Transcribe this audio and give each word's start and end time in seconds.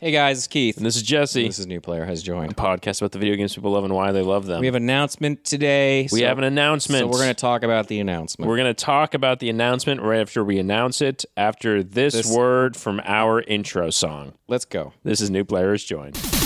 Hey 0.00 0.12
guys, 0.12 0.38
it's 0.38 0.46
Keith. 0.46 0.78
And 0.78 0.86
this 0.86 0.96
is 0.96 1.02
Jesse. 1.02 1.46
This 1.46 1.58
is 1.58 1.66
New 1.66 1.82
Player 1.82 2.06
Has 2.06 2.22
Joined. 2.22 2.56
podcast 2.56 3.02
about 3.02 3.12
the 3.12 3.18
video 3.18 3.36
games 3.36 3.54
people 3.54 3.72
love 3.72 3.84
and 3.84 3.92
why 3.92 4.12
they 4.12 4.22
love 4.22 4.46
them. 4.46 4.60
We 4.60 4.66
have 4.66 4.74
an 4.74 4.84
announcement 4.84 5.44
today. 5.44 6.08
We 6.10 6.20
so- 6.20 6.26
have 6.26 6.38
an 6.38 6.44
announcement. 6.44 7.00
So 7.02 7.06
we're 7.08 7.18
going 7.18 7.28
to 7.28 7.34
talk 7.34 7.62
about 7.64 7.88
the 7.88 8.00
announcement. 8.00 8.48
We're 8.48 8.56
going 8.56 8.74
to 8.74 8.84
talk 8.84 9.12
about 9.12 9.40
the 9.40 9.50
announcement 9.50 10.00
right 10.00 10.20
after 10.22 10.42
we 10.42 10.58
announce 10.58 11.02
it, 11.02 11.26
after 11.36 11.82
this, 11.82 12.14
This- 12.14 12.34
word 12.34 12.78
from 12.78 13.02
our 13.04 13.42
intro 13.42 13.90
song. 13.90 14.32
Let's 14.48 14.64
go. 14.64 14.94
This 15.04 15.20
is 15.20 15.28
New 15.28 15.44
Players 15.44 15.84
Join. 15.84 16.12
Great. 16.12 16.39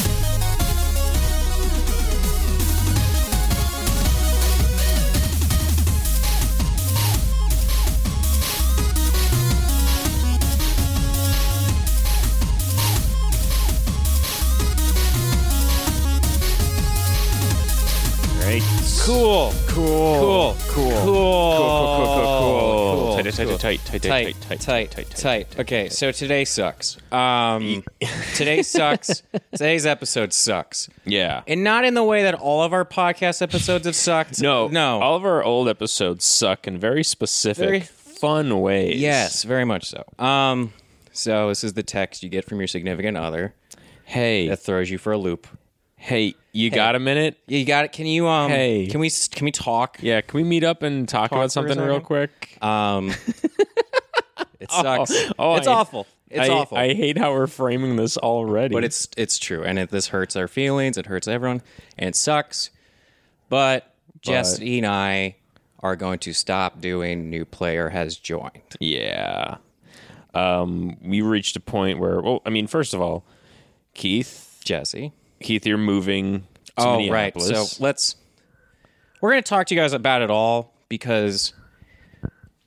Cool. 19.05 19.53
Cool. 19.67 20.17
Cool. 20.19 20.57
Cool. 20.69 20.91
Cool. 20.91 21.05
Cool, 21.05 21.05
cool, 21.05 22.07
cool, 22.07 22.17
cool, 22.17 23.15
Cool. 23.15 23.15
Tight, 23.23 23.35
tight, 23.35 23.47
Cool. 23.47 23.59
tight, 23.59 23.81
tight, 23.85 24.03
tight, 24.03 24.03
Tight, 24.03 24.37
tight, 24.41 24.61
tight, 24.61 24.61
tight, 24.61 24.91
tight, 24.91 25.11
tight. 25.11 25.59
Okay, 25.61 25.89
so 25.91 26.11
today 26.11 26.45
sucks. 26.47 26.97
Um, 27.13 27.85
today 28.35 28.63
sucks. 28.63 29.23
Today's 29.53 29.85
episode 29.85 30.33
sucks, 30.33 30.89
Yeah. 31.05 31.43
and 31.47 31.63
not 31.63 31.85
in 31.85 31.93
the 31.95 32.03
way 32.03 32.23
that 32.23 32.35
all 32.35 32.63
of 32.63 32.73
our 32.73 32.85
podcast 32.87 33.43
episodes 33.43 33.85
have 33.85 33.95
sucked. 33.97 34.41
No, 34.41 34.69
no. 34.69 35.01
All 35.03 35.17
of 35.17 35.25
our 35.27 35.43
old 35.45 35.69
episodes 35.69 36.25
suck 36.25 36.67
in 36.67 36.79
very 36.79 37.05
specific, 37.05 37.59
Very- 37.67 37.81
fun 37.81 38.61
ways. 38.63 38.99
yes, 39.01 39.43
very 39.45 39.67
much 39.67 39.85
so. 39.91 40.05
Um, 40.25 40.73
so 41.13 41.49
this 41.49 41.63
is 41.63 41.75
the 41.75 41.83
text 41.83 42.23
you 42.23 42.31
get 42.31 42.47
from 42.47 42.59
your 42.59 42.69
significant 42.69 43.19
other 43.19 43.55
Hey, 44.07 44.49
that 44.49 44.59
throws 44.61 44.91
you 44.91 44.97
for 44.99 45.13
a 45.13 45.19
loop. 45.19 45.47
Hey, 46.05 46.35
you 46.53 46.71
got 46.71 46.95
a 46.95 46.99
minute? 46.99 47.39
You 47.47 47.65
got 47.65 47.87
it. 47.87 47.93
Can 47.93 48.07
you 48.07 48.29
um? 48.29 48.51
Hey. 48.51 48.87
Can 48.87 49.01
we 49.01 49.11
can 49.11 49.45
we 49.45 49.51
talk? 49.51 49.99
Yeah, 50.01 50.21
can 50.21 50.37
we 50.37 50.45
meet 50.45 50.63
up 50.63 50.83
and 50.83 51.09
talk, 51.09 51.31
for 51.31 51.37
a 51.37 51.39
about 51.41 51.53
something 51.53 51.79
real 51.79 51.95
second? 51.95 52.05
quick? 52.05 52.59
Um, 52.63 53.11
it 54.61 54.71
sucks. 54.71 55.13
oh, 55.39 55.57
it's 55.57 55.67
I- 55.67 55.73
awful. 55.73 56.07
It's 56.31 56.49
I, 56.49 56.53
awful. 56.53 56.77
I 56.77 56.95
hate 56.95 57.17
how 57.17 57.33
we're 57.33 57.47
framing 57.47 57.95
this 57.95 58.17
already. 58.17 58.75
but 58.75 58.83
it's 58.83 59.09
it's 59.17 59.39
true, 59.39 59.63
and 59.63 59.79
it, 59.79 59.91
this 59.91 60.09
hurts 60.09 60.37
our 60.37 60.49
feelings. 60.49 60.99
It 60.99 61.07
hurts 61.07 61.29
everyone, 61.29 61.63
and 61.97 62.09
it 62.09 62.17
sucks. 62.17 62.71
But 63.49 63.95
Jesse 64.21 64.79
and 64.79 64.87
I 64.87 65.37
are 65.81 65.95
going 65.97 66.19
to 66.21 66.33
stop 66.33 66.81
doing 66.81 67.31
new 67.31 67.45
player 67.45 67.91
has 67.91 68.17
joined. 68.17 68.63
yeah. 68.81 69.59
Um, 70.33 70.97
we 71.01 71.21
reached 71.21 71.55
a 71.55 71.61
point 71.61 72.01
where, 72.01 72.21
well, 72.21 72.43
I 72.45 72.51
mean, 72.51 72.67
first 72.67 72.93
of 72.93 73.01
all, 73.01 73.25
Keith, 73.93 74.61
Jesse. 74.65 75.13
Keith, 75.41 75.67
you're 75.67 75.79
moving. 75.79 76.41
To 76.41 76.73
Oh 76.79 77.09
right. 77.11 77.39
So 77.41 77.67
let's. 77.79 78.17
We're 79.21 79.31
going 79.31 79.43
to 79.43 79.49
talk 79.49 79.67
to 79.69 79.75
you 79.75 79.81
guys 79.81 79.93
about 79.93 80.23
it 80.23 80.31
all 80.31 80.75
because 80.89 81.55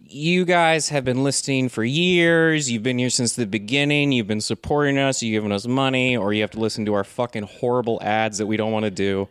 you 0.10 0.46
guys 0.46 0.90
have 0.90 1.04
been 1.06 1.24
listening 1.24 1.70
for 1.70 1.84
years. 1.84 2.72
You've 2.72 2.84
been 2.84 2.98
here 2.98 3.10
since 3.10 3.36
the 3.36 3.46
beginning. 3.46 4.12
You've 4.12 4.28
been 4.28 4.42
supporting 4.42 4.98
us. 4.98 5.22
You've 5.22 5.34
given 5.34 5.52
us 5.52 5.68
money, 5.68 6.18
or 6.18 6.34
you 6.34 6.42
have 6.42 6.52
to 6.52 6.60
listen 6.60 6.86
to 6.86 6.94
our 6.94 7.04
fucking 7.04 7.44
horrible 7.44 8.00
ads 8.02 8.38
that 8.40 8.46
we 8.48 8.58
don't 8.58 8.72
want 8.72 8.86
to 8.86 8.92
do. 8.92 9.28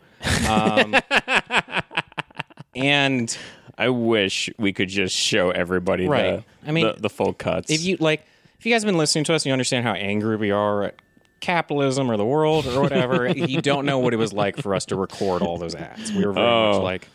Um, 0.47 0.95
and 2.75 3.35
I 3.77 3.89
wish 3.89 4.49
we 4.57 4.73
could 4.73 4.89
just 4.89 5.15
show 5.15 5.51
everybody 5.51 6.07
Right. 6.07 6.45
the, 6.63 6.69
I 6.69 6.71
mean, 6.71 6.85
the, 6.87 6.93
the 7.01 7.09
full 7.09 7.33
cuts. 7.33 7.71
if 7.71 7.81
you 7.83 7.97
like, 7.99 8.25
if 8.59 8.65
you 8.65 8.71
guys 8.73 8.83
have 8.83 8.87
been 8.87 8.97
listening 8.97 9.23
to 9.25 9.33
us, 9.33 9.43
and 9.43 9.47
you 9.47 9.53
understand 9.53 9.85
how 9.85 9.93
angry 9.93 10.37
we 10.37 10.51
are 10.51 10.83
at 10.83 10.95
capitalism 11.39 12.09
or 12.11 12.17
the 12.17 12.25
world 12.25 12.65
or 12.67 12.81
whatever. 12.81 13.27
you 13.35 13.61
don't 13.61 13.85
know 13.85 13.99
what 13.99 14.13
it 14.13 14.17
was 14.17 14.33
like 14.33 14.57
for 14.57 14.73
us 14.75 14.85
to 14.87 14.95
record 14.95 15.41
all 15.41 15.57
those 15.57 15.75
ads. 15.75 16.11
We 16.11 16.25
were 16.25 16.33
very 16.33 16.45
much 16.45 16.75
Oh. 16.75 16.81
like, 16.83 17.07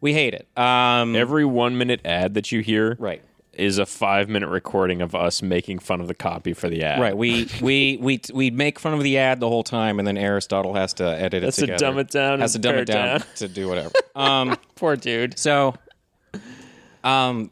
we 0.00 0.12
hate 0.14 0.34
it. 0.34 0.46
Um, 0.58 1.14
Every 1.14 1.44
one 1.44 1.78
minute 1.78 2.00
ad 2.04 2.34
that 2.34 2.50
you 2.50 2.60
hear 2.60 2.96
right. 2.98 3.22
is 3.52 3.78
a 3.78 3.86
five 3.86 4.28
minute 4.28 4.48
recording 4.48 5.00
of 5.02 5.14
us 5.14 5.42
making 5.42 5.78
fun 5.78 6.00
of 6.00 6.08
the 6.08 6.14
copy 6.14 6.52
for 6.54 6.68
the 6.68 6.82
ad. 6.82 7.00
Right. 7.00 7.16
We 7.16 7.48
we 7.60 7.98
we 8.00 8.20
we 8.32 8.50
make 8.50 8.78
fun 8.80 8.94
of 8.94 9.02
the 9.02 9.18
ad 9.18 9.38
the 9.40 9.48
whole 9.48 9.62
time, 9.62 9.98
and 9.98 10.08
then 10.08 10.16
Aristotle 10.16 10.74
has 10.74 10.94
to 10.94 11.04
edit 11.04 11.42
Has 11.44 11.58
it 11.58 11.60
to 11.60 11.66
together. 11.66 11.78
dumb 11.86 11.98
it 11.98 12.10
down 12.10 12.40
Has 12.40 12.52
to 12.54 12.58
dumb 12.58 12.74
it 12.76 12.80
it 12.80 12.84
down, 12.86 13.18
down. 13.20 13.28
to 13.36 13.48
do 13.48 13.68
whatever. 13.68 13.90
Um. 14.16 14.56
Poor 14.74 14.96
dude. 14.96 15.38
So, 15.38 15.74
um, 17.04 17.50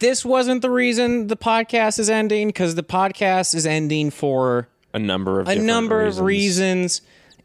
this 0.00 0.24
wasn't 0.24 0.62
the 0.62 0.70
reason 0.70 1.26
the 1.28 1.36
podcast 1.36 1.98
is 1.98 2.08
ending 2.10 2.48
because 2.48 2.74
the 2.74 2.82
podcast 2.82 3.54
is 3.54 3.66
ending 3.66 4.10
for 4.10 4.68
A 4.92 4.98
number 4.98 5.40
of 5.40 5.48
a 5.48 5.54
number 5.56 5.98
reasons. 5.98 6.18
of 6.18 6.24
reasons. 6.24 7.00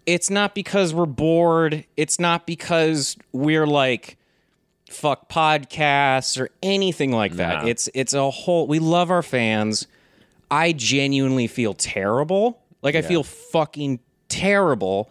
It's 0.06 0.30
not 0.30 0.54
because 0.56 0.94
we're 0.94 1.06
bored. 1.06 1.86
It's 1.98 2.20
not 2.20 2.46
because 2.46 3.18
we're 3.32 3.68
like 3.68 4.18
fuck 4.90 5.30
podcasts 5.30 6.40
or 6.40 6.50
anything 6.64 7.12
like 7.12 7.34
that. 7.34 7.64
Nah. 7.64 7.68
It's 7.70 7.90
it's 7.94 8.14
a 8.14 8.30
whole 8.30 8.68
we 8.68 8.80
love 8.80 9.10
our 9.12 9.24
fans. 9.24 9.88
I 10.52 10.72
genuinely 10.74 11.48
feel 11.48 11.74
terrible. 11.74 12.62
Like 12.82 12.96
I 12.96 13.02
feel 13.02 13.24
fucking 13.24 14.00
terrible 14.30 15.10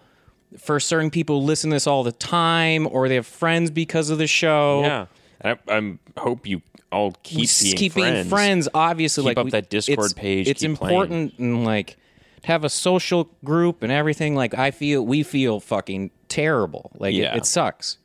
for 0.59 0.78
certain 0.78 1.11
people 1.11 1.41
who 1.41 1.47
listen 1.47 1.71
to 1.71 1.75
this 1.75 1.87
all 1.89 2.05
the 2.05 2.12
time 2.12 2.87
or 2.91 3.09
they 3.09 3.16
have 3.16 3.27
friends 3.27 3.71
because 3.72 4.11
of 4.11 4.19
the 4.19 4.28
show. 4.28 4.83
Yeah. 4.83 5.06
I, 5.45 5.59
I'm 5.69 5.99
hope 6.16 6.47
you 6.47 6.62
all 6.93 7.12
keep 7.25 7.51
being 7.61 7.77
keep 7.77 7.93
friends. 7.95 8.15
being 8.15 8.25
friends. 8.28 8.69
Obviously, 8.72 9.22
Keep 9.22 9.27
like 9.27 9.39
up 9.39 9.45
we- 9.47 9.51
that 9.51 9.71
Discord 9.71 9.99
it's- 10.12 10.12
page, 10.12 10.49
It's 10.49 10.62
keep 10.62 10.77
playing. 10.77 10.95
important 10.95 11.34
and 11.39 11.65
like 11.65 11.97
have 12.44 12.65
a 12.65 12.69
social 12.69 13.28
group 13.44 13.82
and 13.82 13.91
everything. 13.93 14.34
Like 14.34 14.56
I 14.56 14.71
feel, 14.71 15.05
we 15.05 15.22
feel 15.22 15.60
fucking 15.60 16.10
terrible. 16.28 16.91
Like 16.99 17.15
it- 17.15 17.19
Yeah. 17.19 17.37
it, 17.37 17.47
sucks. 17.47 17.99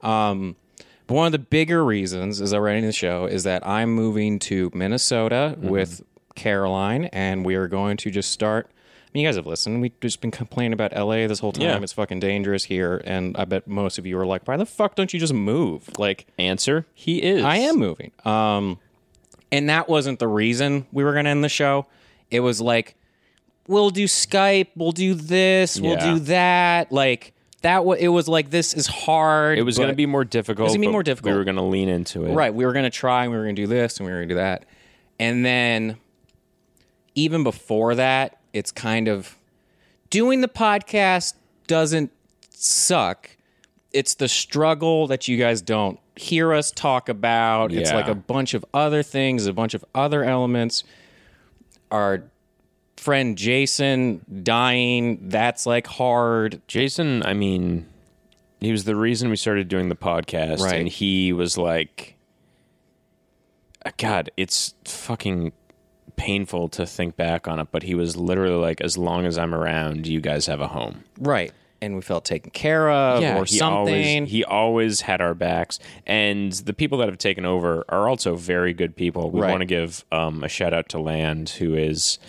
Um, 0.00 0.56
but 1.06 1.14
one 1.14 1.26
of 1.26 1.32
the 1.32 1.38
bigger 1.38 1.84
reasons, 1.84 2.40
as 2.40 2.52
I 2.52 2.58
read 2.58 2.76
in 2.76 2.86
the 2.86 2.92
show, 2.92 3.26
is 3.26 3.44
that 3.44 3.66
I'm 3.66 3.90
moving 3.94 4.38
to 4.40 4.70
Minnesota 4.74 5.54
Mm-hmm. 5.58 5.68
with 5.68 6.02
Caroline, 6.34 7.04
and 7.12 7.44
we 7.44 7.54
are 7.54 7.68
going 7.68 7.96
to 7.98 8.10
just 8.10 8.30
start. 8.30 8.68
I 8.70 9.10
mean, 9.12 9.24
you 9.24 9.28
guys 9.28 9.36
have 9.36 9.46
listened. 9.46 9.82
We've 9.82 10.00
just 10.00 10.22
been 10.22 10.30
complaining 10.30 10.72
about 10.72 10.96
LA 10.96 11.26
this 11.26 11.40
whole 11.40 11.52
time. 11.52 11.64
Yeah. 11.64 11.78
It's 11.82 11.92
fucking 11.92 12.20
dangerous 12.20 12.64
here, 12.64 13.02
and 13.04 13.36
I 13.36 13.44
bet 13.44 13.68
most 13.68 13.98
of 13.98 14.06
you 14.06 14.18
are 14.18 14.24
like, 14.24 14.48
"Why 14.48 14.56
the 14.56 14.64
fuck 14.64 14.94
don't 14.94 15.12
you 15.12 15.20
just 15.20 15.34
move?" 15.34 15.90
Like, 15.98 16.26
Answer: 16.38 16.86
He 16.94 17.22
is. 17.22 17.44
I 17.44 17.56
am 17.56 17.76
moving. 17.76 18.12
Um, 18.24 18.78
and 19.50 19.68
that 19.68 19.86
wasn't 19.90 20.18
the 20.18 20.28
reason 20.28 20.86
we 20.92 21.04
were 21.04 21.12
going 21.12 21.26
to 21.26 21.30
end 21.30 21.44
the 21.44 21.50
show. 21.50 21.84
It 22.30 22.40
was 22.40 22.62
like, 22.62 22.94
we'll 23.68 23.90
do 23.90 24.04
Skype, 24.04 24.68
we'll 24.76 24.92
do 24.92 25.14
this, 25.14 25.80
we'll 25.80 25.92
Yeah. 25.92 26.14
do 26.14 26.18
that. 26.20 26.90
Like 26.92 27.32
that. 27.62 27.76
W- 27.78 27.98
it 28.00 28.08
was 28.08 28.28
like 28.28 28.50
this 28.50 28.74
is 28.74 28.86
hard. 28.86 29.58
It 29.58 29.62
was 29.62 29.76
going 29.78 29.88
to 29.88 29.92
but- 29.92 29.96
be 29.98 30.06
more 30.06 30.24
difficult. 30.24 30.68
gonna 30.68 30.80
be 30.80 30.86
but 30.86 30.92
more 30.92 31.02
difficult. 31.02 31.32
We 31.32 31.38
were 31.38 31.44
going 31.44 31.56
to 31.56 31.62
lean 31.62 31.88
into 31.88 32.24
it. 32.24 32.32
right. 32.32 32.52
We 32.54 32.64
were 32.66 32.72
going 32.72 32.84
to 32.84 32.90
try, 32.90 33.22
and 33.24 33.32
we 33.32 33.38
were 33.38 33.44
going 33.44 33.56
to 33.56 33.62
do 33.62 33.66
this, 33.68 33.98
and 33.98 34.06
we 34.06 34.12
were 34.12 34.18
going 34.18 34.28
to 34.30 34.34
do 34.34 34.38
that, 34.40 34.64
and 35.20 35.44
then 35.44 35.96
even 37.14 37.44
before 37.44 37.94
that, 37.94 38.38
it's 38.52 38.70
kind 38.72 39.06
of 39.08 39.36
doing 40.10 40.40
the 40.40 40.48
podcast 40.48 41.34
doesn't 41.66 42.10
suck. 42.50 43.30
It's 43.92 44.14
the 44.14 44.28
struggle 44.28 45.06
that 45.08 45.28
you 45.28 45.36
guys 45.36 45.60
don't 45.62 45.98
hear 46.16 46.52
us 46.54 46.70
talk 46.70 47.08
about. 47.08 47.72
It's 47.72 47.90
Yeah. 47.90 47.96
like 47.96 48.08
a 48.08 48.14
bunch 48.14 48.54
of 48.54 48.64
other 48.72 49.02
things, 49.02 49.46
a 49.46 49.52
bunch 49.52 49.74
of 49.74 49.84
other 49.94 50.24
elements. 50.24 50.84
Our 51.90 52.24
friend 53.02 53.36
Jason 53.36 54.24
dying, 54.42 55.28
that's 55.28 55.66
like 55.66 55.86
hard. 55.86 56.62
Jason, 56.68 57.22
I 57.24 57.34
mean, 57.34 57.86
he 58.60 58.70
was 58.72 58.84
the 58.84 58.96
reason 58.96 59.28
we 59.30 59.36
started 59.36 59.68
doing 59.68 59.88
the 59.88 59.96
podcast, 59.96 60.60
Right. 60.60 60.74
and 60.80 60.88
he 60.88 61.32
was 61.32 61.58
like, 61.58 62.16
uh, 63.84 63.90
God, 63.96 64.30
it's 64.36 64.74
fucking 64.84 65.52
painful 66.16 66.68
to 66.68 66.86
think 66.86 67.16
back 67.16 67.48
on 67.48 67.58
it, 67.58 67.68
but 67.72 67.82
he 67.82 67.94
was 67.94 68.16
literally 68.16 68.54
like, 68.54 68.80
as 68.80 68.96
long 68.96 69.26
as 69.26 69.36
I'm 69.38 69.54
around, 69.54 70.06
you 70.06 70.20
guys 70.20 70.46
have 70.46 70.60
a 70.60 70.68
home. 70.68 71.02
Right. 71.18 71.50
And 71.80 71.96
we 71.96 72.00
felt 72.02 72.24
taken 72.24 72.52
care 72.52 72.88
of 72.88 73.24
or 73.24 73.44
he 73.44 73.56
something. 73.56 73.76
Always, 74.20 74.30
he 74.30 74.44
always 74.44 75.00
had 75.00 75.20
our 75.20 75.34
backs, 75.34 75.80
and 76.06 76.52
the 76.52 76.72
people 76.72 76.98
that 76.98 77.08
have 77.08 77.18
taken 77.18 77.44
over 77.44 77.84
are 77.88 78.08
also 78.08 78.36
very 78.36 78.72
good 78.72 78.94
people. 78.94 79.30
We 79.32 79.40
Right. 79.40 79.50
want 79.50 79.62
to 79.62 79.66
give 79.66 80.04
um, 80.12 80.44
a 80.44 80.48
shout 80.48 80.72
out 80.72 80.88
to 80.90 81.00
Land, 81.00 81.48
who 81.48 81.74
is 81.74 82.20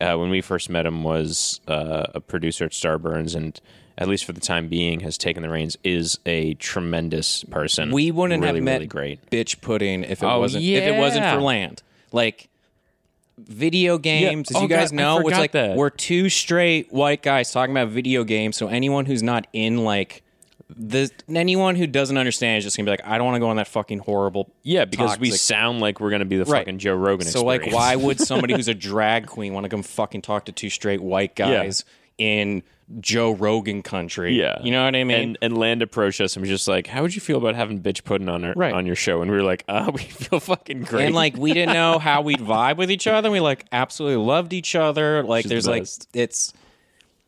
uh, 0.00 0.16
when 0.16 0.30
we 0.30 0.40
first 0.40 0.70
met 0.70 0.86
him 0.86 1.02
was 1.04 1.60
uh, 1.68 2.06
a 2.14 2.20
producer 2.20 2.64
at 2.64 2.72
Starburns, 2.72 3.34
and 3.34 3.60
at 3.98 4.08
least 4.08 4.24
for 4.24 4.32
the 4.32 4.40
time 4.40 4.68
being, 4.68 5.00
has 5.00 5.18
taken 5.18 5.42
the 5.42 5.48
reins. 5.50 5.76
Is 5.84 6.18
a 6.26 6.54
tremendous 6.54 7.44
person. 7.44 7.90
we 7.90 8.10
wouldn't 8.10 8.42
really, 8.42 8.58
have 8.58 8.64
met 8.64 8.72
really 8.74 8.86
great. 8.86 9.30
Biqtch 9.30 9.60
Puddin' 9.60 10.04
if 10.04 10.22
it 10.22 10.26
Oh, 10.26 10.38
wasn't 10.40 10.64
if 10.64 10.84
it 10.84 10.98
wasn't 10.98 11.26
for 11.26 11.40
land. 11.40 11.82
Like 12.12 12.48
video 13.38 13.98
games, 13.98 14.50
as 14.50 14.56
Oh, 14.56 14.62
you 14.62 14.68
guys 14.68 14.90
God, 14.90 14.96
know, 14.96 15.18
it's 15.28 15.38
like 15.38 15.52
that. 15.52 15.76
we're 15.76 15.90
two 15.90 16.28
straight 16.28 16.92
white 16.92 17.22
guys 17.22 17.50
talking 17.52 17.74
about 17.74 17.88
video 17.88 18.24
games. 18.24 18.56
So 18.56 18.68
anyone 18.68 19.06
who's 19.06 19.22
not 19.22 19.46
in 19.52 19.84
like 19.84 20.22
the 20.76 21.10
anyone 21.28 21.74
who 21.76 21.86
doesn't 21.86 22.16
understand 22.16 22.58
is 22.58 22.64
just 22.64 22.76
gonna 22.76 22.84
be 22.86 22.90
like, 22.90 23.04
I 23.06 23.16
don't 23.18 23.26
want 23.26 23.36
to 23.36 23.40
go 23.40 23.48
on 23.48 23.56
that 23.56 23.68
fucking 23.68 24.00
horrible. 24.00 24.50
Yeah, 24.62 24.84
because 24.84 25.18
we 25.18 25.28
toxic- 25.28 25.40
sound 25.46 25.80
like 25.80 26.00
we're 26.00 26.10
gonna 26.10 26.24
be 26.24 26.36
the 26.36 26.44
Right. 26.44 26.60
fucking 26.60 26.78
Joe 26.78 26.94
Rogan. 26.94 27.26
So 27.26 27.44
like, 27.44 27.62
experience. 27.62 27.74
why 27.76 27.96
would 27.96 28.20
somebody 28.26 28.54
who's 28.54 28.68
a 28.68 28.74
drag 28.74 29.26
queen 29.26 29.52
want 29.54 29.64
to 29.64 29.70
come 29.70 29.82
fucking 29.82 30.22
talk 30.22 30.46
to 30.46 30.52
two 30.52 30.70
straight 30.70 31.00
white 31.00 31.34
guys 31.34 31.84
in 32.18 32.62
Joe 33.00 33.30
Rogan 33.32 33.82
country? 33.82 34.38
Yeah, 34.38 34.58
you 34.62 34.70
know 34.72 34.84
what 34.84 34.96
I 34.96 35.04
mean. 35.04 35.16
And 35.20 35.38
and 35.42 35.58
Land 35.58 35.80
approached 35.82 36.20
us 36.20 36.34
and 36.36 36.40
was 36.42 36.50
just 36.50 36.66
like, 36.66 36.86
"How 36.88 37.02
would 37.02 37.14
you 37.14 37.20
feel 37.20 37.38
about 37.38 37.54
having 37.54 37.80
Biqtch 37.80 38.04
Puddin' 38.04 38.28
on 38.28 38.44
our, 38.44 38.52
Right. 38.56 38.74
on 38.74 38.84
your 38.84 38.96
show?" 38.96 39.22
And 39.22 39.30
we 39.30 39.36
were 39.36 39.42
like, 39.44 39.64
"Uh, 39.68 39.90
we 39.94 40.00
feel 40.02 40.40
fucking 40.40 40.82
great." 40.82 41.06
and 41.06 41.14
like 41.14 41.36
we 41.36 41.52
didn't 41.52 41.72
know 41.74 41.98
how 41.98 42.20
we'd 42.22 42.40
vibe 42.40 42.76
with 42.78 42.90
each 42.90 43.06
other. 43.06 43.30
We 43.30 43.40
like 43.40 43.64
absolutely 43.72 44.24
loved 44.24 44.52
each 44.52 44.74
other. 44.74 45.22
Like 45.22 45.44
is 45.44 45.48
there's 45.50 45.64
the 45.64 45.70
like 45.70 45.82
best. 45.82 46.08
it's 46.14 46.52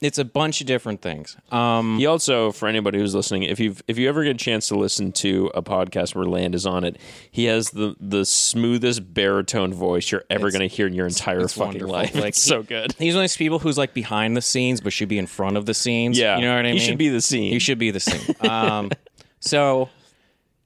it's 0.02 0.18
a 0.18 0.24
bunch 0.24 0.60
of 0.60 0.66
different 0.66 1.00
things. 1.00 1.36
Um, 1.50 1.96
He 1.98 2.06
also, 2.06 2.52
for 2.52 2.68
anybody 2.68 2.98
who's 2.98 3.14
listening, 3.14 3.44
if 3.44 3.58
you 3.60 3.76
if 3.88 3.96
you 3.98 4.08
ever 4.08 4.24
get 4.24 4.30
a 4.30 4.38
chance 4.38 4.68
to 4.68 4.74
listen 4.76 5.12
to 5.12 5.50
a 5.54 5.62
podcast 5.62 6.14
where 6.14 6.24
Land 6.26 6.54
is 6.54 6.66
on 6.66 6.84
it, 6.84 6.98
he 7.30 7.44
has 7.44 7.70
the 7.70 7.94
the 8.00 8.24
smoothest 8.24 9.14
baritone 9.14 9.72
voice 9.72 10.10
you're 10.10 10.24
ever 10.28 10.50
going 10.50 10.60
to 10.68 10.74
hear 10.74 10.86
in 10.86 10.92
your 10.92 11.06
entire 11.06 11.40
it's 11.40 11.54
fucking 11.54 11.86
wonderful. 11.86 11.92
life. 11.92 12.14
Like, 12.22 12.28
it's 12.30 12.44
he- 12.44 12.48
so 12.50 12.62
good. 12.62 12.92
he's 12.98 13.14
one 13.14 13.22
of 13.24 13.30
those 13.30 13.36
people 13.36 13.58
who's 13.60 13.78
like 13.78 13.94
behind 13.94 14.36
the 14.36 14.42
scenes, 14.42 14.80
but 14.80 14.92
should 14.92 15.08
be 15.08 15.18
in 15.18 15.26
front 15.26 15.56
of 15.56 15.66
the 15.66 15.74
scenes. 15.74 16.18
Yeah, 16.18 16.36
you 16.36 16.44
know 16.44 16.56
what 16.56 16.66
I 16.66 16.70
mean. 16.70 16.72
he 16.74 16.78
should 16.80 16.98
be 16.98 17.08
the 17.08 17.20
scene. 17.22 17.52
He 17.52 17.58
should 17.58 17.78
be 17.78 17.90
the 17.90 18.00
scene. 18.00 18.34
Um, 18.40 18.90
so 19.40 19.88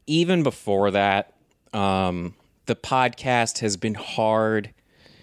even 0.07 0.43
before 0.43 0.91
that, 0.93 1.33
um, 1.73 2.35
the 2.67 2.75
podcast 2.77 3.59
has 3.59 3.77
been 3.77 3.95
hard 3.95 4.71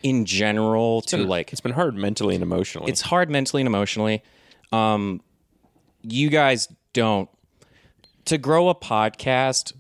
in 0.03 0.25
general 0.25 1.01
to 1.01 1.17
like 1.17 1.51
It's 1.51 1.61
been 1.61 1.71
hard 1.71 1.95
mentally 1.95 2.35
and 2.35 2.44
emotionally. 2.44 2.91
it's 2.91 3.01
hard 3.01 3.29
mentally 3.29 3.61
and 3.61 3.67
emotionally. 3.67 4.21
Um, 4.71 5.21
you 6.03 6.29
guys 6.29 6.67
don't 6.94 7.29
to 8.25 8.38
grow 8.38 8.69
a 8.69 8.75
podcast. 8.75 9.73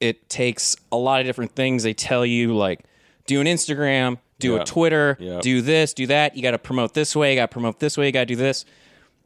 It 0.00 0.28
takes 0.28 0.76
a 0.92 0.96
lot 0.96 1.20
of 1.20 1.26
different 1.26 1.54
things. 1.54 1.82
They 1.84 1.94
tell 1.94 2.26
you 2.26 2.54
like 2.56 2.84
do 3.26 3.40
an 3.40 3.46
Instagram, 3.46 4.18
do 4.38 4.54
Yeah. 4.54 4.62
a 4.62 4.64
Twitter, 4.64 5.16
Yeah. 5.20 5.38
do 5.40 5.62
this, 5.62 5.94
do 5.94 6.06
that. 6.08 6.36
You 6.36 6.42
got 6.42 6.50
to 6.50 6.58
promote 6.58 6.92
this 6.94 7.14
way. 7.16 7.30
You 7.30 7.36
got 7.36 7.50
to 7.50 7.52
promote 7.52 7.78
this 7.80 7.96
way. 7.96 8.06
You 8.06 8.12
got 8.12 8.20
to 8.20 8.26
do 8.26 8.36
this. 8.36 8.64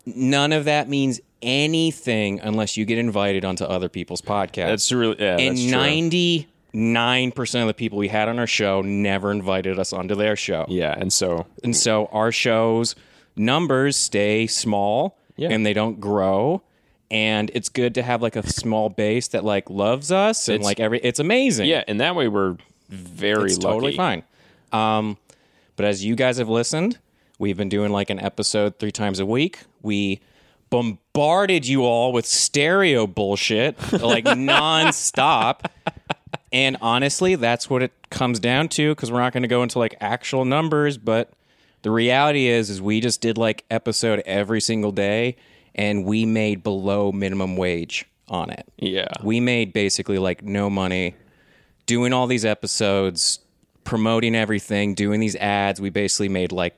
None 0.06 0.52
of 0.52 0.66
that 0.66 0.88
means 0.88 1.20
anything 1.42 2.40
unless 2.40 2.76
you 2.76 2.84
get 2.84 2.98
invited 2.98 3.44
onto 3.44 3.64
other 3.64 3.88
people's 3.88 4.20
podcasts. 4.20 4.66
that's 4.66 4.92
really 4.92 5.16
yeah. 5.18 5.36
and 5.38 5.56
that's 5.56 5.62
true. 5.62 5.70
ninety 5.70 6.46
nine 6.72 7.32
percent 7.32 7.62
of 7.62 7.68
the 7.68 7.74
people 7.74 7.98
we 7.98 8.08
had 8.08 8.28
on 8.28 8.38
our 8.38 8.46
show 8.46 8.82
never 8.82 9.30
invited 9.30 9.78
us 9.78 9.92
onto 9.92 10.14
their 10.14 10.36
show. 10.36 10.66
Yeah, 10.68 10.94
and 10.96 11.12
so 11.12 11.46
And 11.64 11.76
so 11.76 12.06
our 12.12 12.30
shows 12.32 12.94
numbers 13.36 13.96
stay 13.96 14.46
small 14.46 15.16
Yeah. 15.36 15.48
and 15.50 15.64
they 15.64 15.72
don't 15.72 16.00
grow. 16.00 16.62
And 17.10 17.50
it's 17.54 17.68
good 17.70 17.94
to 17.94 18.02
have 18.02 18.20
like 18.20 18.36
a 18.36 18.46
small 18.46 18.90
base 18.90 19.28
that 19.28 19.44
like 19.44 19.70
loves 19.70 20.12
us 20.12 20.48
and 20.48 20.56
It's- 20.56 20.64
like 20.66 20.78
every 20.80 20.98
it's 21.00 21.20
amazing. 21.20 21.66
yeah, 21.68 21.84
and 21.88 22.00
that 22.00 22.14
way 22.14 22.28
we're 22.28 22.56
very 22.90 23.46
it's 23.46 23.58
lucky. 23.58 23.74
totally 23.74 23.96
fine. 23.96 24.22
Um, 24.72 25.16
but 25.76 25.86
as 25.86 26.04
you 26.04 26.16
guys 26.16 26.36
have 26.38 26.48
listened, 26.50 26.98
we've 27.38 27.56
been 27.56 27.68
doing 27.70 27.92
like 27.92 28.10
an 28.10 28.18
episode 28.20 28.78
three 28.78 28.90
times 28.92 29.20
a 29.20 29.26
week. 29.26 29.60
We 29.80 30.20
bombarded 30.68 31.66
you 31.66 31.84
all 31.84 32.12
with 32.12 32.26
stereo 32.26 33.06
bullshit 33.06 33.76
like 34.02 34.24
nonstop. 34.26 35.60
And 36.52 36.76
honestly, 36.80 37.34
that's 37.34 37.68
what 37.68 37.82
it 37.82 37.92
comes 38.10 38.38
down 38.40 38.68
to 38.70 38.94
because 38.94 39.12
we're 39.12 39.20
not 39.20 39.32
going 39.32 39.42
to 39.42 39.48
go 39.48 39.62
into 39.62 39.78
like 39.78 39.94
actual 40.00 40.44
numbers, 40.44 40.96
but 40.96 41.32
the 41.82 41.90
reality 41.90 42.46
is 42.46 42.70
is 42.70 42.80
we 42.80 43.00
just 43.00 43.20
did 43.20 43.36
like 43.38 43.64
episode 43.70 44.22
every 44.24 44.60
single 44.60 44.92
day 44.92 45.36
and 45.74 46.04
we 46.04 46.24
made 46.26 46.62
below 46.62 47.12
minimum 47.12 47.56
wage 47.56 48.06
on 48.28 48.50
it. 48.50 48.66
Yeah, 48.78 49.08
We 49.22 49.40
made 49.40 49.72
basically 49.72 50.18
like 50.18 50.42
no 50.42 50.68
money 50.68 51.14
doing 51.86 52.12
all 52.12 52.26
these 52.26 52.44
episodes, 52.44 53.40
promoting 53.84 54.34
everything, 54.34 54.94
doing 54.94 55.20
these 55.20 55.36
ads. 55.36 55.80
We 55.80 55.90
basically 55.90 56.28
made 56.28 56.52
like 56.52 56.76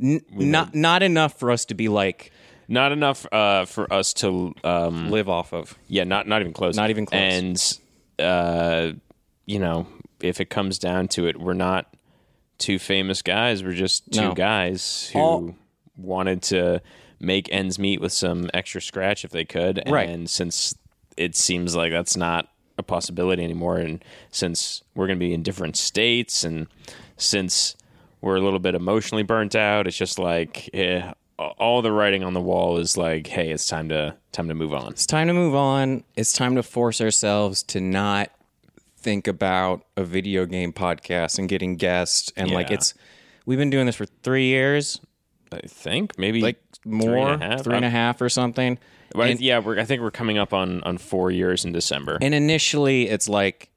n- 0.00 0.22
not 0.30 0.74
not 0.74 1.02
enough 1.02 1.38
for 1.38 1.50
us 1.50 1.64
to 1.66 1.74
be 1.74 1.88
like 1.88 2.32
not 2.68 2.92
enough 2.92 3.26
uh, 3.32 3.64
for 3.64 3.92
us 3.92 4.12
to 4.14 4.54
um, 4.64 5.10
live 5.10 5.28
off 5.28 5.52
of. 5.52 5.78
Yeah, 5.88 6.04
not 6.04 6.26
not 6.26 6.40
even 6.40 6.52
close. 6.52 6.76
Not 6.76 6.90
even 6.90 7.06
close. 7.06 7.20
And 7.20 7.78
uh, 8.18 8.92
you 9.46 9.58
know, 9.58 9.86
if 10.20 10.40
it 10.40 10.50
comes 10.50 10.78
down 10.78 11.08
to 11.08 11.26
it, 11.26 11.38
we're 11.40 11.54
not 11.54 11.94
two 12.58 12.78
famous 12.78 13.22
guys. 13.22 13.62
We're 13.62 13.72
just 13.72 14.10
two 14.12 14.20
No. 14.20 14.34
guys 14.34 15.10
who 15.12 15.18
All- 15.18 15.54
wanted 15.96 16.42
to 16.42 16.82
make 17.20 17.48
ends 17.50 17.78
meet 17.78 18.00
with 18.00 18.12
some 18.12 18.50
extra 18.52 18.80
scratch 18.82 19.24
if 19.24 19.30
they 19.30 19.44
could. 19.44 19.82
Right. 19.86 20.08
And 20.08 20.28
since 20.28 20.74
it 21.16 21.34
seems 21.34 21.74
like 21.74 21.92
that's 21.92 22.16
not 22.16 22.48
a 22.78 22.82
possibility 22.82 23.42
anymore, 23.42 23.78
and 23.78 24.04
since 24.30 24.82
we're 24.94 25.06
going 25.06 25.18
to 25.18 25.24
be 25.24 25.32
in 25.32 25.42
different 25.42 25.76
states, 25.76 26.44
and 26.44 26.66
since 27.16 27.74
we're 28.20 28.36
a 28.36 28.40
little 28.40 28.58
bit 28.58 28.74
emotionally 28.74 29.22
burnt 29.22 29.54
out, 29.54 29.86
it's 29.86 29.96
just 29.96 30.18
like. 30.18 30.68
Eh, 30.74 31.12
all 31.38 31.82
the 31.82 31.92
writing 31.92 32.24
on 32.24 32.32
the 32.32 32.40
wall 32.40 32.78
is 32.78 32.96
like, 32.96 33.26
hey, 33.26 33.50
it's 33.50 33.66
time 33.66 33.90
to 33.90 34.16
time 34.32 34.48
to 34.48 34.54
move 34.54 34.72
on. 34.72 34.88
It's 34.92 35.04
time 35.04 35.26
to 35.26 35.34
move 35.34 35.54
on. 35.54 36.02
It's 36.16 36.32
time 36.32 36.54
to 36.56 36.62
force 36.62 36.98
ourselves 36.98 37.62
to 37.64 37.78
not 37.80 38.30
think 39.06 39.28
about 39.28 39.86
a 39.96 40.02
video 40.02 40.46
game 40.46 40.72
podcast 40.72 41.38
and 41.38 41.48
getting 41.48 41.76
guests 41.76 42.32
and 42.36 42.50
like 42.50 42.70
Yeah. 42.70 42.74
it's 42.74 42.92
we've 43.46 43.56
been 43.56 43.70
doing 43.70 43.86
this 43.86 43.94
for 43.94 44.04
3 44.24 44.46
years, 44.46 45.00
I 45.52 45.60
think 45.68 46.18
maybe 46.18 46.40
like 46.40 46.60
more, 46.84 47.28
and 47.28 47.40
a 47.40 47.46
half. 47.46 47.62
three 47.62 47.76
and 47.76 47.84
a 47.84 47.90
half 47.90 48.20
or 48.20 48.28
something. 48.28 48.78
But 49.14 49.30
And- 49.30 49.40
yeah, 49.40 49.60
we're, 49.60 49.78
I 49.78 49.84
think 49.84 50.02
we're 50.02 50.10
coming 50.10 50.38
up 50.38 50.52
on 50.52 50.82
on 50.82 50.98
four 50.98 51.30
years 51.30 51.64
in 51.64 51.70
December. 51.70 52.18
And 52.20 52.34
initially, 52.34 53.08
it's 53.08 53.28
like 53.28 53.68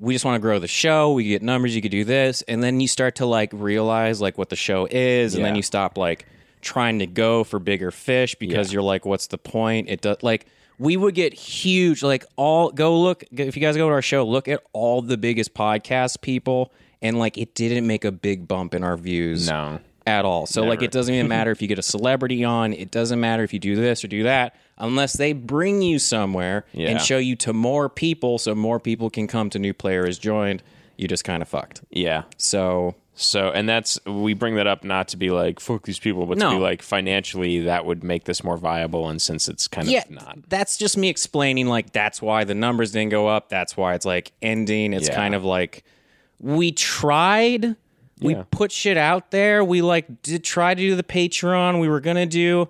we 0.00 0.12
just 0.12 0.24
want 0.24 0.34
to 0.34 0.40
grow 0.40 0.58
the 0.58 0.66
show. 0.66 1.12
We 1.12 1.22
get 1.22 1.40
numbers. 1.40 1.76
You 1.76 1.80
could 1.80 1.92
do 1.92 2.02
this, 2.04 2.42
and 2.48 2.60
then 2.60 2.80
you 2.80 2.88
start 2.88 3.14
to 3.16 3.26
like 3.26 3.50
realize 3.52 4.20
like 4.20 4.36
what 4.36 4.48
the 4.48 4.56
show 4.56 4.88
is, 4.90 5.36
and 5.36 5.44
then 5.44 5.54
Yeah. 5.54 5.58
you 5.58 5.62
stop 5.62 5.96
like 5.96 6.26
trying 6.62 6.98
to 6.98 7.06
go 7.06 7.44
for 7.44 7.60
bigger 7.60 7.92
fish 7.92 8.34
because 8.34 8.70
Yeah. 8.70 8.74
you're 8.74 8.82
like, 8.82 9.06
what's 9.06 9.28
the 9.28 9.38
point? 9.38 9.88
It 9.88 10.00
does 10.00 10.16
like 10.22 10.46
we 10.78 10.96
would 10.96 11.14
get 11.14 11.32
huge. 11.34 12.02
Like 12.02 12.24
all 12.36 12.70
go 12.70 13.00
look 13.00 13.24
if 13.30 13.56
you 13.56 13.62
guys 13.62 13.76
go 13.76 13.88
to 13.88 13.94
our 13.94 14.02
show, 14.02 14.26
look 14.26 14.48
at 14.48 14.60
all 14.72 15.02
the 15.02 15.16
biggest 15.16 15.54
podcast 15.54 16.20
people, 16.20 16.72
and 17.02 17.18
like 17.18 17.38
it 17.38 17.54
didn't 17.54 17.86
make 17.86 18.04
a 18.04 18.12
big 18.12 18.48
bump 18.48 18.74
in 18.74 18.82
our 18.84 18.96
views 18.96 19.48
no, 19.48 19.80
at 20.06 20.24
all. 20.24 20.46
So 20.46 20.62
like 20.62 20.82
it 20.82 20.90
doesn't 20.90 21.14
even 21.14 21.28
matter 21.36 21.50
if 21.50 21.62
you 21.62 21.68
get 21.68 21.78
a 21.78 21.82
celebrity 21.82 22.44
on, 22.44 22.72
it 22.72 22.90
doesn't 22.90 23.20
matter 23.20 23.42
if 23.44 23.52
you 23.52 23.58
do 23.58 23.76
this 23.76 24.04
or 24.04 24.08
do 24.08 24.22
that 24.24 24.56
unless 24.78 25.12
they 25.12 25.32
bring 25.32 25.80
you 25.82 26.00
somewhere 26.00 26.64
Yeah. 26.72 26.88
and 26.88 27.00
show 27.00 27.18
you 27.18 27.36
to 27.36 27.52
more 27.52 27.88
people 27.88 28.38
so 28.38 28.56
more 28.56 28.80
people 28.80 29.08
can 29.08 29.28
come 29.28 29.48
to 29.50 29.58
new 29.60 29.72
player 29.72 30.04
is 30.04 30.18
joined. 30.18 30.64
You 30.96 31.06
just 31.06 31.22
kind 31.24 31.42
of 31.42 31.48
fucked. 31.48 31.82
yeah. 31.90 32.24
So 32.38 32.96
So, 33.16 33.50
and 33.50 33.68
that's 33.68 33.98
we 34.06 34.34
bring 34.34 34.56
that 34.56 34.66
up 34.66 34.82
not 34.82 35.08
to 35.08 35.16
be 35.16 35.30
like 35.30 35.60
fuck 35.60 35.84
these 35.84 36.00
people, 36.00 36.26
but 36.26 36.38
to 36.40 36.50
be 36.50 36.56
like 36.56 36.82
financially 36.82 37.60
that 37.60 37.86
would 37.86 38.02
make 38.02 38.24
this 38.24 38.42
more 38.42 38.56
viable. 38.56 39.08
And 39.08 39.22
since 39.22 39.48
it's 39.48 39.68
kind 39.68 39.86
yeah, 39.88 40.00
of 40.02 40.10
not, 40.10 40.38
that's 40.48 40.76
just 40.76 40.96
me 40.96 41.08
explaining 41.08 41.68
like 41.68 41.92
that's 41.92 42.20
why 42.20 42.42
the 42.42 42.54
numbers 42.56 42.90
didn't 42.90 43.10
go 43.12 43.28
up. 43.28 43.48
That's 43.48 43.76
why 43.76 43.94
it's 43.94 44.04
like 44.04 44.32
ending. 44.42 44.92
It's 44.92 45.08
Yeah. 45.08 45.14
kind 45.14 45.34
of 45.36 45.44
like 45.44 45.84
we 46.40 46.72
tried. 46.72 47.76
We 48.20 48.34
Yeah. 48.34 48.44
put 48.50 48.72
shit 48.72 48.96
out 48.96 49.30
there. 49.30 49.64
We 49.64 49.80
like 49.80 50.22
did 50.22 50.42
try 50.42 50.74
to 50.74 50.80
do 50.80 50.96
the 50.96 51.02
Patreon. 51.04 51.80
We 51.80 51.88
were 51.88 52.00
gonna 52.00 52.26
do. 52.26 52.68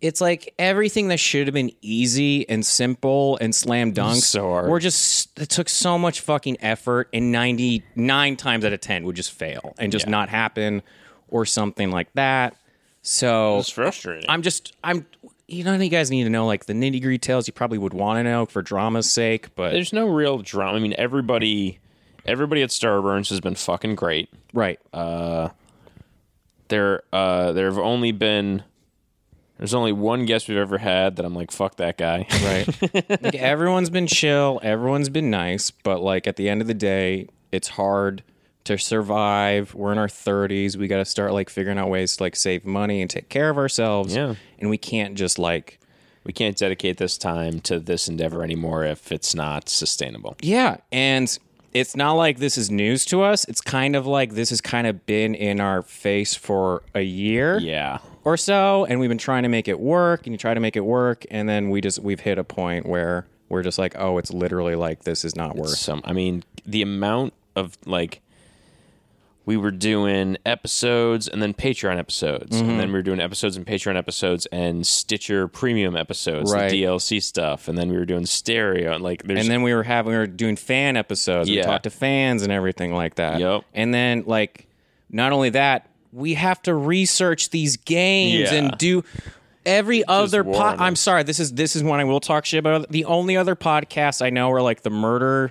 It's 0.00 0.20
like 0.20 0.52
everything 0.58 1.08
that 1.08 1.18
should 1.18 1.46
have 1.46 1.54
been 1.54 1.72
easy 1.80 2.48
and 2.48 2.64
simple 2.64 3.38
and 3.40 3.54
slam 3.54 3.92
dunk. 3.92 4.22
So 4.22 4.48
hard. 4.50 4.68
We're 4.70 4.80
just 4.80 5.38
it 5.40 5.48
took 5.48 5.68
so 5.68 5.98
much 5.98 6.20
fucking 6.20 6.58
effort, 6.60 7.08
and 7.12 7.32
ninety 7.32 7.82
nine 7.96 8.36
times 8.36 8.64
out 8.64 8.72
of 8.72 8.80
ten 8.80 9.04
would 9.04 9.16
just 9.16 9.32
fail 9.32 9.74
and 9.78 9.90
just 9.90 10.06
Yeah. 10.06 10.10
not 10.10 10.28
happen, 10.28 10.82
or 11.28 11.46
something 11.46 11.90
like 11.90 12.12
that. 12.14 12.54
So 13.02 13.58
it's 13.58 13.70
frustrating. 13.70 14.28
I'm 14.28 14.42
just 14.42 14.74
I'm 14.84 15.06
you 15.46 15.64
know 15.64 15.74
you 15.74 15.88
guys 15.90 16.10
need 16.10 16.24
to 16.24 16.30
know 16.30 16.46
like 16.46 16.66
the 16.66 16.72
nitty 16.72 17.00
gritty 17.02 17.18
tales 17.18 17.46
you 17.46 17.52
probably 17.52 17.78
would 17.78 17.94
want 17.94 18.18
to 18.18 18.22
know 18.24 18.46
for 18.46 18.62
drama's 18.62 19.10
sake, 19.10 19.54
but 19.54 19.72
There's 19.72 19.92
no 19.92 20.06
real 20.08 20.38
drama. 20.38 20.76
I 20.76 20.80
mean, 20.80 20.94
everybody, 20.98 21.78
everybody 22.26 22.62
at 22.62 22.70
Starburns 22.70 23.28
has 23.30 23.40
been 23.40 23.54
fucking 23.54 23.94
great. 23.94 24.28
right. 24.52 24.78
Uh 24.92 25.48
there, 26.68 27.02
uh, 27.12 27.52
there 27.52 27.66
have 27.66 27.78
only 27.78 28.10
been. 28.12 28.62
There's 29.58 29.74
only 29.74 29.92
one 29.92 30.26
guest 30.26 30.48
we've 30.48 30.58
ever 30.58 30.78
had 30.78 31.16
that 31.16 31.24
I'm 31.24 31.34
like, 31.34 31.50
fuck 31.50 31.76
that 31.76 31.96
guy. 31.96 32.26
right. 32.42 33.22
like 33.22 33.34
everyone's 33.36 33.90
been 33.90 34.06
chill, 34.06 34.60
everyone's 34.62 35.08
been 35.08 35.30
nice, 35.30 35.70
but 35.70 36.00
like 36.00 36.26
at 36.26 36.36
the 36.36 36.48
end 36.48 36.60
of 36.60 36.66
the 36.66 36.74
day, 36.74 37.28
it's 37.52 37.68
hard 37.68 38.22
to 38.64 38.78
survive. 38.78 39.74
We're 39.74 39.92
in 39.92 39.98
our 39.98 40.08
30s. 40.08 40.76
We 40.76 40.88
got 40.88 40.96
to 40.96 41.04
start 41.04 41.32
like 41.32 41.50
figuring 41.50 41.78
out 41.78 41.88
ways 41.88 42.16
to 42.16 42.22
like 42.22 42.34
save 42.34 42.64
money 42.64 43.00
and 43.00 43.10
take 43.10 43.28
care 43.28 43.50
of 43.50 43.58
ourselves. 43.58 44.14
Yeah. 44.14 44.34
And 44.58 44.70
we 44.70 44.78
can't 44.78 45.14
just 45.14 45.38
like 45.38 45.78
we 46.24 46.32
can't 46.32 46.56
dedicate 46.56 46.96
this 46.96 47.18
time 47.18 47.60
to 47.60 47.78
this 47.78 48.08
endeavor 48.08 48.42
anymore 48.42 48.84
if 48.84 49.12
it's 49.12 49.34
not 49.34 49.68
sustainable. 49.68 50.36
Yeah, 50.40 50.78
and 50.90 51.38
it's 51.74 51.94
not 51.94 52.12
like 52.12 52.38
this 52.38 52.56
is 52.56 52.70
news 52.70 53.04
to 53.06 53.22
us. 53.22 53.44
It's 53.44 53.60
kind 53.60 53.94
of 53.94 54.06
like 54.06 54.32
this 54.32 54.50
has 54.50 54.60
kind 54.60 54.86
of 54.86 55.04
been 55.06 55.34
in 55.34 55.60
our 55.60 55.82
face 55.82 56.34
for 56.34 56.82
a 56.94 57.02
year. 57.02 57.58
Yeah. 57.58 57.98
Or 58.24 58.36
so, 58.36 58.84
and 58.86 58.98
we've 59.00 59.08
been 59.10 59.18
trying 59.18 59.42
to 59.44 59.48
make 59.48 59.68
it 59.68 59.78
work, 59.78 60.26
and 60.26 60.32
you 60.32 60.38
try 60.38 60.54
to 60.54 60.60
make 60.60 60.76
it 60.76 60.84
work, 60.84 61.24
and 61.30 61.48
then 61.48 61.70
we 61.70 61.80
just 61.80 61.98
we've 62.00 62.20
hit 62.20 62.38
a 62.38 62.44
point 62.44 62.86
where 62.86 63.26
we're 63.48 63.62
just 63.62 63.78
like, 63.78 63.94
oh, 63.98 64.18
it's 64.18 64.32
literally 64.32 64.74
like 64.74 65.04
this 65.04 65.24
is 65.24 65.36
not 65.36 65.54
worth. 65.56 65.76
some 65.76 66.00
i 66.04 66.12
mean 66.12 66.42
the 66.66 66.82
amount 66.82 67.32
of 67.54 67.76
like 67.86 68.20
we 69.46 69.58
were 69.58 69.70
doing 69.70 70.38
episodes 70.46 71.28
and 71.28 71.42
then 71.42 71.52
patreon 71.52 71.98
episodes 71.98 72.56
Mm-hmm. 72.56 72.70
and 72.70 72.80
then 72.80 72.88
we 72.88 72.94
were 72.94 73.02
doing 73.02 73.20
episodes 73.20 73.56
and 73.56 73.66
patreon 73.66 73.96
episodes 73.96 74.46
and 74.46 74.86
stitcher 74.86 75.46
premium 75.46 75.94
episodes 75.96 76.50
Right. 76.52 76.70
the 76.70 76.84
dlc 76.84 77.22
stuff 77.22 77.68
and 77.68 77.76
then 77.76 77.90
we 77.90 77.96
were 77.96 78.06
doing 78.06 78.24
stereo 78.24 78.94
and 78.94 79.04
like 79.04 79.22
there's 79.24 79.40
and 79.40 79.50
then 79.50 79.62
we 79.62 79.74
were 79.74 79.82
having 79.82 80.12
we 80.12 80.18
were 80.18 80.26
doing 80.26 80.56
fan 80.56 80.96
episodes. 80.96 81.50
We 81.50 81.60
talked 81.60 81.84
to 81.84 81.90
fans 81.90 82.42
and 82.42 82.50
everything 82.50 82.94
like 82.94 83.16
that. 83.16 83.38
Yep. 83.40 83.64
And 83.74 83.92
then 83.92 84.24
like 84.26 84.66
not 85.10 85.32
only 85.32 85.50
that, 85.50 85.88
we 86.14 86.34
have 86.34 86.62
to 86.62 86.74
research 86.74 87.50
these 87.50 87.76
games 87.76 88.52
Yeah. 88.52 88.54
and 88.58 88.78
do 88.78 89.02
every 89.66 90.04
other 90.06 90.44
war 90.44 90.54
pod. 90.54 90.80
I'm 90.80 90.96
sorry, 90.96 91.24
this 91.24 91.40
is 91.40 91.52
this 91.54 91.74
is 91.74 91.82
one 91.82 91.98
I 92.00 92.04
will 92.04 92.20
talk 92.20 92.44
shit 92.46 92.58
about. 92.60 92.88
The 92.88 93.04
only 93.04 93.36
other 93.36 93.56
podcasts 93.56 94.24
I 94.24 94.30
know 94.30 94.50
are 94.52 94.62
like 94.62 94.82
the 94.82 94.90
murder 94.90 95.50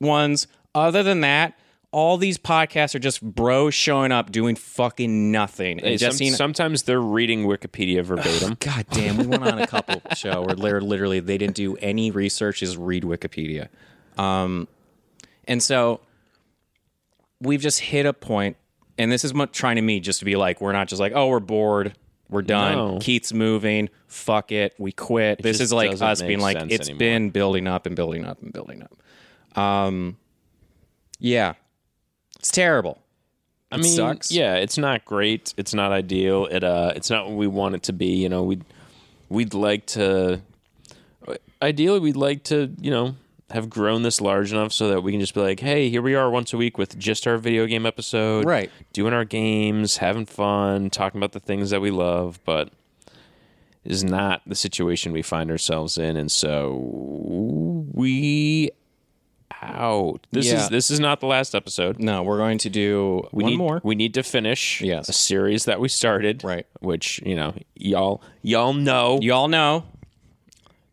ones. 0.00 0.46
Other 0.74 1.02
than 1.02 1.20
that, 1.22 1.54
all 1.92 2.16
these 2.16 2.38
podcasts 2.38 2.94
are 2.94 3.00
just 3.00 3.20
bros 3.20 3.74
showing 3.74 4.12
up 4.12 4.30
doing 4.30 4.54
fucking 4.54 5.32
nothing. 5.32 5.80
And 5.80 5.98
just 5.98 6.18
some- 6.18 6.28
sometimes 6.28 6.84
they're 6.84 7.00
reading 7.00 7.44
wikipedia 7.44 8.02
verbatim 8.04 8.56
God 8.60 8.86
damn, 8.92 9.16
we 9.16 9.26
went 9.26 9.42
on 9.42 9.58
a 9.60 9.66
couple 9.66 10.00
show 10.16 10.42
where 10.42 10.54
they're 10.54 10.80
literally 10.80 11.18
they 11.20 11.36
didn't 11.36 11.56
do 11.56 11.76
any 11.78 12.10
research, 12.12 12.60
just 12.60 12.76
read 12.78 13.02
Wikipedia. 13.02 13.68
Um, 14.16 14.68
and 15.48 15.60
so 15.62 16.00
we've 17.40 17.60
just 17.60 17.80
hit 17.80 18.06
a 18.06 18.12
point, 18.12 18.56
and 19.00 19.10
this 19.10 19.24
is 19.24 19.32
what 19.32 19.52
trying 19.52 19.76
to 19.76 19.82
me 19.82 19.98
just 19.98 20.18
to 20.18 20.26
be 20.26 20.36
like, 20.36 20.60
we're 20.60 20.72
not 20.72 20.86
just 20.86 21.00
like, 21.00 21.12
oh, 21.14 21.28
we're 21.28 21.40
bored, 21.40 21.96
we're 22.28 22.42
done. 22.42 22.74
No. 22.74 22.98
Keith's 23.00 23.32
moving, 23.32 23.88
fuck 24.08 24.52
it, 24.52 24.74
we 24.78 24.92
quit. 24.92 25.40
this 25.42 25.58
is 25.58 25.72
like 25.72 26.00
us 26.02 26.20
being 26.20 26.40
like, 26.40 26.58
it's 26.70 26.88
anymore. 26.88 26.98
been 26.98 27.30
building 27.30 27.66
up 27.66 27.86
and 27.86 27.96
building 27.96 28.26
up 28.26 28.42
and 28.42 28.52
building 28.52 28.82
up. 28.82 29.58
Um, 29.58 30.18
yeah, 31.18 31.54
it's 32.38 32.50
terrible. 32.50 33.02
I 33.72 33.78
mean, 33.78 33.96
sucks. 33.96 34.30
yeah, 34.30 34.56
it's 34.56 34.76
not 34.76 35.04
great. 35.06 35.54
It's 35.56 35.72
not 35.72 35.92
ideal. 35.92 36.46
It 36.46 36.62
uh, 36.62 36.92
it's 36.94 37.08
not 37.08 37.28
what 37.28 37.36
we 37.36 37.46
want 37.46 37.76
it 37.76 37.84
to 37.84 37.92
be. 37.92 38.16
You 38.16 38.28
know, 38.28 38.42
we'd 38.42 38.64
we'd 39.28 39.54
like 39.54 39.86
to. 39.86 40.42
Ideally, 41.62 42.00
we'd 42.00 42.16
like 42.16 42.42
to, 42.44 42.74
you 42.80 42.90
know, 42.90 43.14
have 43.50 43.68
grown 43.70 44.02
this 44.02 44.20
large 44.20 44.52
enough 44.52 44.72
so 44.72 44.88
that 44.88 45.02
we 45.02 45.10
can 45.12 45.20
just 45.20 45.34
be 45.34 45.40
like, 45.40 45.60
hey, 45.60 45.88
here 45.90 46.02
we 46.02 46.14
are 46.14 46.30
once 46.30 46.52
a 46.52 46.56
week 46.56 46.78
with 46.78 46.98
just 46.98 47.26
our 47.26 47.36
video 47.38 47.66
game 47.66 47.84
episode, 47.86 48.44
Right. 48.44 48.70
Doing 48.92 49.12
our 49.12 49.24
games, 49.24 49.96
having 49.98 50.26
fun, 50.26 50.90
talking 50.90 51.18
about 51.18 51.32
the 51.32 51.40
things 51.40 51.70
that 51.70 51.80
we 51.80 51.90
love, 51.90 52.38
but 52.44 52.70
is 53.84 54.04
not 54.04 54.42
the 54.46 54.54
situation 54.54 55.10
we 55.12 55.22
find 55.22 55.50
ourselves 55.50 55.96
in, 55.98 56.16
and 56.16 56.30
so 56.30 56.76
we 57.92 58.70
out. 59.62 60.26
This 60.30 60.46
Yeah. 60.46 60.62
is 60.64 60.68
this 60.70 60.90
is 60.90 61.00
not 61.00 61.20
the 61.20 61.26
last 61.26 61.54
episode 61.54 61.98
No, 61.98 62.22
we're 62.22 62.38
going 62.38 62.58
to 62.58 62.70
do 62.70 63.26
we 63.32 63.42
one 63.42 63.50
need 63.52 63.56
more. 63.58 63.80
we 63.84 63.94
need 63.94 64.14
to 64.14 64.22
finish 64.22 64.80
Yes. 64.80 65.08
a 65.08 65.12
series 65.12 65.64
that 65.66 65.80
we 65.80 65.88
started 65.88 66.42
Right. 66.44 66.66
which 66.80 67.20
you 67.26 67.34
know 67.36 67.54
y'all 67.74 68.22
y'all 68.42 68.72
know 68.72 69.18
You 69.20 69.32
all 69.34 69.48
know 69.48 69.84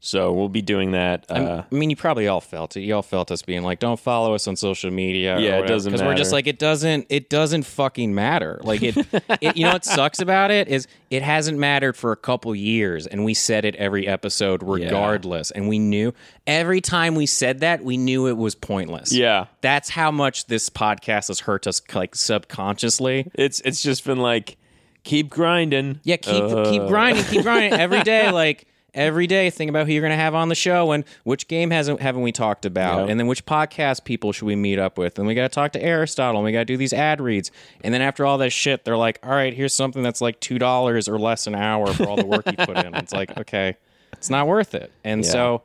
so 0.07 0.31
we'll 0.33 0.49
be 0.49 0.61
doing 0.61 0.91
that 0.91 1.25
uh 1.29 1.63
I 1.69 1.75
mean, 1.75 1.89
you 1.89 1.95
probably 1.95 2.27
all 2.27 2.41
felt 2.41 2.77
it. 2.77 2.81
You 2.81 2.95
all 2.95 3.01
felt 3.01 3.31
us 3.31 3.41
being 3.41 3.63
like, 3.63 3.79
"Don't 3.79 3.99
follow 3.99 4.33
us 4.33 4.47
on 4.47 4.55
social 4.55 4.89
media." 4.91 5.37
Yeah, 5.39 5.59
it 5.59 5.67
doesn't 5.67 5.91
because 5.91 6.05
we're 6.05 6.15
just 6.15 6.31
like, 6.31 6.47
it 6.47 6.59
doesn't. 6.59 7.07
It 7.09 7.29
doesn't 7.29 7.63
fucking 7.63 8.15
matter. 8.15 8.59
Like 8.63 8.81
it, 8.83 8.95
it. 9.41 9.57
You 9.57 9.65
know 9.65 9.73
what 9.73 9.85
sucks 9.85 10.19
about 10.19 10.49
it 10.51 10.67
is 10.67 10.87
it 11.09 11.21
hasn't 11.23 11.57
mattered 11.57 11.97
for 11.97 12.11
a 12.11 12.15
couple 12.17 12.55
years, 12.55 13.05
and 13.07 13.25
we 13.25 13.33
said 13.33 13.65
it 13.65 13.75
every 13.75 14.07
episode 14.07 14.63
regardless, 14.63 15.51
and 15.51 15.67
we 15.67 15.77
knew 15.79 16.13
every 16.45 16.81
time 16.81 17.15
we 17.15 17.25
said 17.25 17.59
that 17.59 17.83
we 17.83 17.97
knew 17.97 18.27
it 18.27 18.37
was 18.37 18.55
pointless. 18.55 19.11
yeah 19.13 19.45
that's 19.61 19.89
how 19.89 20.09
much 20.11 20.45
this 20.47 20.69
podcast 20.69 21.27
has 21.27 21.41
hurt 21.41 21.67
us, 21.67 21.81
like 21.93 22.15
subconsciously. 22.15 23.29
it's 23.35 23.59
it's 23.61 23.81
just 23.81 24.05
been 24.05 24.19
like 24.19 24.57
keep 25.03 25.29
grinding 25.29 25.99
Yeah, 26.03 26.17
keep 26.17 26.43
Uh. 26.43 26.69
keep 26.69 26.83
grinding, 26.87 27.23
keep 27.25 27.43
grinding 27.43 27.73
every 27.73 28.01
day. 28.03 28.31
Like 28.37 28.67
every 28.93 29.27
day, 29.27 29.49
think 29.49 29.69
about 29.69 29.85
who 29.87 29.93
you're 29.93 30.01
going 30.01 30.11
to 30.11 30.15
have 30.17 30.33
on 30.33 30.49
the 30.49 30.55
show 30.55 30.91
and 30.91 31.03
which 31.23 31.47
game 31.47 31.69
hasn't 31.71 32.01
haven't 32.01 32.21
we 32.21 32.31
talked 32.31 32.65
about, 32.65 33.01
Yep. 33.01 33.09
and 33.09 33.19
then 33.19 33.27
which 33.27 33.45
podcast 33.45 34.03
people 34.03 34.31
should 34.31 34.45
we 34.45 34.55
meet 34.55 34.79
up 34.79 34.97
with, 34.97 35.17
and 35.19 35.27
we 35.27 35.35
got 35.35 35.43
to 35.43 35.49
talk 35.49 35.71
to 35.73 35.81
Aristotle, 35.83 36.39
and 36.39 36.45
we 36.45 36.51
got 36.51 36.59
to 36.59 36.65
do 36.65 36.77
these 36.77 36.93
ad 36.93 37.21
reads, 37.21 37.51
and 37.81 37.93
then 37.93 38.01
after 38.01 38.25
all 38.25 38.37
that 38.39 38.49
shit, 38.51 38.85
they're 38.85 38.97
like, 38.97 39.19
all 39.23 39.31
right, 39.31 39.53
here's 39.53 39.73
something 39.75 40.01
that's 40.03 40.21
like 40.21 40.39
two 40.39 40.57
dollars 40.59 41.07
or 41.07 41.19
less 41.19 41.47
an 41.47 41.55
hour 41.55 41.87
for 41.93 42.05
all 42.07 42.15
the 42.15 42.25
work 42.25 42.45
you 42.47 42.53
put 42.65 42.77
in. 42.77 42.95
It's 42.95 43.13
like 43.13 43.37
okay, 43.39 43.75
it's 44.13 44.29
not 44.29 44.47
worth 44.47 44.73
it, 44.73 44.91
and 45.03 45.23
Yeah. 45.23 45.31
so 45.31 45.61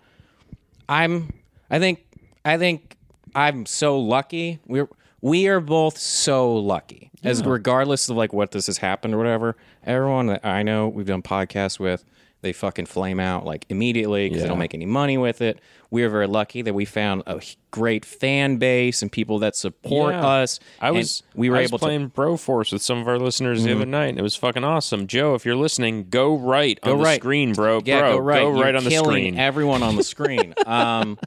I'm 0.88 1.32
I 1.70 1.78
think 1.78 2.04
I 2.44 2.58
think 2.58 2.96
I'm 3.34 3.66
so 3.66 3.98
lucky. 3.98 4.58
We're 4.66 4.88
we 5.20 5.46
are 5.48 5.60
both 5.60 5.96
so 5.98 6.52
lucky. 6.54 7.10
As 7.24 7.44
regardless 7.44 8.08
of 8.08 8.16
like 8.16 8.32
what 8.32 8.50
this 8.50 8.66
has 8.66 8.78
happened 8.78 9.14
or 9.14 9.16
whatever, 9.18 9.56
everyone 9.86 10.26
that 10.26 10.44
I 10.44 10.64
know 10.64 10.88
we've 10.88 11.06
done 11.06 11.22
podcasts 11.22 11.78
with, 11.78 12.04
they 12.42 12.52
fucking 12.52 12.86
flame 12.86 13.18
out 13.20 13.44
like 13.46 13.64
immediately 13.68 14.28
because 14.28 14.42
they 14.42 14.48
don't 14.48 14.58
make 14.58 14.74
any 14.74 14.84
money 14.86 15.16
with 15.16 15.40
it. 15.40 15.60
We 15.90 16.02
are 16.02 16.08
very 16.08 16.26
lucky 16.26 16.62
that 16.62 16.74
we 16.74 16.84
found 16.84 17.22
a 17.26 17.40
great 17.70 18.04
fan 18.04 18.56
base 18.56 19.00
and 19.02 19.10
people 19.12 19.38
that 19.40 19.54
support 19.56 20.14
Yeah. 20.14 20.26
us. 20.26 20.58
I 20.80 20.90
was 20.90 21.22
we 21.34 21.50
were 21.50 21.56
was 21.58 21.68
able 21.70 21.78
to 21.78 21.84
Mm-hmm. 21.86 22.06
playing 22.16 22.36
Broforce 22.36 22.72
with 22.72 22.82
some 22.82 22.98
of 22.98 23.08
our 23.08 23.18
listeners 23.18 23.62
the 23.64 23.74
other 23.74 23.86
night, 23.86 24.06
and 24.08 24.18
it 24.18 24.22
was 24.22 24.36
fucking 24.36 24.64
awesome. 24.64 25.06
Joe, 25.06 25.34
if 25.34 25.44
you're 25.46 25.56
listening, 25.56 26.08
go 26.10 26.36
right 26.36 26.78
on 26.82 26.98
the 26.98 27.14
screen, 27.14 27.52
bro. 27.54 27.80
Yeah, 27.84 28.00
bro, 28.00 28.12
go 28.14 28.18
right. 28.18 28.42
You're 28.42 28.52
right 28.52 28.74
on 28.74 28.84
the 28.84 28.90
screen. 28.90 29.38
Everyone 29.38 29.82
on 29.82 29.96
the 29.96 30.04
screen. 30.04 30.54
um, 30.66 31.18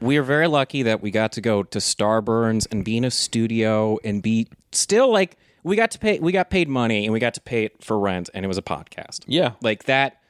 we 0.00 0.18
are 0.18 0.22
very 0.22 0.46
lucky 0.46 0.82
that 0.82 1.00
we 1.00 1.10
got 1.10 1.32
to 1.32 1.40
go 1.40 1.62
to 1.62 1.78
Starburns 1.78 2.66
and 2.70 2.84
be 2.84 2.98
in 2.98 3.04
a 3.04 3.10
studio 3.10 3.98
and 4.04 4.22
be 4.22 4.46
still 4.72 5.10
like 5.10 5.36
we 5.66 5.74
got 5.74 5.90
to 5.90 5.98
pay. 5.98 6.20
We 6.20 6.30
got 6.30 6.48
paid 6.48 6.68
money 6.68 7.04
and 7.04 7.12
we 7.12 7.18
got 7.18 7.34
to 7.34 7.40
pay 7.40 7.64
it 7.64 7.82
for 7.82 7.98
rent, 7.98 8.30
and 8.32 8.44
it 8.44 8.48
was 8.48 8.56
a 8.56 8.62
podcast. 8.62 9.24
yeah, 9.26 9.52
like 9.60 9.84
that. 9.84 10.20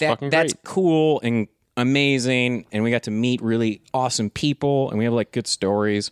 that 0.00 0.08
fucking 0.08 0.30
that's 0.30 0.52
great. 0.52 0.64
cool 0.64 1.20
and 1.22 1.46
amazing, 1.76 2.66
and 2.72 2.82
we 2.82 2.90
got 2.90 3.04
to 3.04 3.12
meet 3.12 3.40
really 3.40 3.82
awesome 3.94 4.30
people, 4.30 4.90
and 4.90 4.98
we 4.98 5.04
have 5.04 5.14
like 5.14 5.30
good 5.30 5.46
stories 5.46 6.10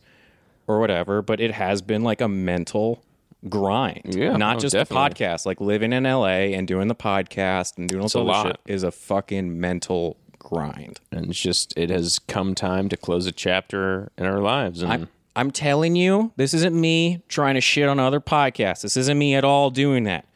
or 0.69 0.79
whatever. 0.79 1.23
But 1.23 1.41
it 1.41 1.51
has 1.51 1.83
been 1.83 2.03
like 2.03 2.21
a 2.21 2.29
mental 2.29 3.03
grind. 3.49 4.15
Yeah, 4.15 4.37
not 4.37 4.55
no, 4.55 4.61
just 4.61 4.75
definitely. 4.75 5.09
the 5.09 5.25
podcast. 5.25 5.45
Like 5.45 5.61
living 5.61 5.93
in 5.93 6.05
LA 6.05 6.55
and 6.55 6.69
doing 6.69 6.87
the 6.87 6.95
podcast 6.95 7.79
and 7.79 7.89
doing 7.89 8.03
all 8.03 8.09
a 8.15 8.21
other 8.21 8.23
lot. 8.23 8.47
shit 8.47 8.61
is 8.67 8.85
a 8.85 8.93
fucking 8.93 9.59
mental 9.59 10.17
grind. 10.39 11.01
and 11.11 11.31
it's 11.31 11.41
just 11.41 11.77
it 11.77 11.91
has 11.91 12.21
come 12.21 12.55
time 12.55 12.89
to 12.89 12.97
close 12.97 13.27
a 13.27 13.33
chapter 13.33 14.13
in 14.17 14.25
our 14.25 14.41
lives, 14.41 14.83
and 14.83 15.09
I'm, 15.39 15.51
telling 15.51 15.97
you, 15.97 16.33
this 16.37 16.55
isn't 16.55 16.79
me 16.79 17.23
trying 17.29 17.55
to 17.55 17.61
shit 17.61 17.89
on 17.89 17.99
other 17.99 18.21
podcasts. 18.21 18.83
This 18.83 18.97
isn't 18.97 19.19
me 19.19 19.35
at 19.35 19.45
all 19.45 19.71
doing 19.71 20.05
that. 20.05 20.27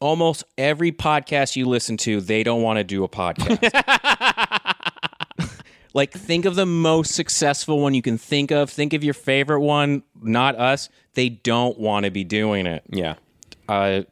Almost 0.00 0.44
every 0.56 0.92
podcast 0.92 1.56
you 1.56 1.66
listen 1.66 1.96
to, 1.98 2.20
they 2.20 2.42
don't 2.42 2.62
want 2.62 2.78
to 2.78 2.84
do 2.84 3.04
a 3.04 3.08
podcast. 3.08 3.70
like, 5.94 6.12
think 6.12 6.44
of 6.44 6.54
the 6.54 6.66
most 6.66 7.14
successful 7.14 7.80
one 7.80 7.94
you 7.94 8.02
can 8.02 8.18
think 8.18 8.50
of. 8.50 8.70
Think 8.70 8.92
of 8.92 9.04
your 9.04 9.14
favorite 9.14 9.60
one, 9.60 10.02
not 10.20 10.56
us. 10.56 10.88
They 11.14 11.28
don't 11.28 11.78
want 11.78 12.04
to 12.04 12.10
be 12.10 12.24
doing 12.24 12.66
it. 12.66 12.82
yeah, 12.88 13.14
uh, 13.68 14.02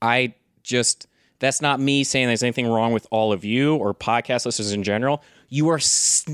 I 0.00 0.34
just 0.62 1.06
that's 1.44 1.60
not 1.60 1.78
me 1.78 2.04
saying 2.04 2.26
there's 2.26 2.42
anything 2.42 2.66
wrong 2.66 2.92
with 2.92 3.06
all 3.10 3.32
of 3.32 3.44
you 3.44 3.76
or 3.76 3.92
podcast 3.92 4.46
listeners 4.46 4.72
in 4.72 4.82
general. 4.82 5.22
You 5.54 5.68
are 5.68 5.80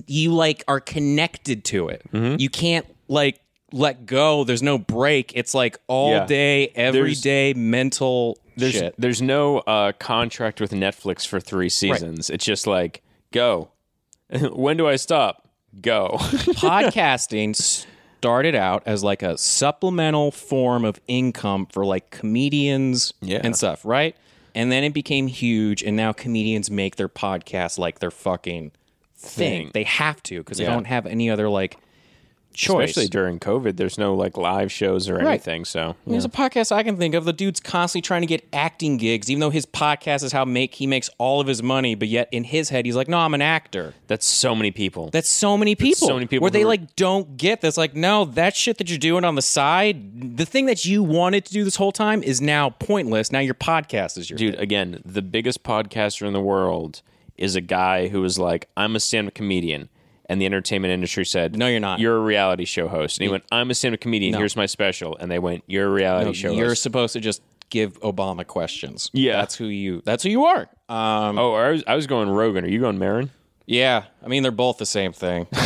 you 0.06 0.32
like 0.32 0.64
are 0.66 0.80
connected 0.80 1.64
to 1.66 1.88
it. 1.88 2.02
Mm-hmm. 2.12 2.36
You 2.40 2.48
can't 2.48 2.86
like 3.08 3.40
let 3.72 4.06
go. 4.06 4.44
There's 4.44 4.62
no 4.62 4.78
break. 4.78 5.32
It's 5.34 5.54
like 5.54 5.78
all 5.88 6.12
Yeah. 6.12 6.26
day, 6.26 6.68
every 6.74 7.00
There's- 7.00 7.20
day 7.20 7.52
mental 7.54 8.38
there's 8.56 8.72
shit. 8.72 8.94
there's 8.98 9.20
no 9.22 9.58
uh, 9.58 9.92
contract 9.98 10.60
with 10.60 10.70
Netflix 10.72 11.26
for 11.26 11.38
three 11.40 11.68
seasons. 11.68 12.30
It's 12.30 12.44
just 12.44 12.66
like 12.66 13.02
go. 13.32 13.68
when 14.52 14.76
do 14.76 14.86
I 14.88 14.96
stop? 14.96 15.46
Go. 15.80 16.10
Podcasting 16.18 17.54
started 18.18 18.54
out 18.54 18.82
as 18.86 19.02
like 19.04 19.22
a 19.22 19.36
supplemental 19.38 20.30
form 20.30 20.84
of 20.84 21.00
income 21.08 21.66
for 21.66 21.84
like 21.84 22.10
comedians 22.10 23.12
Yeah. 23.20 23.40
and 23.44 23.56
stuff, 23.56 23.84
right? 23.84 24.16
And 24.54 24.72
then 24.72 24.82
it 24.82 24.92
became 24.92 25.28
huge, 25.28 25.82
and 25.84 25.96
now 25.96 26.12
comedians 26.12 26.70
make 26.70 26.96
their 26.96 27.08
podcast 27.08 27.78
like 27.78 28.00
their 28.00 28.10
fucking 28.10 28.72
thing. 29.20 29.64
Thing. 29.66 29.70
They 29.74 29.84
have 29.84 30.22
to 30.24 30.38
because 30.38 30.58
they 30.58 30.64
don't 30.64 30.86
have 30.86 31.06
any 31.06 31.30
other 31.30 31.48
like 31.48 31.76
choice. 32.52 32.90
Especially 32.90 33.08
during 33.08 33.38
COVID, 33.38 33.76
there's 33.76 33.96
no 33.96 34.12
like 34.16 34.36
live 34.36 34.72
shows 34.72 35.08
or 35.08 35.20
anything. 35.20 35.64
So 35.64 35.94
yeah. 36.04 36.10
There's 36.12 36.24
a 36.24 36.28
podcast 36.28 36.72
I 36.72 36.82
can 36.82 36.96
think 36.96 37.14
of. 37.14 37.24
The 37.24 37.32
dude's 37.32 37.60
constantly 37.60 38.02
trying 38.04 38.22
to 38.22 38.26
get 38.26 38.44
acting 38.52 38.96
gigs, 38.96 39.30
even 39.30 39.38
though 39.40 39.50
his 39.50 39.66
podcast 39.66 40.24
is 40.24 40.32
how 40.32 40.44
make 40.44 40.74
he 40.74 40.86
makes 40.88 41.08
all 41.18 41.40
of 41.40 41.46
his 41.46 41.62
money. 41.62 41.94
But 41.94 42.08
yet 42.08 42.28
in 42.32 42.42
his 42.42 42.70
head, 42.70 42.86
he's 42.86 42.96
like, 42.96 43.06
"No, 43.08 43.18
I'm 43.18 43.34
an 43.34 43.42
actor." 43.42 43.94
that's 44.08 44.26
so 44.26 44.56
many 44.56 44.72
people. 44.72 45.10
That's 45.10 45.28
so 45.28 45.56
many 45.56 45.76
people. 45.76 46.08
so 46.08 46.14
many 46.14 46.26
people 46.26 46.42
where 46.42 46.50
they 46.50 46.62
are- 46.62 46.66
like 46.66 46.96
don't 46.96 47.36
get 47.36 47.60
this. 47.60 47.76
Like, 47.76 47.94
no, 47.94 48.24
that 48.24 48.56
shit 48.56 48.78
that 48.78 48.88
you're 48.90 48.98
doing 48.98 49.22
on 49.24 49.36
the 49.36 49.42
side, 49.42 50.36
the 50.36 50.44
thing 50.46 50.66
that 50.66 50.84
you 50.84 51.04
wanted 51.04 51.44
to 51.44 51.52
do 51.52 51.62
this 51.62 51.76
whole 51.76 51.92
time 51.92 52.20
is 52.24 52.40
now 52.40 52.70
pointless. 52.70 53.30
Now 53.30 53.38
your 53.38 53.54
podcast 53.54 54.18
is 54.18 54.28
your 54.28 54.36
Dude, 54.38 54.54
thing. 54.54 54.62
again, 54.62 55.02
the 55.04 55.22
biggest 55.22 55.62
podcaster 55.62 56.26
in 56.26 56.32
the 56.32 56.40
world 56.40 57.02
is 57.40 57.56
a 57.56 57.60
guy 57.60 58.08
who 58.08 58.20
was 58.20 58.38
like, 58.38 58.68
I'm 58.76 58.94
a 58.94 59.00
stand 59.00 59.26
up 59.28 59.34
comedian. 59.34 59.88
And 60.26 60.40
the 60.40 60.46
entertainment 60.46 60.92
industry 60.92 61.24
said, 61.24 61.56
No, 61.56 61.66
you're 61.66 61.80
not. 61.80 61.98
You're 61.98 62.16
a 62.16 62.20
reality 62.20 62.64
show 62.64 62.86
host. 62.86 63.18
And 63.18 63.24
he 63.24 63.30
went, 63.30 63.42
I'm 63.50 63.68
a 63.70 63.74
stand 63.74 63.94
up 63.94 64.00
comedian. 64.00 64.34
Here's 64.34 64.54
my 64.54 64.66
special. 64.66 65.16
And 65.16 65.28
they 65.30 65.40
went, 65.40 65.64
You're 65.66 65.88
a 65.88 65.90
reality 65.90 66.32
show 66.34 66.52
You're 66.52 66.68
host. 66.68 66.82
supposed 66.84 67.14
to 67.14 67.20
just 67.20 67.42
give 67.68 67.98
Obama 68.00 68.46
questions. 68.46 69.10
Yeah. 69.12 69.38
that's 69.40 69.56
who 69.56 69.64
you. 69.66 70.02
That's 70.04 70.22
who 70.22 70.28
you 70.30 70.44
are. 70.44 70.68
Um, 70.88 71.36
Oh, 71.38 71.54
I 71.54 71.70
was, 71.70 71.82
I 71.86 71.94
was 71.96 72.06
going 72.06 72.28
Rogan. 72.30 72.64
Are 72.64 72.68
you 72.68 72.78
going 72.78 72.98
Maron? 72.98 73.30
yeah, 73.66 74.04
I 74.24 74.28
mean 74.28 74.42
they're 74.42 74.50
both 74.52 74.78
the 74.78 74.86
same 74.86 75.12
thing. 75.12 75.46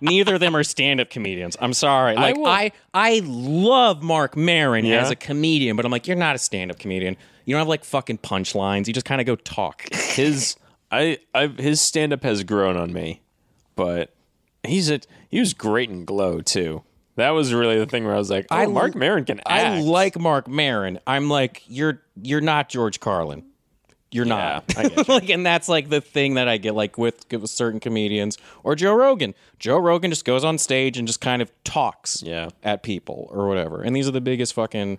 Neither 0.00 0.34
of 0.34 0.40
them 0.40 0.54
are 0.54 0.64
stand-up 0.64 1.08
comedians. 1.08 1.56
I'm 1.60 1.72
sorry. 1.72 2.14
Like 2.14 2.36
will- 2.36 2.46
I, 2.46 2.72
I, 2.92 3.22
love 3.24 4.02
Mark 4.02 4.36
Maron 4.36 4.84
Yeah? 4.84 5.00
as 5.00 5.10
a 5.10 5.16
comedian, 5.16 5.76
but 5.76 5.86
I'm 5.86 5.92
like, 5.92 6.06
you're 6.06 6.16
not 6.16 6.34
a 6.34 6.38
stand-up 6.38 6.78
comedian. 6.78 7.16
You 7.44 7.54
don't 7.54 7.60
have 7.60 7.68
like 7.68 7.84
fucking 7.84 8.18
punchlines. 8.18 8.86
You 8.86 8.92
just 8.92 9.06
kind 9.06 9.20
of 9.20 9.26
go 9.26 9.36
talk. 9.36 9.84
His 9.92 10.56
I, 10.90 11.18
I 11.34 11.48
his 11.48 11.80
stand 11.80 12.12
up 12.12 12.22
has 12.22 12.44
grown 12.44 12.76
on 12.76 12.92
me, 12.92 13.20
but 13.74 14.14
he's 14.62 14.90
a 14.90 15.00
he 15.28 15.40
was 15.40 15.52
great 15.52 15.90
in 15.90 16.04
Glow 16.04 16.40
too. 16.40 16.82
That 17.16 17.30
was 17.30 17.52
really 17.54 17.78
the 17.78 17.86
thing 17.86 18.04
where 18.04 18.14
I 18.14 18.18
was 18.18 18.30
like, 18.30 18.46
oh, 18.50 18.56
I 18.56 18.66
Mark 18.66 18.94
Maron 18.94 19.24
can 19.24 19.40
act. 19.40 19.48
I 19.48 19.80
like 19.80 20.18
Mark 20.18 20.46
Maron. 20.48 21.00
I'm 21.06 21.28
like, 21.28 21.62
you're 21.66 22.00
you're 22.22 22.40
not 22.40 22.68
George 22.68 23.00
Carlin. 23.00 23.44
You're 24.12 24.24
not. 24.24 24.72
I 24.76 24.88
get 24.88 25.08
like, 25.08 25.28
and 25.30 25.44
that's 25.44 25.68
like 25.68 25.88
the 25.88 26.00
thing 26.00 26.34
that 26.34 26.46
I 26.46 26.56
get 26.58 26.76
like 26.76 26.96
with, 26.96 27.26
with 27.32 27.50
certain 27.50 27.80
comedians 27.80 28.38
or 28.62 28.76
Joe 28.76 28.94
Rogan. 28.94 29.34
Joe 29.58 29.78
Rogan 29.78 30.12
just 30.12 30.24
goes 30.24 30.44
on 30.44 30.56
stage 30.58 30.96
and 30.96 31.08
just 31.08 31.20
kind 31.20 31.42
of 31.42 31.50
talks 31.64 32.22
Yeah. 32.22 32.50
at 32.62 32.84
people 32.84 33.28
or 33.32 33.48
whatever. 33.48 33.82
And 33.82 33.96
these 33.96 34.06
are 34.06 34.12
the 34.12 34.20
biggest 34.20 34.54
fucking 34.54 34.98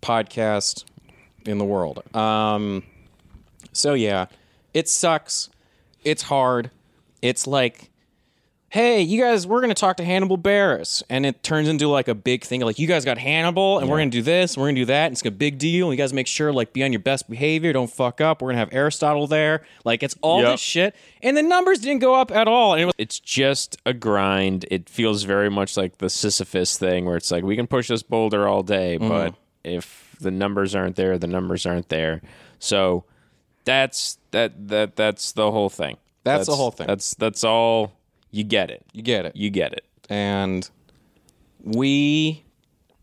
podcasts 0.00 0.84
in 1.46 1.58
the 1.58 1.64
world. 1.64 2.02
Um, 2.14 2.82
so 3.72 3.94
yeah, 3.94 4.26
it 4.72 4.88
sucks. 4.88 5.48
It's 6.04 6.22
hard. 6.22 6.70
It's 7.22 7.46
like, 7.46 7.90
hey, 8.68 9.00
you 9.00 9.20
guys, 9.20 9.46
we're 9.46 9.60
gonna 9.60 9.72
talk 9.72 9.96
to 9.96 10.04
Hannibal 10.04 10.36
Buress, 10.36 11.02
and 11.08 11.24
it 11.24 11.42
turns 11.42 11.68
into 11.68 11.86
like 11.88 12.08
a 12.08 12.14
big 12.14 12.44
thing. 12.44 12.60
Like, 12.60 12.78
you 12.78 12.86
guys 12.86 13.04
got 13.04 13.16
Hannibal, 13.18 13.78
and 13.78 13.88
we're 13.88 13.98
gonna 13.98 14.10
do 14.10 14.20
this, 14.20 14.54
and 14.54 14.60
we're 14.62 14.68
gonna 14.68 14.80
do 14.80 14.84
that. 14.86 15.06
And 15.06 15.12
it's 15.14 15.24
a 15.24 15.30
big 15.30 15.58
deal. 15.58 15.88
And 15.90 15.96
you 15.98 16.02
guys 16.02 16.12
make 16.12 16.26
sure 16.26 16.52
like 16.52 16.72
be 16.72 16.82
on 16.84 16.92
your 16.92 17.00
best 17.00 17.30
behavior. 17.30 17.72
Don't 17.72 17.90
fuck 17.90 18.20
up. 18.20 18.42
We're 18.42 18.48
gonna 18.48 18.58
have 18.58 18.72
Aristotle 18.74 19.26
there. 19.26 19.62
Like, 19.84 20.02
it's 20.02 20.16
all 20.22 20.42
Yep. 20.42 20.50
this 20.52 20.60
shit, 20.60 20.94
and 21.22 21.36
the 21.36 21.42
numbers 21.42 21.78
didn't 21.78 22.00
go 22.00 22.14
up 22.14 22.30
at 22.30 22.46
all. 22.48 22.74
And 22.74 22.82
it 22.82 22.86
was 22.86 22.94
it's 22.98 23.18
just 23.20 23.78
a 23.86 23.94
grind. 23.94 24.66
It 24.70 24.88
feels 24.88 25.22
very 25.22 25.50
much 25.50 25.76
like 25.76 25.98
the 25.98 26.10
Sisyphus 26.10 26.76
thing 26.76 27.06
where 27.06 27.16
it's 27.16 27.30
like 27.30 27.44
we 27.44 27.56
can 27.56 27.66
push 27.66 27.88
this 27.88 28.02
boulder 28.02 28.46
all 28.48 28.62
day, 28.62 28.98
Mm-hmm. 28.98 29.08
but 29.08 29.34
if 29.62 30.03
the 30.24 30.32
numbers 30.32 30.74
aren't 30.74 30.96
there, 30.96 31.16
the 31.18 31.28
numbers 31.28 31.64
aren't 31.66 31.88
there. 31.88 32.20
So 32.58 33.04
that's 33.64 34.18
that 34.32 34.68
that 34.68 34.96
that's 34.96 35.30
the 35.32 35.50
whole 35.52 35.70
thing. 35.70 35.96
That's 36.24 36.46
the 36.46 36.56
whole 36.56 36.72
thing. 36.72 36.88
That's 36.88 37.14
that's 37.14 37.44
all 37.44 37.92
you 38.32 38.42
get 38.42 38.70
it. 38.70 38.84
you 38.92 39.02
get 39.02 39.24
it. 39.26 39.36
You 39.36 39.50
get 39.50 39.72
it. 39.72 39.84
and 40.10 40.68
we 41.62 42.42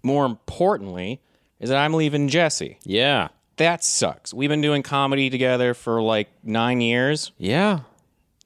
more 0.03 0.25
importantly 0.25 1.19
is 1.59 1.69
that 1.69 1.77
i'm 1.77 1.93
leaving 1.93 2.27
jesse 2.27 2.77
Yeah. 2.83 3.29
that 3.57 3.83
sucks 3.83 4.33
we've 4.33 4.49
been 4.49 4.61
doing 4.61 4.83
comedy 4.83 5.29
together 5.29 5.73
for 5.73 6.01
like 6.01 6.29
nine 6.43 6.81
years 6.81 7.31
Yeah. 7.37 7.79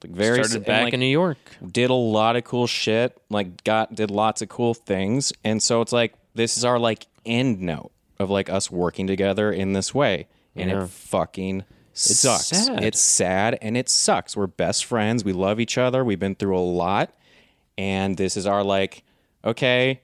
like 0.02 0.12
very 0.12 0.42
Started 0.44 0.66
back 0.66 0.84
like, 0.84 0.94
in 0.94 1.00
New 1.00 1.06
York. 1.06 1.38
did 1.66 1.90
a 1.90 1.94
lot 1.94 2.36
of 2.36 2.44
cool 2.44 2.66
shit 2.66 3.16
like 3.30 3.62
got 3.64 3.94
did 3.94 4.10
lots 4.10 4.42
of 4.42 4.48
cool 4.48 4.74
things 4.74 5.32
and 5.44 5.62
so 5.62 5.80
it's 5.82 5.92
like 5.92 6.14
this 6.34 6.56
is 6.56 6.64
our 6.64 6.78
like 6.78 7.06
end 7.24 7.60
note 7.60 7.92
of 8.18 8.30
like 8.30 8.48
us 8.50 8.70
working 8.70 9.06
together 9.06 9.52
in 9.52 9.72
this 9.72 9.94
way. 9.94 10.26
And 10.54 10.70
Yeah. 10.70 10.84
it 10.84 10.88
fucking 10.90 11.64
sucks. 11.92 12.46
sad. 12.46 12.82
it's 12.82 13.00
sad 13.00 13.58
and 13.62 13.76
it 13.76 13.88
sucks. 13.88 14.36
We're 14.36 14.46
best 14.46 14.84
friends. 14.84 15.24
We 15.24 15.32
love 15.32 15.60
each 15.60 15.76
other. 15.78 16.04
We've 16.04 16.18
been 16.20 16.34
through 16.34 16.56
a 16.56 16.60
lot. 16.60 17.12
And 17.78 18.16
this 18.16 18.36
is 18.36 18.46
our 18.46 18.64
like 18.64 19.02
okay 19.44 20.00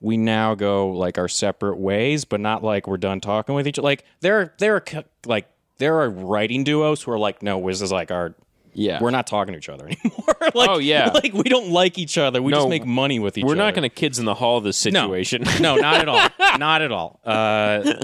we 0.00 0.16
now 0.18 0.54
go 0.54 0.88
like 0.90 1.16
our 1.16 1.28
separate 1.28 1.78
ways 1.78 2.24
but 2.26 2.40
not 2.40 2.62
like 2.62 2.86
we're 2.86 2.96
done 2.98 3.20
talking 3.20 3.54
with 3.54 3.66
each 3.66 3.78
other 3.78 3.84
like 3.86 4.04
there 4.20 4.52
there 4.58 4.74
are 4.74 4.84
like 5.24 5.48
there 5.78 5.98
are 6.00 6.10
writing 6.10 6.62
duos 6.64 7.02
who 7.02 7.10
are 7.12 7.18
like 7.18 7.42
no 7.42 7.64
this 7.66 7.80
is 7.80 7.90
like 7.90 8.10
our 8.10 8.34
Yeah. 8.78 9.00
we're 9.02 9.10
not 9.10 9.26
talking 9.26 9.52
to 9.52 9.58
each 9.58 9.68
other 9.68 9.86
anymore. 10.04 10.36
like, 10.54 10.70
Oh, 10.70 10.78
yeah. 10.78 11.10
like 11.12 11.32
we 11.32 11.44
don't 11.44 11.70
like 11.70 11.98
each 11.98 12.18
other. 12.18 12.42
We 12.42 12.52
just 12.52 12.68
make 12.68 12.84
money 12.84 13.18
with 13.18 13.36
each 13.38 13.42
other. 13.44 13.48
We're 13.48 13.54
other. 13.54 13.64
not 13.64 13.74
going 13.74 13.88
to 13.88 13.94
kids 13.94 14.18
in 14.18 14.24
the 14.26 14.34
hall 14.34 14.60
this 14.60 14.76
situation. 14.76 15.44
no, 15.60 15.76
not 15.76 15.96
at 16.00 16.08
all. 16.08 16.28
not 16.58 16.82
at 16.82 16.92
all. 16.92 17.20
Uh, 17.24 17.94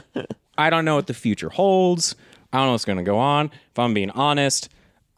I 0.59 0.71
don't 0.71 0.85
know 0.85 0.95
what 0.97 1.07
the 1.07 1.15
future 1.15 1.49
holds. 1.51 2.15
I 2.53 2.59
don't 2.59 2.67
know 2.67 2.73
what's 2.73 2.85
going 2.85 2.99
to 2.99 3.05
go 3.05 3.19
on. 3.19 3.47
If 3.71 3.79
I'm 3.79 3.95
being 3.95 4.11
honest, 4.11 4.69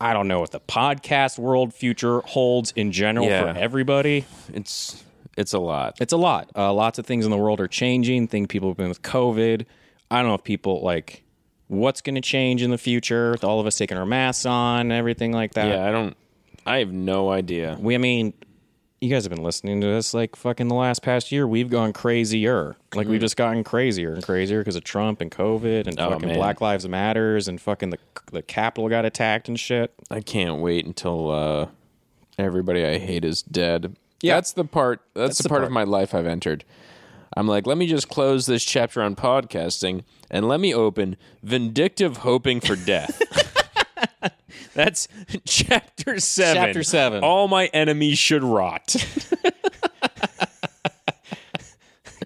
I 0.01 0.13
don't 0.13 0.29
know 0.29 0.41
what 0.41 0.51
the 0.53 0.61
podcast 0.61 1.39
world 1.39 1.73
future 1.75 2.21
holds 2.21 2.73
in 2.77 2.93
general 2.93 3.27
Yeah. 3.27 3.53
for 3.53 3.59
everybody. 3.59 4.25
it's 4.53 5.03
it's 5.37 5.53
a 5.53 5.59
lot. 5.59 5.97
It's 6.01 6.13
a 6.13 6.17
lot. 6.17 6.49
Uh, 6.55 6.73
lots 6.73 7.01
of 7.01 7.07
things 7.07 7.25
in 7.25 7.33
the 7.33 7.37
world 7.37 7.61
are 7.61 7.67
changing. 7.67 8.29
Think 8.29 8.49
people 8.51 8.69
have 8.69 8.77
been 8.77 8.89
with 8.89 9.03
COVID. 9.03 9.67
I 10.09 10.19
don't 10.21 10.29
know 10.29 10.35
if 10.35 10.45
people 10.45 10.81
like 10.83 11.24
what's 11.75 12.01
going 12.01 12.15
to 12.15 12.21
change 12.21 12.63
in 12.63 12.71
the 12.71 12.79
future 12.79 13.33
with 13.33 13.45
all 13.45 13.61
of 13.61 13.67
us 13.67 13.77
taking 13.77 13.97
our 13.97 14.07
masks 14.07 14.47
on 14.47 14.81
and 14.81 14.93
everything 14.93 15.33
like 15.33 15.55
that. 15.55 15.69
Yeah, 15.69 15.87
I 15.87 15.91
don't 15.91 16.17
I 16.67 16.79
have 16.79 16.93
no 16.93 17.31
idea. 17.31 17.77
We, 17.79 17.95
I 17.95 17.99
mean, 17.99 18.33
you 19.01 19.11
guys 19.11 19.25
have 19.25 19.31
been 19.31 19.43
listening 19.43 19.81
to 19.83 19.87
this 19.87 20.15
like 20.15 20.35
fucking 20.35 20.69
the 20.69 20.75
last 20.75 21.03
past 21.03 21.31
year. 21.31 21.47
We've 21.47 21.69
gone 21.69 21.93
crazier. 21.93 22.77
Like 22.95 23.07
we've 23.07 23.21
just 23.21 23.37
gotten 23.37 23.63
crazier 23.63 24.15
and 24.15 24.23
crazier 24.23 24.61
because 24.61 24.77
of 24.77 24.85
Trump 24.85 25.21
and 25.21 25.31
COVID 25.31 25.87
and 25.87 26.01
Oh, 26.01 26.11
fucking 26.11 26.29
man. 26.29 26.37
Black 26.37 26.61
Lives 26.61 26.89
Matters 26.89 27.49
and 27.49 27.61
fucking 27.61 27.91
the 27.91 27.99
the 28.33 28.43
Capitol 28.43 28.89
got 28.89 29.05
attacked 29.05 29.49
and 29.49 29.61
shit. 29.61 29.93
I 30.11 30.21
can't 30.21 30.61
wait 30.61 30.87
until 30.87 31.31
uh, 31.31 31.67
everybody 32.39 32.85
I 32.85 32.99
hate 32.99 33.25
is 33.25 33.43
dead. 33.43 33.97
Yeah. 34.23 34.37
That's 34.37 34.53
the 34.53 34.65
part. 34.65 35.03
That's, 35.13 35.43
the, 35.43 35.51
part. 35.51 35.65
of 35.65 35.71
my 35.71 35.85
life 35.85 36.15
I've 36.15 36.27
entered. 36.27 36.65
I'm 37.37 37.47
like, 37.49 37.67
let 37.67 37.77
me 37.79 37.87
just 37.87 38.09
close 38.09 38.47
this 38.47 38.65
chapter 38.65 39.03
on 39.03 39.17
podcasting 39.17 40.05
and 40.31 40.47
let 40.49 40.61
me 40.61 40.73
open 40.75 41.17
vindictive 41.43 42.19
hoping 42.19 42.61
for 42.61 42.77
death. 42.77 43.21
That's 44.75 45.09
chapter 45.45 46.19
seven. 46.21 46.63
Chapter 46.63 46.83
seven. 46.83 47.23
All 47.25 47.49
my 47.49 47.67
enemies 47.67 48.19
should 48.19 48.43
rot. 48.45 48.95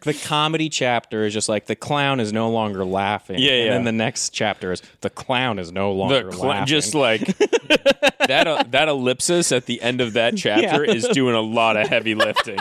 The 0.02 0.14
comedy 0.14 0.68
chapter 0.68 1.24
is 1.26 1.34
just 1.34 1.48
like 1.48 1.66
the 1.66 1.74
clown 1.74 2.20
is 2.20 2.32
no 2.32 2.50
longer 2.50 2.84
laughing. 2.84 3.40
Yeah, 3.40 3.50
And 3.50 3.64
yeah. 3.64 3.72
then 3.72 3.84
the 3.84 3.92
next 3.92 4.30
chapter 4.30 4.70
is 4.72 4.80
the 5.00 5.10
clown 5.10 5.58
is 5.58 5.72
no 5.72 5.92
longer 5.92 6.30
cl- 6.30 6.46
laughing. 6.46 6.66
just 6.66 6.94
like 6.94 7.26
that. 8.26 8.46
Uh, 8.46 8.62
that 8.70 8.88
ellipsis 8.88 9.50
at 9.50 9.66
the 9.66 9.82
end 9.82 10.00
of 10.00 10.12
that 10.12 10.36
chapter 10.36 10.84
Yeah. 10.86 10.92
is 10.94 11.06
doing 11.08 11.34
a 11.34 11.40
lot 11.40 11.76
of 11.76 11.88
heavy 11.88 12.14
lifting. 12.14 12.58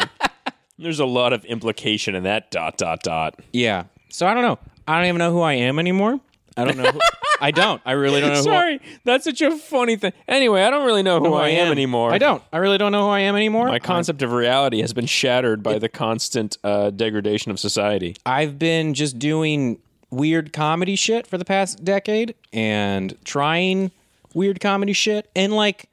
There's 0.79 0.99
a 0.99 1.05
lot 1.05 1.33
of 1.33 1.43
implication 1.45 2.15
in 2.15 2.23
that 2.23 2.51
dot 2.51 2.77
dot 2.77 3.01
dot. 3.03 3.39
yeah. 3.53 3.85
So 4.09 4.25
I 4.25 4.33
don't 4.33 4.43
know. 4.43 4.57
I 4.87 4.97
don't 4.99 5.07
even 5.09 5.19
know 5.19 5.31
who 5.31 5.41
I 5.41 5.53
am 5.53 5.79
anymore. 5.79 6.19
I 6.55 6.63
don't 6.63 6.77
know. 6.77 6.89
Who, 6.89 6.99
I 7.41 7.51
don't. 7.51 7.81
I 7.85 7.91
really 7.91 8.19
don't 8.21 8.29
know. 8.31 8.41
who 8.41 8.49
I- 8.49 8.59
Sorry, 8.61 8.81
that's 9.03 9.25
such 9.25 9.41
a 9.41 9.55
funny 9.57 9.95
thing. 9.95 10.13
Anyway, 10.27 10.61
I 10.63 10.69
don't 10.71 10.85
really 10.85 11.03
know 11.03 11.19
who, 11.19 11.27
who 11.27 11.33
I 11.33 11.49
am 11.49 11.71
anymore. 11.71 12.11
I 12.11 12.17
don't. 12.17 12.41
I 12.51 12.57
really 12.57 12.77
don't 12.79 12.91
know 12.91 13.03
who 13.03 13.09
I 13.09 13.19
am 13.19 13.35
anymore. 13.35 13.67
My 13.67 13.79
concept 13.79 14.21
of 14.23 14.31
reality 14.31 14.81
has 14.81 14.93
been 14.93 15.05
shattered 15.05 15.61
by 15.61 15.77
the 15.77 15.89
constant 15.89 16.57
uh, 16.63 16.89
degradation 16.89 17.51
of 17.51 17.59
society. 17.59 18.15
I've 18.25 18.57
been 18.57 18.93
just 18.95 19.19
doing 19.19 19.77
weird 20.09 20.53
comedy 20.53 20.95
shit 20.95 21.27
for 21.27 21.37
the 21.37 21.45
past 21.45 21.83
decade 21.83 22.33
and 22.53 23.13
trying 23.25 23.91
weird 24.33 24.59
comedy 24.61 24.93
shit 24.93 25.29
and 25.35 25.53
like 25.53 25.89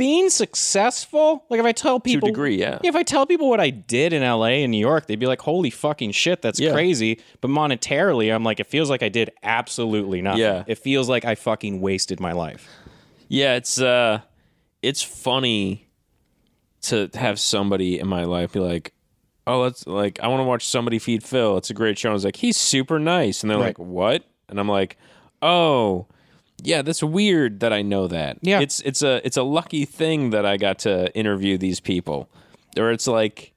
being 0.00 0.30
successful. 0.30 1.44
Like 1.50 1.60
if 1.60 1.66
I 1.66 1.72
tell 1.72 2.00
people 2.00 2.28
to 2.28 2.32
degree, 2.32 2.56
yeah. 2.56 2.78
If 2.82 2.96
I 2.96 3.02
tell 3.02 3.26
people 3.26 3.50
what 3.50 3.60
I 3.60 3.68
did 3.68 4.12
in 4.14 4.22
LA 4.22 4.62
and 4.64 4.70
New 4.72 4.78
York, 4.78 5.06
they'd 5.06 5.18
be 5.20 5.26
like, 5.26 5.42
"Holy 5.42 5.68
fucking 5.70 6.12
shit, 6.12 6.40
that's 6.40 6.58
Yeah. 6.58 6.72
crazy." 6.72 7.20
But 7.42 7.50
monetarily, 7.50 8.34
I'm 8.34 8.42
like, 8.42 8.60
it 8.60 8.66
feels 8.66 8.88
like 8.88 9.02
I 9.02 9.10
did 9.10 9.30
absolutely 9.42 10.22
nothing. 10.22 10.40
Yeah. 10.40 10.64
It 10.66 10.78
feels 10.78 11.08
like 11.08 11.24
I 11.26 11.34
fucking 11.34 11.80
wasted 11.82 12.18
my 12.18 12.32
life. 12.32 12.66
Yeah, 13.28 13.56
it's 13.56 13.80
uh, 13.80 14.20
it's 14.82 15.02
funny 15.02 15.86
to 16.82 17.10
have 17.14 17.38
somebody 17.38 17.98
in 18.00 18.08
my 18.08 18.24
life 18.24 18.52
be 18.52 18.60
like, 18.60 18.94
"Oh, 19.46 19.60
let's 19.60 19.86
like 19.86 20.18
I 20.22 20.28
want 20.28 20.40
to 20.40 20.44
watch 20.44 20.66
somebody 20.66 20.98
feed 20.98 21.22
Phil. 21.22 21.58
It's 21.58 21.68
a 21.70 21.74
great 21.74 21.98
show." 21.98 22.08
And 22.08 22.12
I 22.12 22.14
was 22.14 22.24
like, 22.24 22.36
"He's 22.36 22.56
super 22.56 22.98
nice," 22.98 23.42
and 23.42 23.50
they're 23.50 23.58
Right. 23.58 23.78
like, 23.78 23.78
"What?" 23.78 24.24
And 24.48 24.58
I'm 24.58 24.68
like, 24.68 24.96
"Oh." 25.42 26.06
Yeah, 26.64 26.82
that's 26.82 27.02
weird 27.02 27.60
that 27.60 27.72
I 27.72 27.82
know 27.82 28.06
that. 28.08 28.38
Yeah. 28.42 28.60
it's 28.60 28.80
it's 28.80 29.02
a 29.02 29.24
it's 29.26 29.36
a 29.36 29.42
lucky 29.42 29.84
thing 29.84 30.30
that 30.30 30.44
I 30.46 30.56
got 30.56 30.80
to 30.80 31.14
interview 31.16 31.58
these 31.58 31.80
people, 31.80 32.28
or 32.76 32.90
it's 32.90 33.06
like. 33.06 33.52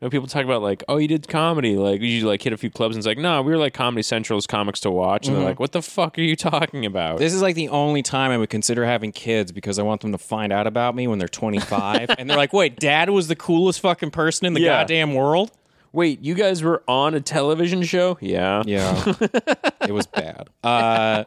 You 0.00 0.06
know, 0.06 0.10
people 0.10 0.26
talk 0.26 0.44
about 0.44 0.60
like, 0.60 0.82
oh, 0.88 0.96
you 0.98 1.06
did 1.08 1.28
comedy, 1.28 1.76
like 1.76 2.02
you 2.02 2.26
like 2.26 2.42
hit 2.42 2.52
a 2.52 2.58
few 2.58 2.68
clubs, 2.68 2.94
and 2.94 3.00
it's 3.00 3.06
like, 3.06 3.16
no, 3.16 3.40
we 3.40 3.52
were 3.52 3.56
like 3.58 3.72
Comedy 3.72 4.02
Central's 4.02 4.46
comics 4.46 4.80
to 4.80 4.90
watch, 4.90 5.28
and 5.28 5.36
they're 5.36 5.44
like, 5.44 5.60
what 5.60 5.72
the 5.72 5.80
fuck 5.80 6.18
are 6.18 6.20
you 6.22 6.36
talking 6.36 6.84
about? 6.84 7.18
This 7.18 7.32
is 7.32 7.40
like 7.40 7.54
the 7.54 7.68
only 7.70 8.02
time 8.02 8.30
I 8.32 8.36
would 8.36 8.50
consider 8.50 8.84
having 8.84 9.12
kids 9.12 9.50
because 9.52 9.78
I 9.78 9.82
want 9.82 10.02
them 10.02 10.12
to 10.12 10.18
find 10.18 10.52
out 10.52 10.66
about 10.66 10.94
me 10.94 11.06
when 11.06 11.18
they're 11.20 11.28
25 11.28 12.10
and 12.18 12.28
they're 12.28 12.36
like, 12.36 12.52
"Wait, 12.52 12.76
dad 12.78 13.08
was 13.08 13.28
the 13.28 13.36
coolest 13.36 13.80
fucking 13.80 14.10
person 14.10 14.46
in 14.46 14.52
the 14.52 14.60
Yeah. 14.60 14.80
goddamn 14.80 15.14
world?" 15.14 15.52
Wait, 15.92 16.20
you 16.20 16.34
guys 16.34 16.62
were 16.62 16.82
on 16.88 17.14
a 17.14 17.20
television 17.20 17.82
show? 17.84 18.18
Yeah, 18.20 18.62
Yeah. 18.66 19.14
it 19.86 19.92
was 19.92 20.06
bad. 20.06 20.48
Uh 20.62 21.24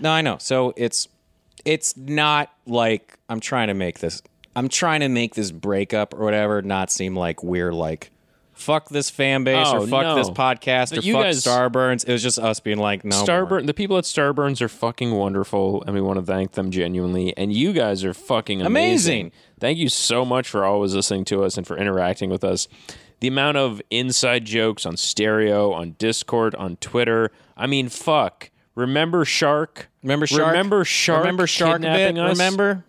No, 0.00 0.10
I 0.10 0.20
know. 0.22 0.36
So 0.38 0.72
it's 0.76 1.08
it's 1.64 1.96
not 1.96 2.52
like 2.66 3.18
I'm 3.28 3.40
trying 3.40 3.68
to 3.68 3.74
make 3.74 3.98
this 3.98 4.22
I'm 4.56 4.68
trying 4.68 5.00
to 5.00 5.08
make 5.08 5.34
this 5.34 5.50
breakup 5.50 6.14
or 6.14 6.24
whatever 6.24 6.62
not 6.62 6.90
seem 6.90 7.16
like 7.16 7.42
we're 7.42 7.72
like 7.72 8.10
fuck 8.54 8.88
this 8.88 9.08
fan 9.08 9.44
base 9.44 9.68
Oh, 9.68 9.82
or 9.82 9.86
fuck 9.86 10.02
no. 10.02 10.14
this 10.16 10.30
podcast 10.30 10.90
But 10.90 10.98
or 10.98 11.02
you 11.02 11.12
fuck 11.14 11.22
guys- 11.24 11.44
Starburns. 11.44 12.04
It 12.08 12.12
was 12.12 12.22
just 12.24 12.40
us 12.40 12.58
being 12.58 12.78
like, 12.78 13.04
no. 13.04 13.22
Starburn, 13.24 13.66
the 13.66 13.74
people 13.74 13.96
at 13.98 14.02
Starburns 14.04 14.60
are 14.60 14.68
fucking 14.68 15.12
wonderful, 15.12 15.84
and 15.84 15.94
we 15.94 16.00
want 16.00 16.18
to 16.18 16.24
thank 16.24 16.52
them 16.52 16.72
genuinely. 16.72 17.36
And 17.36 17.52
you 17.52 17.72
guys 17.72 18.02
are 18.04 18.12
fucking 18.12 18.60
amazing. 18.62 18.72
Amazing. 19.26 19.32
Thank 19.60 19.78
you 19.78 19.88
so 19.88 20.24
much 20.24 20.48
for 20.48 20.64
always 20.64 20.92
listening 20.92 21.24
to 21.26 21.44
us 21.44 21.56
and 21.56 21.64
for 21.68 21.76
interacting 21.76 22.30
with 22.30 22.42
us. 22.42 22.66
The 23.20 23.28
amount 23.28 23.58
of 23.58 23.80
inside 23.90 24.44
jokes 24.44 24.84
on 24.84 24.96
stereo, 24.96 25.72
on 25.72 25.94
Discord, 25.98 26.56
on 26.56 26.76
Twitter. 26.78 27.30
I 27.56 27.68
mean, 27.68 27.88
fuck. 27.88 28.50
Remember 28.78 29.24
Shark? 29.24 29.88
Remember 30.02 30.26
Shark? 30.26 30.46
Remember 30.52 30.84
Shark? 30.84 31.20
Remember 31.24 31.46
Shark 31.46 31.80
bit? 31.82 31.88
kidnapping 31.88 32.18
us? 32.18 32.38
Remember? 32.38 32.84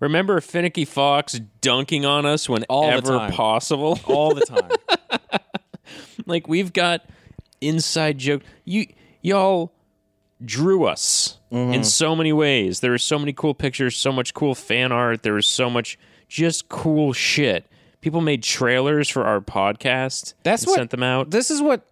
Remember 0.00 0.40
Finicky 0.40 0.84
Fox 0.84 1.38
dunking 1.60 2.04
on 2.04 2.26
us 2.26 2.46
the 2.46 2.52
whenever 2.52 3.18
time. 3.18 3.32
possible? 3.32 3.98
All 4.06 4.34
the 4.34 4.40
time. 4.42 5.40
like 6.26 6.48
we've 6.48 6.72
got 6.72 7.02
inside 7.60 8.18
joke 8.18 8.42
you 8.64 8.86
y'all 9.22 9.72
drew 10.44 10.84
us 10.84 11.38
Mm-hmm. 11.52 11.72
in 11.74 11.84
so 11.84 12.16
many 12.16 12.32
ways 12.32 12.80
there 12.80 12.92
are 12.92 12.98
so 12.98 13.16
many 13.16 13.32
cool 13.32 13.54
pictures 13.54 13.96
so 13.96 14.10
much 14.10 14.34
cool 14.34 14.56
fan 14.56 14.90
art 14.90 15.22
there 15.22 15.34
was 15.34 15.46
so 15.46 15.70
much 15.70 15.96
just 16.28 16.68
cool 16.68 17.12
shit 17.12 17.64
people 18.00 18.20
made 18.20 18.42
trailers 18.42 19.08
for 19.08 19.24
our 19.24 19.40
podcast 19.40 20.34
That's 20.42 20.66
what 20.66 20.74
sent 20.74 20.90
them 20.90 21.04
out 21.04 21.30
This 21.30 21.52
is 21.52 21.62
what, 21.62 21.86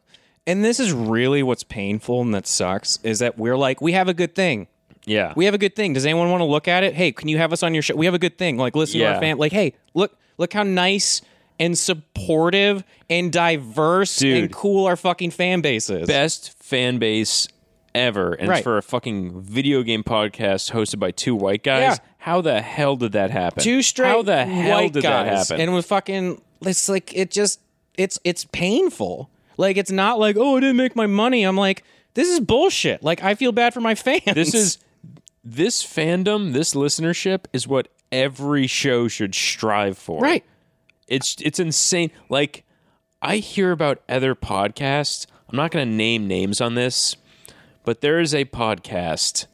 and 0.47 0.65
this 0.65 0.81
is 0.81 0.93
really 0.93 1.43
what's 1.43 1.63
painful 1.65 2.21
and 2.23 2.35
that 2.35 2.47
sucks 2.47 2.99
is 3.03 3.21
that 3.21 3.39
we're 3.39 3.57
like, 3.57 3.81
we 3.81 3.93
have 3.93 4.09
a 4.09 4.15
good 4.15 4.35
thing. 4.35 4.67
yeah 5.07 5.33
We 5.37 5.45
have 5.47 5.55
a 5.55 5.59
good 5.59 5.75
thing. 5.77 5.93
Does 5.93 6.05
anyone 6.07 6.31
want 6.31 6.41
to 6.41 6.45
look 6.47 6.69
at 6.69 6.83
it? 6.85 6.95
Hey, 6.95 7.13
can 7.13 7.29
you 7.29 7.39
have 7.39 7.53
us 7.53 7.63
on 7.63 7.75
your 7.75 7.83
show? 7.83 7.95
We 7.97 8.07
have 8.07 8.15
a 8.15 8.19
good 8.19 8.39
thing. 8.39 8.57
Like, 8.57 8.75
listen 8.77 8.95
to 8.99 9.05
Yeah. 9.05 9.15
our 9.15 9.21
fan. 9.21 9.39
Like, 9.39 9.53
hey, 9.53 9.75
look, 9.95 10.17
look 10.39 10.53
how 10.53 10.63
nice 10.63 11.23
and 11.61 11.77
supportive 11.79 12.83
and 13.09 13.33
diverse 13.33 14.17
Dude. 14.17 14.45
and 14.45 14.53
cool 14.53 14.87
our 14.87 14.97
fucking 14.97 15.31
fan 15.31 15.61
base 15.61 15.89
is. 15.91 16.07
best 16.09 16.53
fan 16.63 16.99
base 16.99 17.47
ever 17.95 18.33
and 18.33 18.49
Right. 18.49 18.57
it's 18.59 18.65
for 18.65 18.79
a 18.79 18.83
fucking 18.83 19.43
video 19.43 19.83
game 19.83 20.03
podcast 20.03 20.73
hosted 20.73 20.99
by 20.99 21.11
two 21.11 21.35
white 21.37 21.63
guys 21.63 21.81
Yeah. 21.83 21.97
how 22.19 22.41
the 22.41 22.63
hell 22.63 22.97
did 22.97 23.13
that 23.13 23.31
happen 23.31 23.63
Two 23.63 23.83
straight 23.83 24.09
how 24.09 24.23
the 24.23 24.47
hell 24.47 24.79
white 24.81 24.93
did 24.95 25.03
guys, 25.03 25.27
that 25.49 25.55
happen 25.55 25.61
and 25.61 25.75
with 25.75 25.85
fucking, 25.87 26.41
it's 26.63 26.89
like 26.89 27.15
it 27.15 27.31
just, 27.31 27.61
it's 27.99 28.19
it's 28.25 28.47
painful. 28.47 29.29
Like, 29.57 29.77
it's 29.77 29.91
not 29.91 30.19
like, 30.19 30.37
oh, 30.37 30.57
I 30.57 30.61
didn't 30.61 30.77
make 30.77 30.97
my 30.97 31.07
money. 31.07 31.45
I'm 31.45 31.57
like, 31.57 31.85
this 32.15 32.29
is 32.29 32.41
bullshit. 32.41 33.03
Like, 33.03 33.23
I 33.23 33.35
feel 33.35 33.53
bad 33.53 33.75
for 33.75 33.81
my 33.81 33.95
fans. 33.97 34.23
This 34.35 34.55
is 34.55 34.79
this 35.45 35.83
fandom, 35.83 36.53
this 36.53 36.75
listenership 36.75 37.45
is 37.53 37.67
what 37.67 37.89
every 38.11 38.67
show 38.67 39.09
should 39.09 39.35
strive 39.35 39.99
for. 39.99 40.21
right. 40.21 40.45
It's 41.09 41.37
it's 41.41 41.59
insane. 41.59 42.11
Like 42.29 42.65
I 43.21 43.37
hear 43.37 43.73
about 43.73 44.03
other 44.09 44.35
podcasts. 44.35 45.27
I'm 45.49 45.57
not 45.57 45.71
going 45.71 45.87
to 45.87 45.95
name 45.95 46.27
names 46.27 46.61
on 46.61 46.75
this, 46.75 47.17
but 47.85 48.01
there 48.01 48.19
is 48.21 48.35
a 48.35 48.45
podcast 48.47 49.47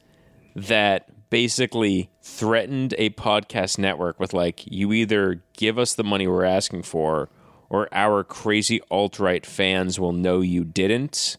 that 0.55 1.31
basically 1.31 2.11
threatened 2.23 2.95
a 2.99 3.11
podcast 3.11 3.79
network 3.79 4.21
with 4.21 4.33
like 4.33 4.63
you 4.67 4.93
either 4.93 5.43
give 5.57 5.79
us 5.79 5.95
the 5.95 6.05
money 6.05 6.29
we're 6.29 6.45
asking 6.45 6.83
for 6.83 7.29
or 7.71 7.89
our 7.93 8.25
crazy 8.25 8.81
alt-right 8.91 9.45
fans 9.47 9.99
will 10.01 10.13
know 10.13 10.41
you 10.41 10.65
didn't 10.65 11.37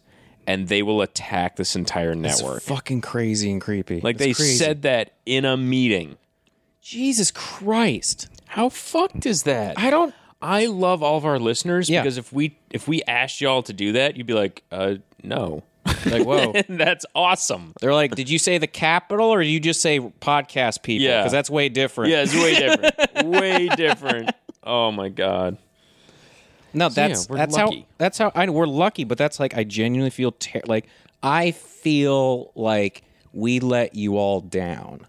and 0.47 0.67
they 0.67 0.81
will 0.81 1.01
attack 1.01 1.55
this 1.57 1.75
entire 1.75 2.11
It's 2.11 2.41
network. 2.41 2.61
fucking 2.63 3.01
crazy 3.01 3.51
and 3.51 3.61
creepy. 3.61 4.01
Like 4.01 4.15
It's 4.15 4.23
they 4.23 4.33
crazy. 4.33 4.57
said 4.57 4.81
that 4.83 5.13
in 5.25 5.45
a 5.45 5.55
meeting. 5.57 6.17
Jesus 6.81 7.29
Christ. 7.31 8.27
How 8.47 8.69
fucked 8.69 9.25
is 9.25 9.43
that? 9.43 9.77
I 9.77 9.89
don't. 9.91 10.13
I 10.41 10.67
love 10.67 11.03
all 11.03 11.17
of 11.17 11.25
our 11.25 11.37
listeners 11.37 11.89
Yeah. 11.89 12.01
because 12.01 12.17
if 12.17 12.31
we 12.33 12.57
if 12.71 12.87
we 12.87 13.03
asked 13.03 13.41
y'all 13.41 13.61
to 13.63 13.73
do 13.73 13.91
that, 13.93 14.15
you'd 14.17 14.25
be 14.27 14.33
like, 14.33 14.63
uh, 14.71 14.95
no. 15.23 15.63
Like, 16.05 16.25
whoa. 16.25 16.53
that's 16.69 17.05
awesome. 17.13 17.73
They're 17.81 17.93
like, 17.93 18.15
did 18.15 18.29
you 18.29 18.39
say 18.39 18.57
the 18.57 18.67
capital 18.67 19.27
or 19.33 19.43
did 19.43 19.49
you 19.49 19.59
just 19.59 19.81
say 19.81 19.99
podcast 19.99 20.81
people? 20.81 21.05
Yeah. 21.05 21.19
Because 21.19 21.33
that's 21.33 21.49
way 21.49 21.67
different. 21.69 22.11
Yeah, 22.11 22.23
it's 22.25 22.33
way 22.33 22.55
different. 22.55 23.27
way 23.27 23.67
different. 23.75 24.31
Oh 24.63 24.91
my 24.91 25.09
god. 25.09 25.57
No, 26.73 26.85
yeah, 26.85 26.89
that's 26.89 27.29
we're 27.29 27.37
that's 27.37 27.55
lucky. 27.55 27.79
how 27.79 27.85
that's 27.97 28.17
how 28.17 28.31
I 28.35 28.49
we're 28.49 28.65
lucky, 28.67 29.03
but 29.03 29.17
that's 29.17 29.39
like 29.39 29.55
I 29.55 29.63
genuinely 29.63 30.09
feel 30.11 30.31
ter- 30.33 30.61
like 30.65 30.87
I 31.23 31.51
feel 31.51 32.51
like 32.55 33.03
we 33.33 33.59
let 33.59 33.95
you 33.95 34.17
all 34.17 34.41
down. 34.41 35.05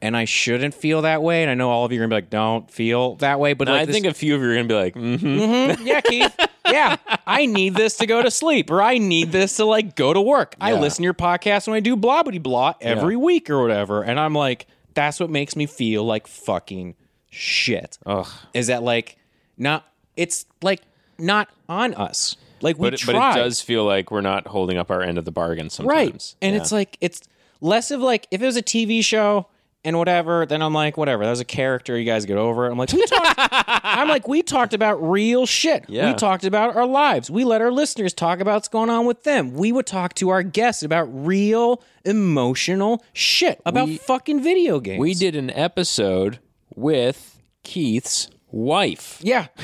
And 0.00 0.16
I 0.16 0.24
shouldn't 0.24 0.74
feel 0.74 1.02
that 1.02 1.22
way. 1.22 1.42
And 1.42 1.50
I 1.50 1.54
know 1.54 1.70
all 1.70 1.84
of 1.84 1.92
you 1.92 2.00
are 2.00 2.02
gonna 2.02 2.08
be 2.08 2.14
like, 2.16 2.30
don't 2.30 2.68
feel 2.68 3.14
that 3.16 3.38
way. 3.38 3.52
But 3.52 3.68
And 3.68 3.76
like 3.76 3.82
I 3.82 3.84
this- 3.86 3.94
think 3.94 4.06
a 4.06 4.14
few 4.14 4.34
of 4.34 4.40
you 4.42 4.50
are 4.50 4.54
gonna 4.56 4.66
be 4.66 4.74
like, 4.74 4.94
mm-hmm. 4.96 5.86
yeah, 5.86 6.00
Keith. 6.00 6.36
Yeah, 6.66 6.96
I 7.26 7.46
need 7.46 7.74
this 7.74 7.98
to 7.98 8.06
go 8.06 8.22
to 8.22 8.30
sleep, 8.30 8.70
or 8.70 8.80
I 8.82 8.98
need 8.98 9.30
this 9.30 9.56
to 9.56 9.64
like 9.64 9.94
go 9.94 10.12
to 10.12 10.20
work. 10.20 10.54
I 10.60 10.72
listen 10.72 10.98
to 10.98 11.04
your 11.04 11.14
podcast 11.14 11.66
when 11.68 11.76
I 11.76 11.80
do 11.80 11.96
blah 11.96 12.22
blah 12.22 12.38
blah 12.38 12.74
every 12.80 13.16
week 13.16 13.50
or 13.50 13.60
whatever, 13.60 14.02
and 14.02 14.18
I'm 14.18 14.34
like, 14.34 14.66
that's 14.94 15.20
what 15.20 15.28
makes 15.28 15.54
me 15.54 15.66
feel 15.66 16.04
like 16.04 16.26
fucking 16.26 16.94
shit. 17.30 17.98
Ugh. 18.06 18.26
Is 18.54 18.68
that 18.68 18.82
like 18.82 19.18
not? 19.58 19.86
It's 20.16 20.46
like 20.62 20.80
not 21.18 21.48
on 21.68 21.94
us. 21.94 22.36
Like 22.60 22.78
we 22.78 22.86
But, 22.90 22.94
it- 22.94 23.06
but 23.06 23.14
it 23.16 23.34
does 23.42 23.60
feel 23.60 23.84
like 23.84 24.10
we're 24.10 24.20
not 24.20 24.46
holding 24.46 24.78
up 24.78 24.90
our 24.90 25.02
end 25.02 25.18
of 25.18 25.24
the 25.24 25.32
bargain 25.32 25.68
sometimes. 25.70 25.94
right? 25.96 26.34
And 26.42 26.54
Yeah. 26.54 26.60
it's 26.60 26.72
like 26.72 26.96
it's 27.00 27.20
less 27.60 27.90
of 27.90 28.00
like 28.00 28.26
if 28.30 28.40
it 28.42 28.46
was 28.46 28.56
a 28.56 28.62
TV 28.62 29.02
show 29.04 29.48
and 29.84 29.98
whatever, 29.98 30.46
then 30.46 30.62
I'm 30.62 30.72
like 30.72 30.96
whatever. 30.96 31.24
That 31.24 31.30
was 31.30 31.40
a 31.40 31.44
character. 31.44 31.98
You 31.98 32.04
guys 32.04 32.24
get 32.24 32.36
over 32.36 32.66
it. 32.68 32.70
I'm 32.70 32.78
like 32.78 32.92
we 32.92 33.04
talked. 33.04 33.34
I'm 33.84 34.08
like 34.08 34.28
we 34.28 34.42
talked 34.44 34.74
about 34.74 35.02
real 35.02 35.44
shit. 35.44 35.84
Yeah. 35.88 36.06
We 36.12 36.14
talked 36.14 36.44
about 36.44 36.76
our 36.76 36.86
lives. 36.86 37.30
We 37.32 37.42
let 37.44 37.60
our 37.60 37.72
listeners 37.72 38.14
talk 38.14 38.38
about 38.38 38.54
what's 38.54 38.68
going 38.68 38.90
on 38.90 39.06
with 39.06 39.24
them. 39.24 39.54
We 39.54 39.72
would 39.72 39.86
talk 39.86 40.14
to 40.14 40.28
our 40.28 40.44
guests 40.44 40.84
about 40.84 41.06
real 41.06 41.82
emotional 42.04 43.04
shit 43.12 43.60
about 43.66 43.88
We- 43.88 43.96
fucking 43.96 44.40
video 44.40 44.78
games. 44.78 45.00
we 45.00 45.14
did 45.14 45.34
an 45.34 45.50
episode 45.50 46.38
with 46.76 47.40
Keith's 47.64 48.28
wife. 48.52 49.18
yeah. 49.20 49.48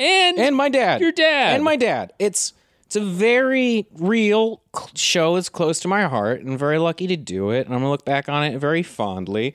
And, 0.00 0.38
and 0.38 0.56
my 0.56 0.68
dad. 0.68 1.00
Your 1.00 1.12
dad. 1.12 1.54
And 1.54 1.62
my 1.62 1.76
dad. 1.76 2.12
It's 2.18 2.54
it's 2.86 2.96
a 2.96 3.00
very 3.00 3.86
real 3.92 4.62
show. 4.94 5.36
It's 5.36 5.48
close 5.48 5.78
to 5.80 5.88
my 5.88 6.08
heart, 6.08 6.40
and 6.40 6.50
I'm 6.50 6.58
very 6.58 6.78
lucky 6.78 7.06
to 7.06 7.16
do 7.16 7.50
it. 7.50 7.66
And 7.66 7.74
I'm 7.74 7.80
gonna 7.80 7.90
look 7.90 8.04
back 8.04 8.28
on 8.28 8.42
it 8.44 8.58
very 8.58 8.82
fondly. 8.82 9.54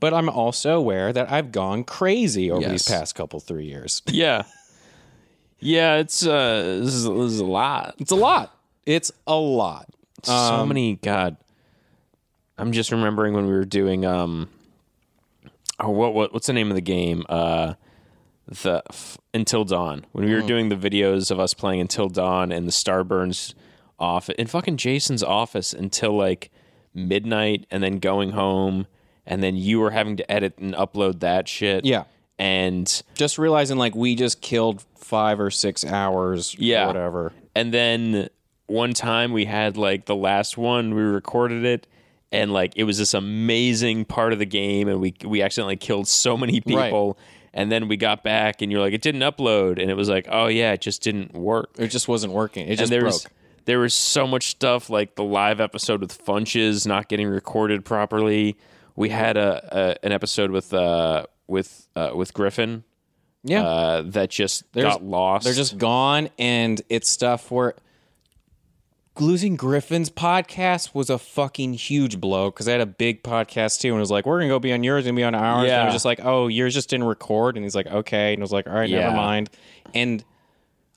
But 0.00 0.12
I'm 0.12 0.28
also 0.28 0.76
aware 0.76 1.12
that 1.12 1.30
I've 1.30 1.52
gone 1.52 1.84
crazy 1.84 2.50
over 2.50 2.68
these 2.68 2.88
past 2.88 3.14
couple 3.14 3.38
three 3.40 3.66
years. 3.66 4.02
yeah. 4.08 4.42
Yeah, 5.60 5.96
it's 5.96 6.26
uh 6.26 6.78
this 6.82 6.94
is, 6.94 7.04
this 7.04 7.32
is 7.32 7.40
a 7.40 7.44
lot. 7.44 7.94
It's 7.98 8.10
a 8.10 8.16
lot. 8.16 8.58
It's 8.86 9.12
a 9.26 9.36
lot. 9.36 9.88
so 10.22 10.64
many 10.66 10.96
god 10.96 11.36
i'm 12.56 12.72
just 12.72 12.90
remembering 12.90 13.34
when 13.34 13.46
we 13.46 13.52
were 13.52 13.64
doing 13.66 14.06
um 14.06 14.48
oh 15.80 15.90
what, 15.90 16.14
what 16.14 16.32
what's 16.32 16.46
the 16.46 16.52
name 16.54 16.70
of 16.70 16.74
the 16.76 16.80
game 16.80 17.24
uh 17.28 17.74
the 18.46 18.82
f- 18.90 19.18
until 19.32 19.64
dawn 19.64 20.04
when 20.12 20.26
we 20.26 20.34
were 20.34 20.42
mm. 20.42 20.46
doing 20.46 20.68
the 20.68 20.76
videos 20.76 21.30
of 21.30 21.40
us 21.40 21.54
playing 21.54 21.80
until 21.80 22.08
dawn 22.08 22.52
in 22.52 22.66
the 22.66 22.72
starburns 22.72 23.54
office 23.98 24.34
in 24.38 24.46
fucking 24.46 24.76
jason's 24.76 25.22
office 25.22 25.72
until 25.72 26.16
like 26.16 26.50
midnight 26.92 27.66
and 27.70 27.82
then 27.82 27.98
going 27.98 28.30
home 28.30 28.86
and 29.26 29.42
then 29.42 29.56
you 29.56 29.80
were 29.80 29.90
having 29.90 30.16
to 30.16 30.30
edit 30.30 30.58
and 30.58 30.74
upload 30.74 31.20
that 31.20 31.48
shit 31.48 31.84
Yeah. 31.84 32.04
and 32.38 33.02
Just 33.14 33.38
realizing 33.38 33.78
like 33.78 33.94
we 33.94 34.14
just 34.14 34.40
killed 34.40 34.84
five 34.96 35.38
or 35.40 35.50
six 35.50 35.84
hours. 35.84 36.56
Yeah. 36.58 36.84
Or 36.84 36.86
whatever. 36.88 37.32
And 37.54 37.72
then 37.72 38.28
one 38.66 38.92
time 38.94 39.32
we 39.32 39.44
had 39.44 39.76
like 39.76 40.06
the 40.06 40.16
last 40.16 40.56
one, 40.58 40.94
we 40.94 41.02
recorded 41.02 41.64
it, 41.64 41.86
and 42.32 42.52
like 42.52 42.72
it 42.76 42.84
was 42.84 42.98
this 42.98 43.14
amazing 43.14 44.06
part 44.06 44.32
of 44.32 44.38
the 44.38 44.46
game, 44.46 44.88
and 44.88 45.00
we 45.00 45.14
we 45.24 45.42
accidentally 45.42 45.76
killed 45.76 46.08
so 46.08 46.36
many 46.36 46.60
people. 46.60 47.16
And 47.56 47.70
then 47.70 47.86
we 47.88 47.96
got 47.96 48.22
back, 48.24 48.60
and 48.62 48.70
you're 48.72 48.80
like, 48.80 48.92
it 48.94 49.00
didn't 49.00 49.20
upload, 49.22 49.80
and 49.80 49.88
it 49.90 49.94
was 49.94 50.08
like, 50.08 50.26
oh 50.30 50.48
yeah, 50.48 50.72
it 50.72 50.80
just 50.80 51.02
didn't 51.02 51.32
work. 51.34 51.70
It 51.78 51.88
just 51.88 52.08
wasn't 52.08 52.32
working. 52.32 52.66
It 52.68 52.76
just 52.76 52.90
broke. 52.92 53.22
there 53.64 53.78
was 53.78 53.94
so 53.94 54.26
much 54.26 54.48
stuff 54.48 54.90
like 54.90 55.14
the 55.14 55.22
live 55.24 55.60
episode 55.60 56.00
with 56.00 56.22
Funches 56.26 56.84
not 56.86 57.08
getting 57.08 57.28
recorded 57.28 57.84
properly. 57.84 58.56
We 58.96 59.08
had 59.08 59.36
a, 59.36 59.96
a 60.02 60.04
an 60.06 60.12
episode 60.12 60.50
with 60.50 60.74
uh 60.74 61.26
with 61.46 61.86
uh 61.94 62.10
with 62.14 62.34
Griffin 62.34 62.82
Yeah. 63.44 63.62
uh 63.62 64.02
that 64.06 64.30
just 64.30 64.64
There's- 64.72 64.92
got 64.92 65.04
lost. 65.04 65.44
They're 65.44 65.54
just 65.54 65.78
gone, 65.78 66.30
and 66.38 66.82
it's 66.88 67.08
stuff 67.08 67.50
where 67.52 67.74
losing 69.20 69.56
Griffin's 69.56 70.10
podcast 70.10 70.94
was 70.94 71.08
a 71.10 71.18
fucking 71.18 71.74
huge 71.74 72.20
blow 72.20 72.50
because 72.50 72.66
I 72.68 72.72
had 72.72 72.80
a 72.80 72.86
big 72.86 73.22
podcast 73.22 73.80
too, 73.80 73.88
and 73.88 73.96
it 73.96 74.00
was 74.00 74.10
like, 74.10 74.26
we're 74.26 74.38
gonna 74.38 74.48
go 74.48 74.58
be 74.58 74.72
on 74.72 74.82
yours 74.82 75.06
and 75.06 75.16
be 75.16 75.22
on 75.24 75.34
ours. 75.34 75.70
And 75.70 75.82
I 75.82 75.84
was 75.84 75.94
just 75.94 76.04
like, 76.04 76.20
oh, 76.24 76.48
yours 76.48 76.74
just 76.74 76.90
didn't 76.90 77.06
record, 77.06 77.56
and 77.56 77.64
he's 77.64 77.74
like, 77.74 77.86
okay, 77.86 78.32
and 78.34 78.42
I 78.42 78.44
was 78.44 78.52
like, 78.52 78.66
all 78.66 78.74
right, 78.74 78.88
Yeah. 78.88 79.00
never 79.04 79.16
mind. 79.16 79.50
And 79.94 80.24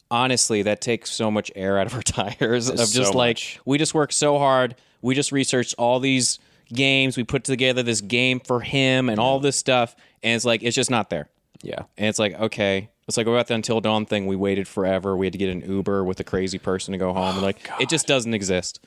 honestly, 0.09 0.63
that 0.63 0.81
takes 0.81 1.11
so 1.11 1.29
much 1.29 1.51
air 1.55 1.77
out 1.79 1.87
of 1.87 1.93
our 1.93 2.01
tires 2.03 2.69
of 2.69 2.77
just 2.77 2.93
so 2.93 3.11
like 3.11 3.37
much. 3.37 3.59
we 3.65 3.77
just 3.77 3.93
worked 3.93 4.13
so 4.13 4.37
hard. 4.39 4.75
We 5.01 5.13
just 5.15 5.31
researched 5.31 5.75
all 5.77 5.99
these 5.99 6.39
games. 6.73 7.17
We 7.17 7.23
put 7.23 7.43
together 7.43 7.83
this 7.83 8.01
game 8.01 8.39
for 8.39 8.61
him 8.61 9.09
and 9.09 9.19
all 9.19 9.39
this 9.39 9.55
stuff, 9.57 9.95
and 10.23 10.35
it's 10.35 10.45
like 10.45 10.63
it's 10.63 10.75
just 10.75 10.89
not 10.89 11.09
there. 11.09 11.29
Yeah. 11.61 11.81
And 11.97 12.07
it's 12.07 12.19
like, 12.19 12.33
okay. 12.39 12.89
It's 13.07 13.15
like 13.17 13.27
about 13.27 13.47
the 13.47 13.53
Until 13.53 13.79
Dawn 13.79 14.05
thing. 14.05 14.27
We 14.27 14.35
waited 14.35 14.67
forever. 14.67 15.15
We 15.15 15.25
had 15.25 15.33
to 15.33 15.39
get 15.39 15.49
an 15.49 15.61
Uber 15.61 16.03
with 16.03 16.19
a 16.19 16.23
crazy 16.23 16.57
person 16.57 16.91
to 16.91 16.97
go 16.97 17.13
home. 17.13 17.35
and 17.35 17.41
like, 17.41 17.69
it 17.79 17.89
just 17.89 18.05
doesn't 18.07 18.33
exist. 18.33 18.81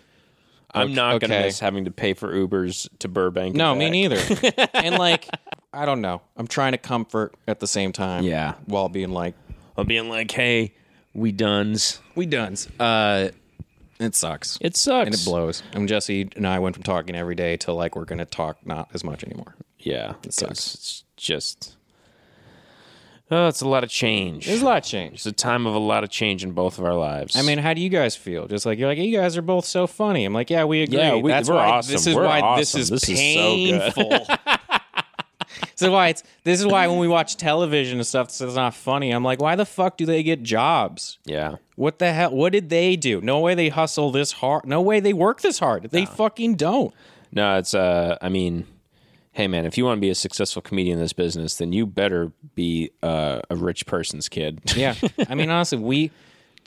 I'm 0.72 0.94
not 0.94 1.20
gonna 1.20 1.40
miss 1.40 1.58
having 1.58 1.86
to 1.86 1.90
pay 1.90 2.14
for 2.14 2.32
Ubers 2.32 2.88
to 3.00 3.08
Burbank. 3.08 3.56
No, 3.56 3.74
me 3.74 3.90
neither. 3.90 4.20
and 4.74 4.98
like, 4.98 5.26
I 5.72 5.84
don't 5.84 6.00
know. 6.00 6.22
I'm 6.36 6.46
trying 6.46 6.72
to 6.72 6.78
comfort 6.78 7.34
at 7.48 7.60
the 7.60 7.66
same 7.66 7.92
time. 7.92 8.24
Yeah. 8.24 8.54
While 8.66 8.88
being 8.88 9.10
like, 9.10 9.34
I'll 9.76 9.84
being 9.84 10.08
like, 10.08 10.30
hey, 10.30 10.74
we 11.14 11.32
duns, 11.32 12.00
we 12.14 12.26
duns. 12.26 12.68
Uh, 12.78 13.30
it 13.98 14.14
sucks. 14.14 14.58
It 14.60 14.76
sucks. 14.76 15.06
and 15.06 15.14
it 15.14 15.24
blows. 15.24 15.62
And 15.72 15.88
Jesse 15.88 16.30
and 16.36 16.46
I 16.46 16.58
went 16.58 16.74
from 16.74 16.82
talking 16.82 17.14
every 17.14 17.34
day 17.34 17.56
to 17.58 17.72
like, 17.72 17.96
we're 17.96 18.06
going 18.06 18.18
to 18.18 18.24
talk 18.24 18.64
not 18.64 18.88
as 18.94 19.04
much 19.04 19.22
anymore. 19.22 19.54
Yeah, 19.78 20.14
it 20.22 20.32
sucks. 20.32 20.74
It's 20.74 21.04
just, 21.16 21.76
oh, 23.30 23.48
it's 23.48 23.60
a 23.60 23.68
lot 23.68 23.84
of 23.84 23.90
change. 23.90 24.46
There's 24.46 24.62
a 24.62 24.64
lot 24.64 24.78
of 24.78 24.84
change. 24.84 25.14
It's 25.14 25.26
a 25.26 25.32
time 25.32 25.66
of 25.66 25.74
a 25.74 25.78
lot 25.78 26.04
of 26.04 26.10
change 26.10 26.42
in 26.44 26.52
both 26.52 26.78
of 26.78 26.84
our 26.84 26.94
lives. 26.94 27.36
I 27.36 27.42
mean, 27.42 27.58
how 27.58 27.74
do 27.74 27.80
you 27.80 27.88
guys 27.88 28.16
feel? 28.16 28.46
Just 28.48 28.66
like 28.66 28.78
you're 28.78 28.88
like, 28.88 28.98
you 28.98 29.16
guys 29.16 29.36
are 29.36 29.42
both 29.42 29.64
so 29.64 29.86
funny. 29.86 30.24
I'm 30.24 30.32
like, 30.34 30.50
yeah, 30.50 30.64
we 30.64 30.82
agree. 30.82 30.98
Yeah, 30.98 31.16
we- 31.16 31.30
That's 31.30 31.48
we're 31.48 31.54
why 31.56 31.66
awesome. 31.66 31.92
this 31.92 32.06
is 32.06 32.14
We're 32.14 32.24
why 32.24 32.56
this 32.58 32.70
awesome. 32.74 32.80
is 32.80 32.88
This 32.90 33.08
is 33.08 33.18
so 33.18 34.02
painful. 34.04 34.26
so 35.74 35.90
why 35.92 36.08
it's 36.08 36.22
this 36.44 36.60
is 36.60 36.66
why 36.66 36.86
when 36.86 36.98
we 36.98 37.08
watch 37.08 37.36
television 37.36 37.98
and 37.98 38.06
stuff 38.06 38.36
that's 38.36 38.54
not 38.54 38.74
funny, 38.74 39.10
I'm 39.10 39.24
like, 39.24 39.40
why 39.40 39.56
the 39.56 39.66
fuck 39.66 39.96
do 39.96 40.06
they 40.06 40.22
get 40.22 40.42
jobs? 40.42 41.18
yeah, 41.24 41.56
What 41.76 41.98
the 41.98 42.12
hell? 42.12 42.30
What 42.32 42.52
did 42.52 42.68
they 42.70 42.96
do? 42.96 43.20
No 43.20 43.40
way 43.40 43.54
they 43.54 43.68
hustle 43.68 44.10
this 44.10 44.32
hard. 44.32 44.66
No 44.66 44.80
way 44.80 45.00
they 45.00 45.12
work 45.12 45.40
this 45.40 45.58
hard. 45.58 45.84
They 45.90 46.06
fucking 46.06 46.56
don't. 46.56 46.92
no, 47.32 47.58
it's. 47.58 47.74
Uh, 47.74 48.16
I 48.20 48.28
mean, 48.28 48.66
hey, 49.32 49.46
man, 49.48 49.64
if 49.64 49.78
you 49.78 49.84
want 49.84 49.96
to 49.96 50.00
be 50.00 50.10
a 50.10 50.14
successful 50.14 50.60
comedian 50.60 50.98
in 50.98 51.04
this 51.04 51.12
business, 51.12 51.56
then 51.56 51.72
you 51.72 51.86
better 51.86 52.32
be 52.54 52.90
uh, 53.02 53.40
a 53.48 53.56
rich 53.56 53.86
person's 53.86 54.28
kid. 54.28 54.60
Yeah. 54.76 54.94
I 55.28 55.34
mean, 55.34 55.50
honestly, 55.50 55.78
we 55.78 56.10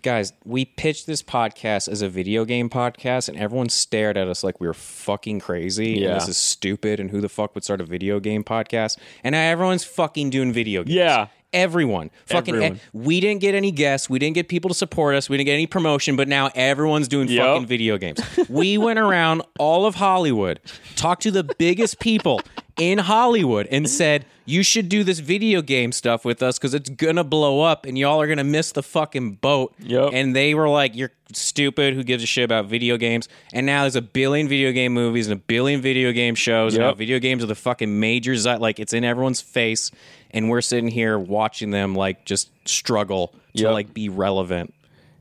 guys, 0.03 0.33
we 0.45 0.65
pitched 0.65 1.07
this 1.07 1.23
podcast 1.23 1.87
as 1.87 2.01
a 2.01 2.09
video 2.09 2.45
game 2.45 2.69
podcast, 2.69 3.27
and 3.27 3.37
everyone 3.37 3.69
stared 3.69 4.17
at 4.17 4.27
us 4.27 4.43
like 4.43 4.59
we 4.59 4.67
were 4.67 4.73
fucking 4.73 5.39
crazy. 5.39 5.91
Yeah. 5.91 6.09
And 6.09 6.21
this 6.21 6.27
is 6.27 6.37
stupid. 6.37 6.99
And 6.99 7.09
who 7.09 7.21
the 7.21 7.29
fuck 7.29 7.55
would 7.55 7.63
start 7.63 7.81
a 7.81 7.85
video 7.85 8.19
game 8.19 8.43
podcast? 8.43 8.97
And 9.23 9.33
now 9.33 9.41
everyone's 9.41 9.83
fucking 9.83 10.29
doing 10.29 10.53
video 10.53 10.83
games. 10.83 10.95
Yeah. 10.95 11.27
Everyone. 11.53 12.09
Fucking 12.25 12.55
Everyone. 12.55 12.79
we 12.93 13.19
didn't 13.19 13.41
get 13.41 13.55
any 13.55 13.71
guests. 13.71 14.09
We 14.09 14.19
didn't 14.19 14.35
get 14.35 14.47
people 14.49 14.69
to 14.69 14.73
support 14.75 15.15
us. 15.15 15.29
We 15.29 15.37
didn't 15.37 15.45
get 15.45 15.53
any 15.53 15.67
promotion, 15.67 16.15
but 16.15 16.27
now 16.27 16.49
everyone's 16.55 17.07
doing 17.07 17.27
Yep. 17.29 17.45
fucking 17.45 17.67
video 17.67 17.97
games. 17.97 18.19
we 18.49 18.77
went 18.77 18.99
around 18.99 19.43
all 19.59 19.85
of 19.85 19.95
Hollywood, 19.95 20.59
talked 20.95 21.21
to 21.23 21.31
the 21.31 21.43
biggest 21.43 21.99
people 21.99 22.41
in 22.77 22.97
Hollywood 22.97 23.67
and 23.71 23.85
mm-hmm. 23.85 23.91
said, 23.91 24.25
"You 24.45 24.63
should 24.63 24.89
do 24.89 25.03
this 25.03 25.19
video 25.19 25.61
game 25.61 25.91
stuff 25.91 26.25
with 26.25 26.41
us 26.41 26.57
cuz 26.59 26.73
it's 26.73 26.89
going 26.89 27.17
to 27.17 27.23
blow 27.23 27.61
up 27.61 27.85
and 27.85 27.97
y'all 27.97 28.21
are 28.21 28.27
going 28.27 28.37
to 28.37 28.43
miss 28.43 28.71
the 28.71 28.83
fucking 28.83 29.33
boat." 29.35 29.73
Yep. 29.79 30.11
And 30.13 30.35
they 30.35 30.53
were 30.53 30.69
like, 30.69 30.95
"You're 30.95 31.11
stupid. 31.33 31.93
Who 31.93 32.03
gives 32.03 32.23
a 32.23 32.27
shit 32.27 32.43
about 32.43 32.65
video 32.65 32.97
games?" 32.97 33.29
And 33.53 33.65
now 33.65 33.81
there's 33.81 33.95
a 33.95 34.01
billion 34.01 34.47
video 34.47 34.71
game 34.71 34.93
movies 34.93 35.27
and 35.27 35.39
a 35.39 35.43
billion 35.43 35.81
video 35.81 36.11
game 36.11 36.35
shows. 36.35 36.73
And 36.73 36.81
Yep. 36.81 36.89
now 36.91 36.97
video 36.97 37.19
games 37.19 37.43
are 37.43 37.47
the 37.47 37.55
fucking 37.55 37.99
major 37.99 38.35
like 38.59 38.79
it's 38.79 38.93
in 38.93 39.03
everyone's 39.03 39.41
face 39.41 39.91
and 40.31 40.49
we're 40.49 40.61
sitting 40.61 40.89
here 40.89 41.17
watching 41.17 41.71
them 41.71 41.95
like 41.95 42.25
just 42.25 42.49
struggle 42.67 43.33
to 43.55 43.63
Yep. 43.63 43.71
like 43.71 43.93
be 43.93 44.09
relevant. 44.09 44.73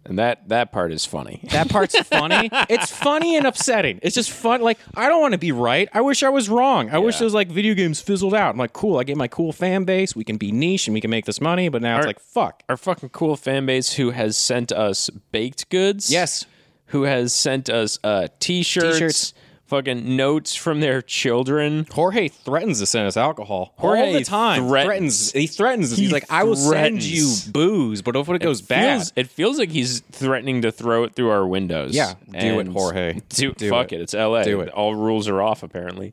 And 0.04 0.18
that 0.18 0.48
that 0.48 0.72
part 0.72 0.92
is 0.92 1.04
funny. 1.04 1.40
That 1.50 1.68
part's 1.68 1.98
funny. 2.00 2.48
It's 2.68 2.90
funny 2.90 3.36
and 3.36 3.46
upsetting. 3.46 4.00
It's 4.02 4.14
just 4.14 4.30
fun. 4.30 4.60
Like 4.62 4.78
I 4.96 5.08
don't 5.08 5.20
want 5.20 5.32
to 5.32 5.38
be 5.38 5.52
right. 5.52 5.88
I 5.92 6.00
wish 6.00 6.22
I 6.22 6.28
was 6.28 6.48
wrong. 6.48 6.90
I 6.90 6.98
wish 6.98 7.16
Yeah. 7.16 7.22
it 7.22 7.24
was 7.24 7.34
like 7.34 7.48
video 7.48 7.74
games 7.74 8.00
fizzled 8.00 8.34
out. 8.34 8.50
I'm 8.54 8.58
like, 8.58 8.72
cool. 8.72 8.98
I 8.98 9.04
get 9.04 9.16
my 9.16 9.28
cool 9.28 9.52
fan 9.52 9.84
base. 9.84 10.16
We 10.16 10.24
can 10.24 10.38
be 10.38 10.50
niche 10.50 10.88
and 10.88 10.94
we 10.94 11.00
can 11.00 11.10
make 11.10 11.24
this 11.26 11.40
money. 11.40 11.68
But 11.68 11.82
now 11.82 11.96
it's 11.98 12.04
Our- 12.04 12.08
like, 12.08 12.20
fuck. 12.20 12.62
Our 12.68 12.76
fucking 12.76 13.10
cool 13.10 13.36
fan 13.36 13.66
base 13.66 13.92
who 13.92 14.10
has 14.10 14.36
sent 14.36 14.72
us 14.72 15.08
baked 15.30 15.68
goods. 15.70 16.10
Yes. 16.10 16.46
Who 16.86 17.02
has 17.04 17.32
sent 17.32 17.70
us 17.70 17.98
uh, 18.04 18.28
t-shirts, 18.40 18.96
T-shirts. 18.98 19.34
Fucking 19.72 20.16
notes 20.16 20.54
from 20.54 20.80
their 20.80 21.00
children. 21.00 21.86
Jorge 21.90 22.28
threatens 22.28 22.78
to 22.80 22.86
send 22.86 23.06
us 23.06 23.16
alcohol 23.16 23.72
all 23.78 23.94
Jorge 23.94 24.12
the 24.12 24.24
time. 24.24 24.68
threatens. 24.68 25.32
He 25.32 25.46
threatens 25.46 25.92
us. 25.92 25.98
He 25.98 26.04
He's 26.04 26.12
like, 26.12 26.30
I 26.30 26.44
will 26.44 26.56
send 26.56 27.00
threatens. 27.00 27.46
you 27.46 27.52
booze, 27.52 28.02
but 28.02 28.14
if 28.14 28.28
it 28.28 28.42
goes 28.42 28.60
bad, 28.60 28.98
Feels, 28.98 29.12
it 29.16 29.28
feels 29.30 29.58
like 29.58 29.70
he's 29.70 30.00
threatening 30.00 30.60
to 30.62 30.70
throw 30.70 31.04
it 31.04 31.14
through 31.14 31.30
our 31.30 31.46
windows. 31.46 31.94
Yeah, 31.94 32.14
do 32.30 32.36
it, 32.60 32.66
And 32.66 32.72
Jorge. 32.74 33.20
Do, 33.30 33.52
Do 33.54 33.70
fuck 33.70 33.92
it. 33.92 34.00
it. 34.00 34.02
It's 34.02 34.14
L.A. 34.14 34.44
Do 34.44 34.60
it. 34.60 34.68
All 34.68 34.94
rules 34.94 35.26
are 35.28 35.40
off 35.40 35.62
apparently. 35.62 36.12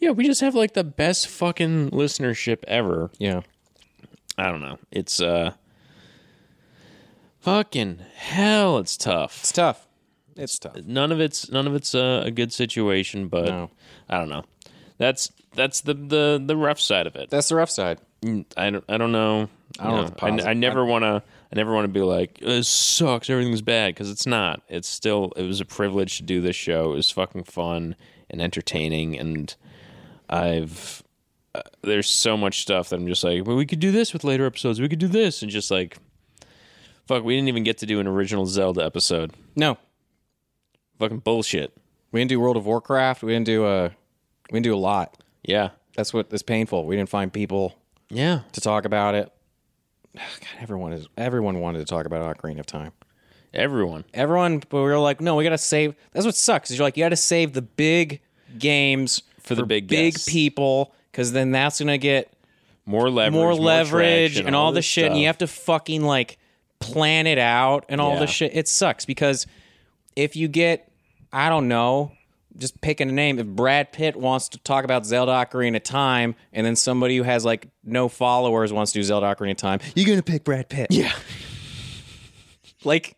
Yeah, 0.00 0.10
we 0.12 0.24
just 0.26 0.40
have 0.40 0.54
like 0.54 0.72
the 0.72 0.84
best 0.84 1.28
fucking 1.28 1.90
listenership 1.90 2.64
ever. 2.66 3.10
yeah. 3.18 3.42
I 4.38 4.50
don't 4.52 4.60
know. 4.60 4.78
It's 4.92 5.20
uh, 5.20 5.54
fucking 7.40 7.98
hell. 8.14 8.78
It's 8.78 8.96
tough. 8.96 9.40
It's 9.40 9.50
tough. 9.50 9.87
It's 10.38 10.58
tough. 10.58 10.76
none 10.86 11.12
of 11.12 11.20
it's 11.20 11.50
none 11.50 11.66
of 11.66 11.74
it's 11.74 11.94
uh, 11.94 12.22
a 12.24 12.30
good 12.30 12.52
situation, 12.52 13.28
but 13.28 13.46
No. 13.46 13.70
I 14.08 14.18
don't 14.18 14.28
know. 14.30 14.44
That's 14.96 15.30
that's 15.54 15.80
the 15.82 15.94
the 15.94 16.42
the 16.44 16.56
rough 16.56 16.80
side 16.80 17.06
of 17.06 17.16
it. 17.16 17.28
That's 17.30 17.48
the 17.48 17.56
rough 17.56 17.70
side. 17.70 17.98
I 18.24 18.70
don't 18.70 18.84
I 18.88 18.96
don't 18.98 19.12
know. 19.12 19.48
I 19.78 19.84
don't 19.84 19.92
know 19.92 19.96
You 19.98 20.02
what 20.04 20.06
the 20.06 20.12
posit- 20.16 20.46
I, 20.46 20.54
never 20.54 20.84
want 20.84 21.02
to. 21.04 21.22
I 21.52 21.56
never 21.56 21.72
want 21.74 21.84
to 21.84 21.88
be 21.92 22.00
like 22.00 22.38
this 22.40 22.68
sucks. 22.68 23.28
Everything's 23.30 23.62
bad 23.62 23.94
because 23.94 24.10
it's 24.10 24.26
not. 24.26 24.62
It's 24.68 24.88
still. 24.88 25.32
It 25.36 25.42
was 25.44 25.60
a 25.60 25.64
privilege 25.64 26.16
to 26.18 26.22
do 26.22 26.40
this 26.40 26.56
show. 26.56 26.92
It 26.92 26.96
was 26.96 27.10
fucking 27.10 27.44
fun 27.44 27.94
and 28.30 28.40
entertaining, 28.42 29.18
and 29.18 29.54
I've. 30.28 31.02
Uh, 31.54 31.62
there's 31.82 32.10
so 32.10 32.36
much 32.36 32.60
stuff 32.60 32.90
that 32.90 32.96
I'm 32.96 33.06
just 33.06 33.24
like, 33.24 33.46
well, 33.46 33.56
we 33.56 33.64
could 33.66 33.80
do 33.80 33.90
this 33.90 34.12
with 34.12 34.24
later 34.24 34.44
episodes. 34.46 34.80
We 34.80 34.88
could 34.88 34.98
do 34.98 35.08
this, 35.08 35.40
and 35.42 35.50
just 35.50 35.70
like, 35.70 35.96
fuck, 37.06 37.24
we 37.24 37.34
didn't 37.36 37.48
even 37.48 37.62
get 37.64 37.78
to 37.78 37.86
do 37.86 38.00
an 38.00 38.06
original 38.06 38.44
Zelda 38.46 38.84
episode. 38.84 39.32
No, 39.56 39.78
Fucking 40.98 41.18
bullshit. 41.18 41.76
we 42.12 42.20
didn't 42.20 42.30
do 42.30 42.40
World 42.40 42.56
of 42.56 42.66
Warcraft. 42.66 43.22
We 43.22 43.32
didn't 43.32 43.46
do 43.46 43.66
a. 43.66 43.84
We 44.50 44.56
didn't 44.56 44.64
do 44.64 44.74
a 44.74 44.76
lot. 44.78 45.22
Yeah. 45.44 45.70
That's 45.96 46.12
what 46.14 46.32
is 46.32 46.42
painful. 46.42 46.86
We 46.86 46.96
didn't 46.96 47.08
find 47.08 47.32
people 47.32 47.74
Yeah. 48.10 48.40
to 48.52 48.60
talk 48.60 48.84
about 48.84 49.14
it. 49.14 49.30
God, 50.14 50.22
everyone 50.60 50.92
is 50.92 51.06
everyone 51.16 51.60
wanted 51.60 51.80
to 51.80 51.84
talk 51.84 52.06
about 52.06 52.36
Ocarina 52.36 52.60
of 52.60 52.66
Time. 52.66 52.92
Everyone. 53.54 54.04
Everyone, 54.12 54.58
but 54.68 54.78
we 54.78 54.82
were 54.82 54.98
like, 54.98 55.20
no, 55.20 55.34
we 55.36 55.44
got 55.44 55.50
to 55.50 55.58
save. 55.58 55.94
That's 56.12 56.26
what 56.26 56.34
sucks. 56.34 56.70
Is 56.70 56.78
you're 56.78 56.86
like, 56.86 56.96
you 56.96 57.04
got 57.04 57.08
to 57.10 57.16
save 57.16 57.52
the 57.54 57.62
big 57.62 58.20
games 58.58 59.22
For 59.42 59.54
the 59.54 59.64
big 59.64 59.88
big 59.88 60.14
guests. 60.14 60.28
people, 60.28 60.94
because 61.10 61.32
then 61.32 61.50
that's 61.50 61.78
gonna 61.78 61.98
get 61.98 62.32
More 62.86 63.10
leverage. 63.10 63.32
more 63.34 63.54
leverage 63.54 64.32
traction, 64.32 64.46
and 64.46 64.54
all, 64.56 64.70
the 64.72 64.76
this 64.76 64.84
shit, 64.84 65.06
and 65.06 65.16
you 65.16 65.22
stuff. 65.24 65.26
have 65.26 65.38
to 65.38 65.46
fucking 65.46 66.02
like 66.02 66.38
plan 66.78 67.26
it 67.26 67.38
out 67.38 67.84
and 67.88 68.00
all 68.00 68.14
Yeah. 68.14 68.20
this 68.20 68.30
shit. 68.30 68.54
It 68.54 68.68
sucks 68.68 69.04
because 69.04 69.46
if 70.16 70.36
you 70.36 70.48
get, 70.48 70.87
I 71.32 71.48
don't 71.48 71.68
know, 71.68 72.12
just 72.56 72.80
picking 72.80 73.08
a 73.08 73.12
name. 73.12 73.38
If 73.38 73.46
Brad 73.46 73.92
Pitt 73.92 74.16
wants 74.16 74.48
to 74.50 74.58
talk 74.58 74.84
about 74.84 75.04
Zelda 75.04 75.32
Ocarina 75.32 75.76
of 75.76 75.82
Time, 75.82 76.34
and 76.52 76.64
then 76.66 76.76
somebody 76.76 77.16
who 77.16 77.22
has 77.22 77.44
like 77.44 77.68
no 77.84 78.08
followers 78.08 78.72
wants 78.72 78.92
to 78.92 78.98
do 78.98 79.02
Zelda 79.02 79.26
Ocarina 79.26 79.52
of 79.52 79.56
Time, 79.58 79.80
you're 79.94 80.06
gonna 80.06 80.22
pick 80.22 80.44
Brad 80.44 80.68
Pitt. 80.68 80.88
Yeah. 80.90 81.12
like. 82.84 83.17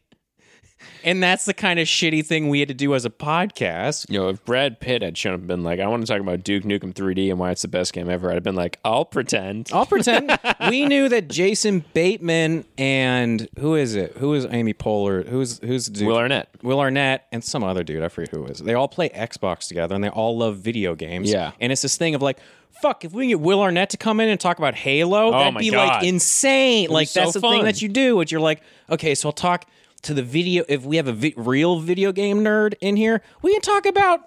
And 1.04 1.22
that's 1.22 1.44
the 1.44 1.54
kind 1.54 1.78
of 1.78 1.86
shitty 1.86 2.24
thing 2.26 2.48
we 2.48 2.58
had 2.60 2.68
to 2.68 2.74
do 2.74 2.94
as 2.94 3.04
a 3.04 3.10
podcast. 3.10 4.06
You 4.10 4.18
know, 4.18 4.28
if 4.28 4.44
Brad 4.44 4.80
Pitt 4.80 5.02
had 5.02 5.16
shown 5.16 5.34
up 5.34 5.40
and 5.40 5.48
been 5.48 5.62
like, 5.62 5.80
I 5.80 5.86
want 5.86 6.06
to 6.06 6.12
talk 6.12 6.20
about 6.20 6.44
Duke 6.44 6.64
Nukem 6.64 6.92
3D 6.92 7.30
and 7.30 7.38
why 7.38 7.50
it's 7.50 7.62
the 7.62 7.68
best 7.68 7.92
game 7.92 8.08
ever, 8.08 8.30
I'd 8.30 8.34
have 8.34 8.42
been 8.42 8.54
like, 8.54 8.78
I'll 8.84 9.04
pretend. 9.04 9.70
I'll 9.72 9.86
pretend 9.86 10.38
we 10.68 10.86
knew 10.86 11.08
that 11.08 11.28
Jason 11.28 11.84
Bateman 11.94 12.64
and 12.78 13.48
who 13.58 13.74
is 13.74 13.94
it? 13.94 14.16
Who 14.18 14.34
is 14.34 14.46
Amy 14.50 14.74
Poehler? 14.74 15.26
Who's 15.28 15.58
who's 15.60 15.86
the 15.86 15.92
dude? 16.00 16.08
Will 16.08 16.16
Arnett. 16.16 16.48
Will 16.62 16.80
Arnett 16.80 17.26
and 17.32 17.42
some 17.44 17.62
other 17.64 17.82
dude. 17.84 18.02
I 18.02 18.08
forget 18.08 18.30
who 18.30 18.44
it 18.44 18.50
is. 18.52 18.58
They 18.58 18.74
all 18.74 18.88
play 18.88 19.08
Xbox 19.10 19.68
together 19.68 19.94
and 19.94 20.02
they 20.04 20.08
all 20.10 20.36
love 20.36 20.58
video 20.58 20.94
games. 20.94 21.30
Yeah. 21.30 21.52
and 21.60 21.72
it's 21.72 21.82
this 21.82 21.96
thing 21.96 22.14
of 22.14 22.22
like. 22.22 22.38
Fuck! 22.82 23.04
If 23.04 23.12
we 23.12 23.26
get 23.26 23.40
Will 23.40 23.60
Arnett 23.60 23.90
to 23.90 23.96
come 23.98 24.20
in 24.20 24.28
and 24.30 24.40
talk 24.40 24.56
about 24.58 24.74
Halo, 24.74 25.26
oh 25.26 25.32
that'd 25.32 25.56
Oh 25.56 25.58
be 25.58 25.70
God. 25.70 25.88
like 25.88 26.04
insane. 26.04 26.88
Like 26.88 27.08
so 27.08 27.20
that's 27.20 27.34
the 27.34 27.40
fun. 27.40 27.56
thing 27.56 27.64
that 27.64 27.82
you 27.82 27.88
do. 27.88 28.16
Which 28.16 28.30
you're 28.32 28.40
like, 28.40 28.62
okay, 28.88 29.14
so 29.16 29.28
I'll 29.28 29.32
talk. 29.32 29.66
To 30.02 30.14
the 30.14 30.22
video, 30.22 30.64
if 30.68 30.84
we 30.84 30.96
have 30.96 31.08
a 31.08 31.12
vi- 31.12 31.34
real 31.36 31.78
video 31.80 32.12
game 32.12 32.40
nerd 32.40 32.74
in 32.80 32.96
here, 32.96 33.22
we 33.42 33.52
can 33.52 33.60
talk 33.60 33.86
about 33.86 34.20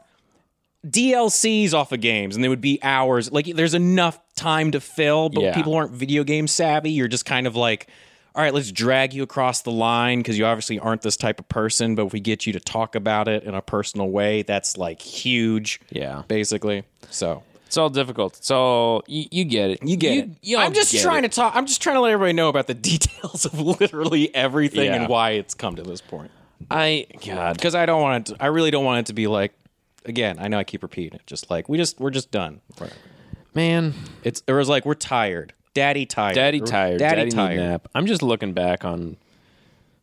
DLCs 0.86 1.74
off 1.74 1.92
of 1.92 2.02
games, 2.02 2.36
and 2.36 2.44
they 2.44 2.50
would 2.50 2.62
be 2.62 2.80
hours. 2.84 3.32
Like, 3.32 3.46
there's 3.56 3.74
enough 3.74 4.20
time 4.36 4.72
to 4.72 4.80
fill, 4.82 5.30
but 5.30 5.42
Yeah. 5.44 5.56
people 5.56 5.74
aren't 5.76 5.92
video 5.92 6.24
game 6.24 6.48
savvy. 6.48 6.92
You're 6.92 7.08
just 7.08 7.26
kind 7.26 7.48
of 7.48 7.56
like, 7.56 7.88
all 8.36 8.44
right, 8.44 8.54
let's 8.54 8.72
drag 8.72 9.14
you 9.14 9.24
across 9.24 9.62
the 9.62 9.72
line 9.72 10.20
because 10.20 10.38
you 10.38 10.46
obviously 10.46 10.80
aren't 10.80 11.02
this 11.04 11.16
type 11.16 11.40
of 11.40 11.48
person. 11.48 11.96
But 11.96 12.08
if 12.08 12.14
we 12.14 12.20
get 12.20 12.46
you 12.46 12.54
to 12.54 12.60
talk 12.60 12.96
about 12.96 13.28
it 13.28 13.44
in 13.44 13.54
a 13.54 13.62
personal 13.62 14.10
way, 14.10 14.42
that's 14.42 14.76
like 14.78 15.02
huge. 15.02 15.80
Yeah. 15.92 16.24
basically. 16.28 16.84
So 17.12 17.44
It's 17.74 17.78
all 17.80 17.90
difficult. 17.90 18.38
It's 18.38 18.52
all 18.52 19.04
you, 19.08 19.26
you 19.32 19.46
get 19.46 19.72
it. 19.72 19.80
you 19.82 19.98
get 19.98 20.30
it. 20.44 20.56
I'm 20.60 20.74
just 20.76 20.96
trying 21.02 21.24
to 21.24 21.28
talk. 21.28 21.56
I'm 21.56 21.66
just 21.66 21.82
trying 21.82 21.96
to 21.96 22.02
let 22.02 22.12
everybody 22.12 22.34
know 22.34 22.48
about 22.48 22.68
the 22.68 22.74
details 22.92 23.46
of 23.46 23.60
literally 23.60 24.34
everything 24.36 24.86
Yeah. 24.86 24.98
and 24.98 25.08
why 25.10 25.32
it's 25.32 25.56
come 25.56 25.76
to 25.78 25.82
this 25.82 26.00
point. 26.00 26.30
I 26.70 27.08
God. 27.26 27.56
Because 27.56 27.74
I 27.74 27.88
don't 27.88 28.00
want 28.00 28.30
it. 28.30 28.36
To, 28.36 28.44
I 28.44 28.46
really 28.50 28.70
don't 28.70 28.86
want 28.86 29.00
it 29.00 29.06
to 29.08 29.14
be 29.14 29.26
like. 29.26 29.54
Again, 30.06 30.38
I 30.38 30.50
know 30.50 30.60
I 30.60 30.64
keep 30.64 30.84
repeating 30.84 31.16
it. 31.16 31.26
Just 31.26 31.50
like 31.50 31.68
we 31.68 31.80
just 31.80 32.00
we're 32.00 32.12
just 32.12 32.30
done. 32.30 32.62
Man, 33.56 33.96
It's 34.24 34.44
it 34.48 34.54
was 34.54 34.70
like 34.70 34.86
we're 34.86 34.94
tired. 34.94 35.54
Daddy 35.74 36.06
tired. 36.06 36.36
Daddy 36.36 36.60
tired. 36.60 37.00
Daddy, 37.00 37.16
Daddy, 37.22 37.32
tired. 37.32 37.58
nap. 37.58 37.88
I'm 37.96 38.06
just 38.06 38.22
looking 38.22 38.54
back 38.54 38.86
on 38.86 39.18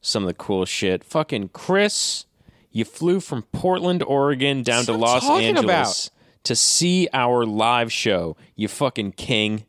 some 0.00 0.24
of 0.24 0.26
the 0.26 0.34
cool 0.34 0.64
shit. 0.64 1.04
Fucking 1.04 1.50
Chris, 1.50 2.24
you 2.72 2.84
flew 2.84 3.20
from 3.20 3.42
Portland, 3.52 4.02
Oregon 4.02 4.64
down 4.64 4.86
to 4.86 4.92
Los 4.92 5.22
talking 5.22 5.56
Angeles 5.56 6.10
to 6.44 6.56
see 6.56 7.08
our 7.12 7.44
live 7.44 7.92
show. 7.92 8.36
You 8.56 8.68
fucking 8.68 9.12
king. 9.12 9.64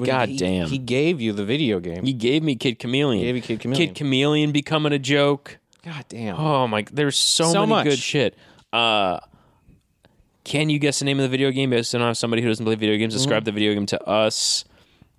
God 0.00 0.28
he- 0.28 0.36
damn. 0.36 0.68
He 0.68 0.78
gave 0.78 1.20
you 1.20 1.32
the 1.32 1.44
video 1.44 1.80
game. 1.80 2.04
He 2.04 2.12
gave 2.12 2.42
me 2.42 2.54
Kid 2.54 2.78
Chameleon. 2.78 3.18
He 3.18 3.24
Gave 3.24 3.36
you 3.36 3.42
Kid 3.42 3.60
Chameleon. 3.60 3.88
Kid 3.88 3.96
Chameleon 3.96 4.52
becoming 4.52 4.92
a 4.92 4.98
joke. 4.98 5.58
God 5.84 6.04
damn. 6.08 6.36
Oh 6.38 6.66
my! 6.68 6.84
There's 6.90 7.18
so, 7.18 7.52
So 7.52 7.60
many 7.60 7.70
much. 7.70 7.84
good 7.84 7.98
shit. 7.98 8.36
Uh, 8.72 9.20
can 10.44 10.70
you 10.70 10.78
guess 10.78 10.98
the 11.00 11.04
name 11.04 11.18
of 11.18 11.22
the 11.24 11.28
video 11.28 11.50
game? 11.50 11.70
Based 11.70 11.94
on 11.94 12.14
somebody 12.14 12.42
who 12.42 12.48
doesn't 12.48 12.64
play 12.64 12.74
video 12.74 12.96
games, 12.96 13.14
describe 13.14 13.44
the 13.44 13.52
video 13.52 13.74
game 13.74 13.86
to 13.86 14.02
us. 14.04 14.64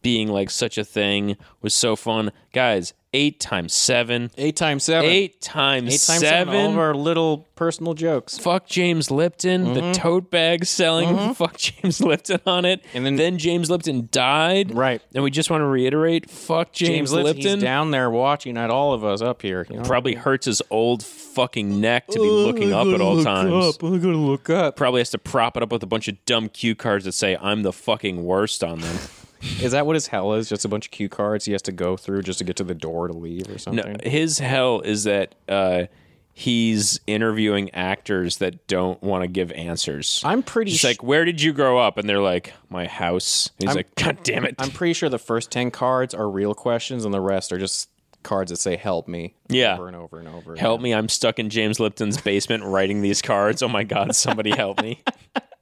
Being 0.01 0.27
like 0.27 0.51
such 0.51 0.77
a 0.77 0.83
thing 0.85 1.35
was 1.61 1.73
so 1.73 1.95
fun, 1.95 2.31
guys. 2.53 2.93
Eight 3.15 3.39
times 3.39 3.73
seven. 3.73 4.29
Eight 4.37 4.57
times 4.57 4.83
seven. 4.83 5.09
Eight 5.09 5.39
times 5.39 5.93
Eight 5.93 6.05
times 6.05 6.19
seven. 6.19 6.53
All 6.53 6.71
of 6.71 6.77
our 6.77 6.93
little 6.93 7.47
personal 7.55 7.93
jokes. 7.93 8.37
Fuck 8.37 8.67
James 8.67 9.09
Lipton. 9.09 9.73
The 9.73 9.79
mm-hmm. 9.79 9.91
tote 9.93 10.29
bag 10.29 10.65
selling 10.65 11.07
mm-hmm. 11.07 11.31
fuck 11.31 11.57
James 11.57 12.01
Lipton 12.01 12.41
on 12.45 12.65
it. 12.65 12.83
And 12.93 13.05
then- 13.05 13.15
then 13.15 13.37
James 13.37 13.69
Lipton 13.69 14.09
died. 14.11 14.75
Right. 14.75 15.01
And 15.13 15.23
we 15.23 15.31
just 15.31 15.49
want 15.49 15.61
to 15.61 15.65
reiterate, 15.65 16.29
fuck 16.29 16.73
James, 16.73 16.89
James 16.89 17.13
Lipton. 17.13 17.35
Lipton. 17.35 17.53
He's 17.53 17.63
down 17.63 17.91
there 17.91 18.09
watching 18.09 18.57
at 18.57 18.69
all 18.69 18.93
of 18.93 19.05
us 19.05 19.21
up 19.21 19.41
here. 19.41 19.65
You 19.69 19.77
know? 19.77 19.83
Probably 19.83 20.15
hurts 20.15 20.45
his 20.45 20.61
old 20.69 21.01
fucking 21.01 21.79
neck 21.79 22.07
to 22.07 22.19
be 22.19 22.29
looking 22.29 22.73
oh, 22.73 22.81
up 22.81 22.87
at 22.93 22.99
all 22.99 23.23
times. 23.23 23.77
Oh, 23.81 23.87
I'm 23.87 24.01
gonna 24.01 24.17
look 24.17 24.49
up. 24.49 24.75
Probably 24.75 24.99
has 24.99 25.11
to 25.11 25.17
prop 25.17 25.55
it 25.55 25.63
up 25.63 25.71
with 25.71 25.83
a 25.83 25.87
bunch 25.87 26.09
of 26.09 26.23
dumb 26.25 26.49
cue 26.49 26.75
cards 26.75 27.05
that 27.05 27.13
say 27.13 27.37
I'm 27.39 27.63
the 27.63 27.73
fucking 27.73 28.25
worst 28.25 28.61
on 28.61 28.81
them. 28.81 28.97
Is 29.61 29.71
that 29.71 29.85
what 29.85 29.95
his 29.95 30.07
hell 30.07 30.33
is? 30.33 30.49
Just 30.49 30.65
a 30.65 30.67
bunch 30.67 30.87
of 30.87 30.91
cue 30.91 31.09
cards 31.09 31.45
he 31.45 31.51
has 31.51 31.61
to 31.63 31.71
go 31.71 31.95
through 31.97 32.21
just 32.23 32.39
to 32.39 32.45
get 32.45 32.55
to 32.57 32.63
the 32.63 32.75
door 32.75 33.07
to 33.07 33.13
leave 33.13 33.49
or 33.49 33.57
something? 33.57 33.97
no, 34.03 34.09
his 34.09 34.39
hell 34.39 34.81
is 34.81 35.03
that 35.05 35.35
uh, 35.47 35.85
he's 36.33 36.99
interviewing 37.07 37.73
actors 37.73 38.37
that 38.37 38.67
don't 38.67 39.01
want 39.01 39.23
to 39.23 39.27
give 39.27 39.51
answers. 39.53 40.21
I'm 40.25 40.43
pretty. 40.43 40.71
He's 40.71 40.81
sh- 40.81 40.85
like, 40.85 41.03
"Where 41.03 41.25
did 41.25 41.41
you 41.41 41.53
grow 41.53 41.77
up?" 41.79 41.97
And 41.97 42.07
they're 42.07 42.21
like, 42.21 42.53
"My 42.69 42.85
house." 42.87 43.49
And 43.59 43.69
he's 43.69 43.75
like, 43.75 43.95
"God 43.95 44.19
damn 44.23 44.45
it!" 44.45 44.55
I'm 44.59 44.71
pretty 44.71 44.93
sure 44.93 45.09
the 45.09 45.17
first 45.17 45.51
ten 45.51 45.71
cards 45.71 46.13
are 46.13 46.29
real 46.29 46.53
questions, 46.53 47.05
and 47.05 47.13
the 47.13 47.21
rest 47.21 47.51
are 47.53 47.57
just 47.57 47.89
cards 48.23 48.49
that 48.51 48.57
say 48.57 48.75
"Help 48.75 49.07
me." 49.07 49.35
Yeah. 49.47 49.75
over 49.75 49.87
and 49.87 49.95
over 49.95 50.19
and 50.19 50.27
over. 50.27 50.55
Help 50.55 50.81
me! 50.81 50.93
I'm 50.93 51.07
stuck 51.09 51.39
in 51.39 51.49
James 51.49 51.79
Lipton's 51.79 52.19
basement 52.19 52.63
writing 52.63 53.01
these 53.01 53.21
cards. 53.21 53.63
Oh 53.63 53.67
my 53.69 53.83
god! 53.83 54.15
Somebody 54.15 54.51
help 54.51 54.81
me! 54.81 55.01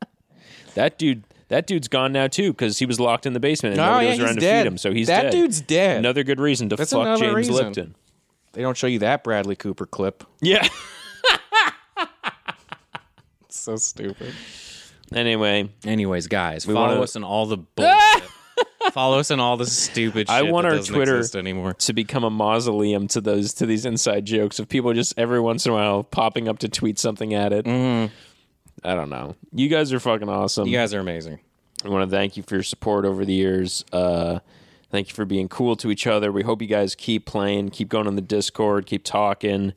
that 0.76 0.98
dude, 0.98 1.24
that 1.54 1.68
dude's 1.68 1.88
gone 1.88 2.12
now 2.12 2.28
too 2.28 2.52
because 2.52 2.80
he 2.80 2.86
was 2.86 3.00
locked 3.00 3.26
in 3.26 3.34
the 3.34 3.40
basement 3.40 3.74
and 3.74 3.82
Oh, 3.82 3.86
nobody 3.86 4.06
yeah, 4.08 4.12
was 4.12 4.20
around 4.20 4.28
he's 4.30 4.36
to 4.36 4.42
dead. 4.42 4.64
feed 4.64 4.68
him. 4.68 4.78
So 4.78 4.92
he's 4.92 5.08
That 5.08 5.22
dead. 5.24 5.32
dude's 5.32 5.62
dead. 5.62 5.98
Another 5.98 6.24
good 6.24 6.40
reason 6.40 6.70
to 6.70 6.76
That's 6.76 6.92
fuck 6.92 7.20
James 7.20 7.36
reason. 7.36 7.56
Lipton. 7.56 7.96
They 8.54 8.62
don't 8.62 8.78
show 8.78 8.88
you 8.88 9.00
that 9.00 9.24
Bradley 9.24 9.56
Cooper 9.56 9.86
clip. 9.86 10.24
Yeah. 10.42 10.68
It's 11.98 12.10
so 13.50 13.76
stupid. 13.78 14.34
anyway, 15.14 15.70
Anyways, 15.86 16.28
guys, 16.28 16.66
follow 16.66 16.76
wanna- 16.90 17.02
us 17.02 17.16
on 17.16 17.24
all 17.24 17.46
the 17.46 17.58
bullshit. 17.58 18.24
follow 18.94 19.20
us 19.20 19.32
on 19.32 19.40
all 19.40 19.58
the 19.58 19.66
stupid. 19.66 20.30
I 20.30 20.44
want 20.44 20.68
that 20.68 20.78
our 20.78 20.84
Twitter 20.84 21.18
exist 21.18 21.36
anymore. 21.36 21.74
to 21.74 21.94
become 21.94 22.24
a 22.24 22.30
mausoleum 22.30 23.08
to 23.10 23.22
those 23.22 23.54
to 23.56 23.66
these 23.66 23.86
inside 23.86 24.26
jokes 24.26 24.60
of 24.60 24.70
people 24.70 24.94
just 24.94 25.14
every 25.18 25.40
once 25.40 25.66
in 25.66 25.72
a 25.72 25.76
while 25.76 26.04
popping 26.04 26.48
up 26.48 26.60
to 26.60 26.70
tweet 26.70 27.00
something 27.00 27.34
at 27.34 27.54
it. 27.54 27.66
Mm-hmm. 27.66 28.14
I 28.84 28.96
don't 28.96 29.10
know. 29.10 29.36
You 29.54 29.70
guys 29.70 29.94
are 29.94 30.00
fucking 30.00 30.30
awesome. 30.30 30.68
You 30.68 30.78
guys 30.78 30.94
are 30.94 31.00
amazing. 31.00 31.40
I 31.86 31.90
want 31.90 32.10
to 32.10 32.16
thank 32.16 32.38
you 32.38 32.44
for 32.44 32.56
your 32.56 32.64
support 32.64 33.06
over 33.06 33.26
the 33.26 33.34
years. 33.34 33.84
Uh, 33.92 34.40
thank 34.90 35.10
you 35.10 35.14
for 35.14 35.26
being 35.26 35.48
cool 35.50 35.76
to 35.78 35.92
each 35.92 36.08
other. 36.08 36.32
We 36.32 36.44
hope 36.44 36.62
you 36.62 36.68
guys 36.68 36.96
keep 36.96 37.26
playing, 37.26 37.70
keep 37.70 37.90
going 37.90 38.08
on 38.08 38.16
the 38.16 38.22
Discord, 38.22 38.86
keep 38.86 39.04
talking. 39.04 39.74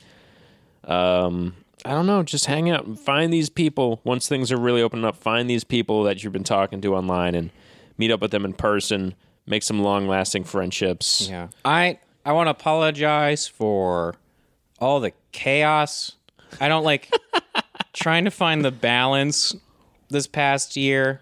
Um, 0.84 1.56
I 1.84 1.90
don't 1.90 2.06
know, 2.06 2.22
just 2.22 2.46
hang 2.46 2.70
out 2.70 2.84
and 2.84 2.98
find 2.98 3.32
these 3.32 3.48
people. 3.48 4.00
Once 4.04 4.28
things 4.28 4.50
are 4.50 4.56
really 4.56 4.82
opening 4.82 5.04
up, 5.04 5.16
find 5.16 5.48
these 5.48 5.64
people 5.64 6.02
that 6.04 6.22
you've 6.22 6.32
been 6.32 6.44
talking 6.44 6.80
to 6.80 6.94
online 6.94 7.34
and 7.34 7.50
meet 7.98 8.10
up 8.10 8.20
with 8.20 8.30
them 8.30 8.44
in 8.44 8.52
person. 8.54 9.14
Make 9.46 9.62
some 9.62 9.82
long-lasting 9.82 10.44
friendships. 10.44 11.28
Yeah. 11.30 11.48
I 11.64 11.98
I 12.24 12.32
want 12.32 12.48
to 12.48 12.50
apologize 12.50 13.46
for 13.46 14.16
all 14.80 14.98
the 14.98 15.12
chaos. 15.30 16.12
I 16.60 16.66
don't 16.66 16.82
like 16.82 17.08
trying 17.96 18.24
to 18.26 18.30
find 18.30 18.64
the 18.64 18.70
balance 18.70 19.56
this 20.10 20.26
past 20.26 20.76
year. 20.76 21.20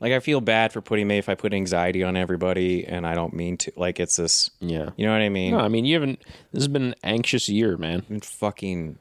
Like 0.00 0.12
I 0.12 0.20
feel 0.20 0.40
bad 0.40 0.72
for 0.72 0.80
putting 0.80 1.06
maybe 1.08 1.18
if 1.18 1.28
I 1.28 1.34
put 1.34 1.52
anxiety 1.52 2.02
on 2.02 2.16
everybody 2.16 2.84
and 2.86 3.06
I 3.06 3.14
don't 3.14 3.34
mean 3.34 3.56
to. 3.58 3.72
Like 3.76 4.00
it's 4.00 4.16
this 4.16 4.50
Yeah. 4.60 4.90
you 4.96 5.04
know 5.06 5.12
what 5.12 5.22
I 5.22 5.28
mean? 5.28 5.52
No, 5.52 5.58
I 5.60 5.68
mean 5.68 5.84
you 5.84 5.94
haven't. 5.94 6.20
This 6.52 6.62
has 6.62 6.68
been 6.68 6.82
an 6.84 6.94
anxious 7.02 7.48
year, 7.48 7.76
man. 7.76 8.04
been 8.08 8.20
fucking 8.20 8.98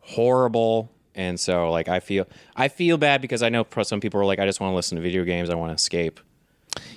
horrible. 0.00 0.90
And 1.14 1.38
so 1.38 1.70
like 1.70 1.88
I 1.88 2.00
feel 2.00 2.26
I 2.56 2.68
feel 2.68 2.96
bad 2.98 3.20
because 3.20 3.42
I 3.42 3.48
know 3.50 3.64
pro- 3.64 3.82
some 3.84 4.00
people 4.00 4.20
are 4.20 4.24
like 4.24 4.38
I 4.38 4.46
just 4.46 4.60
want 4.60 4.72
to 4.72 4.76
listen 4.76 4.96
to 4.96 5.02
video 5.02 5.24
games. 5.24 5.48
I 5.50 5.54
want 5.54 5.70
to 5.70 5.74
escape 5.74 6.20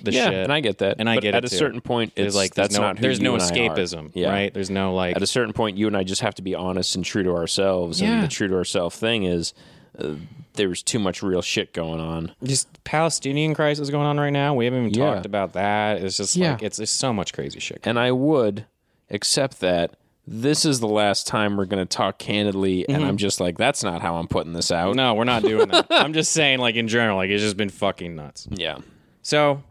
the 0.02 0.12
Yeah, 0.12 0.24
shit. 0.26 0.34
and 0.34 0.52
I 0.52 0.60
get 0.60 0.78
that. 0.78 0.96
And 0.98 1.08
I 1.08 1.16
But 1.16 1.22
get 1.22 1.34
at 1.34 1.44
it 1.44 1.48
a 1.48 1.50
too. 1.50 1.56
certain 1.56 1.80
point, 1.80 2.14
There's 2.14 2.28
it's 2.28 2.36
like 2.36 2.54
that's 2.54 2.74
no 2.74 2.80
not 2.82 2.98
who 2.98 3.02
there's 3.02 3.18
you 3.18 3.24
no 3.24 3.34
and 3.34 3.42
I 3.42 3.46
are. 3.46 3.50
escapism, 3.50 4.10
Yeah. 4.14 4.30
right? 4.30 4.52
There's 4.54 4.70
no 4.70 4.94
like 4.94 5.16
at 5.16 5.22
a 5.22 5.26
certain 5.26 5.52
point, 5.52 5.76
you 5.76 5.86
and 5.86 5.96
I 5.96 6.04
just 6.04 6.20
have 6.22 6.34
to 6.36 6.42
be 6.42 6.54
honest 6.54 6.94
and 6.96 7.04
true 7.04 7.22
to 7.22 7.30
ourselves. 7.34 8.00
Yeah. 8.00 8.12
And 8.14 8.22
the 8.24 8.28
true 8.28 8.48
to 8.48 8.54
ourselves 8.54 8.96
thing 8.96 9.24
is 9.24 9.54
uh, 9.98 10.14
there's 10.54 10.82
too 10.82 10.98
much 10.98 11.22
real 11.22 11.42
shit 11.42 11.72
going 11.72 12.00
on. 12.00 12.32
just 12.42 12.68
Palestinian 12.84 13.54
crisis 13.54 13.90
going 13.90 14.06
on 14.06 14.18
right 14.18 14.30
now. 14.32 14.54
We 14.54 14.64
haven't 14.66 14.86
even 14.88 14.94
Yeah. 14.94 15.14
talked 15.14 15.26
about 15.26 15.52
that. 15.54 16.02
It's 16.02 16.16
just 16.16 16.36
Yeah. 16.36 16.52
like 16.52 16.62
it's 16.62 16.76
there's 16.76 16.90
so 16.90 17.12
much 17.12 17.32
crazy 17.32 17.60
shit. 17.60 17.80
And 17.84 17.98
I 17.98 18.12
would 18.12 18.66
accept 19.10 19.60
that 19.60 19.92
this 20.28 20.64
is 20.64 20.80
the 20.80 20.88
last 20.88 21.26
time 21.28 21.56
we're 21.56 21.66
going 21.66 21.86
to 21.86 21.96
talk 21.96 22.18
candidly. 22.18 22.84
And 22.88 23.04
I'm 23.04 23.16
just 23.16 23.38
like, 23.40 23.56
that's 23.58 23.84
not 23.84 24.02
how 24.02 24.16
I'm 24.16 24.26
putting 24.26 24.54
this 24.54 24.72
out. 24.72 24.88
Mm-hmm. 24.88 24.96
No, 24.96 25.14
we're 25.14 25.22
not 25.24 25.42
doing 25.42 25.68
that. 25.68 25.86
I'm 25.90 26.12
just 26.12 26.32
saying, 26.32 26.58
like 26.58 26.74
in 26.74 26.88
general, 26.88 27.16
like 27.16 27.30
it's 27.30 27.42
just 27.44 27.56
been 27.56 27.70
fucking 27.70 28.16
nuts. 28.16 28.48
Yeah. 28.50 28.78
So 29.22 29.62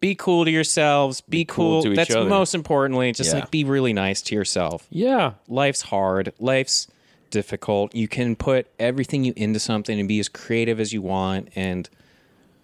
be 0.00 0.14
cool 0.14 0.44
to 0.44 0.50
yourselves. 0.50 1.20
Be, 1.22 1.44
cool 1.44 1.80
cool. 1.80 1.82
to 1.84 1.90
each 1.92 1.96
That's 1.96 2.14
other. 2.14 2.28
most 2.28 2.54
importantly. 2.54 3.12
Just 3.12 3.32
Yeah. 3.32 3.40
like 3.40 3.50
be 3.50 3.64
really 3.64 3.92
nice 3.92 4.20
to 4.22 4.34
yourself. 4.34 4.86
Yeah. 4.90 5.32
Life's 5.48 5.82
hard. 5.82 6.32
Life's 6.38 6.86
difficult. 7.30 7.94
You 7.94 8.06
can 8.08 8.36
put 8.36 8.66
everything 8.78 9.24
you 9.24 9.32
into 9.36 9.58
something 9.58 9.98
and 9.98 10.06
be 10.08 10.20
as 10.20 10.28
creative 10.28 10.78
as 10.80 10.92
you 10.92 11.02
want 11.02 11.48
and 11.56 11.88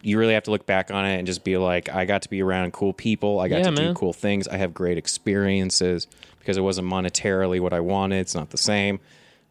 you 0.03 0.19
really 0.19 0.35
have 0.35 0.43
to 0.45 0.51
look 0.51 0.67
back 0.67 0.91
on 0.91 1.05
it 1.05 1.17
and 1.19 1.27
just 1.27 1.45
be 1.45 1.57
like, 1.57 1.89
I 1.89 2.05
got 2.05 2.23
to 2.23 2.29
be 2.31 2.43
around 2.43 2.73
cool 2.73 2.93
people. 2.93 3.39
I 3.39 3.49
got 3.49 3.59
Yeah, 3.59 3.63
to 3.65 3.71
man. 3.73 3.89
do 3.89 3.95
cool 3.95 4.13
things. 4.13 4.49
I 4.49 4.57
have 4.57 4.75
great 4.75 4.99
experiences 4.99 6.09
because 6.41 6.57
it 6.57 6.61
wasn't 6.63 6.89
monetarily 6.89 7.61
what 7.61 7.73
I 7.73 7.81
wanted. 7.81 8.17
It's 8.19 8.35
not 8.35 8.51
the 8.51 8.59
same. 8.59 8.99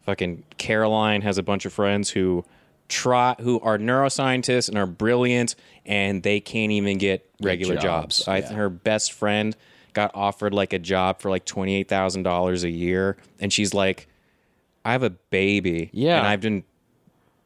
Fucking 0.04 0.42
Caroline 0.58 1.22
has 1.22 1.38
a 1.38 1.42
bunch 1.42 1.64
of 1.64 1.72
friends 1.72 2.10
who 2.10 2.44
try 2.92 3.34
who 3.40 3.58
are 3.60 3.78
neuroscientists 3.78 4.68
and 4.68 4.76
are 4.76 4.86
brilliant 4.86 5.54
and 5.86 6.22
they 6.22 6.40
can't 6.40 6.70
even 6.72 6.98
get 6.98 7.26
regular 7.40 7.74
jobs, 7.76 8.18
jobs. 8.18 8.28
I 8.28 8.38
yeah. 8.38 8.52
her 8.52 8.68
best 8.68 9.12
friend 9.12 9.56
got 9.94 10.10
offered 10.14 10.52
like 10.52 10.72
a 10.74 10.78
job 10.78 11.20
for 11.20 11.30
like 11.30 11.44
twenty 11.46 11.74
eight 11.76 11.88
thousand 11.88 12.22
dollars 12.22 12.64
a 12.64 12.70
year, 12.70 13.16
and 13.40 13.52
she's 13.52 13.72
like, 13.74 14.08
"I 14.84 14.92
have 14.92 15.02
a 15.02 15.10
baby, 15.10 15.90
Yeah. 15.92 16.18
and 16.18 16.26
I've 16.26 16.40
been 16.42 16.64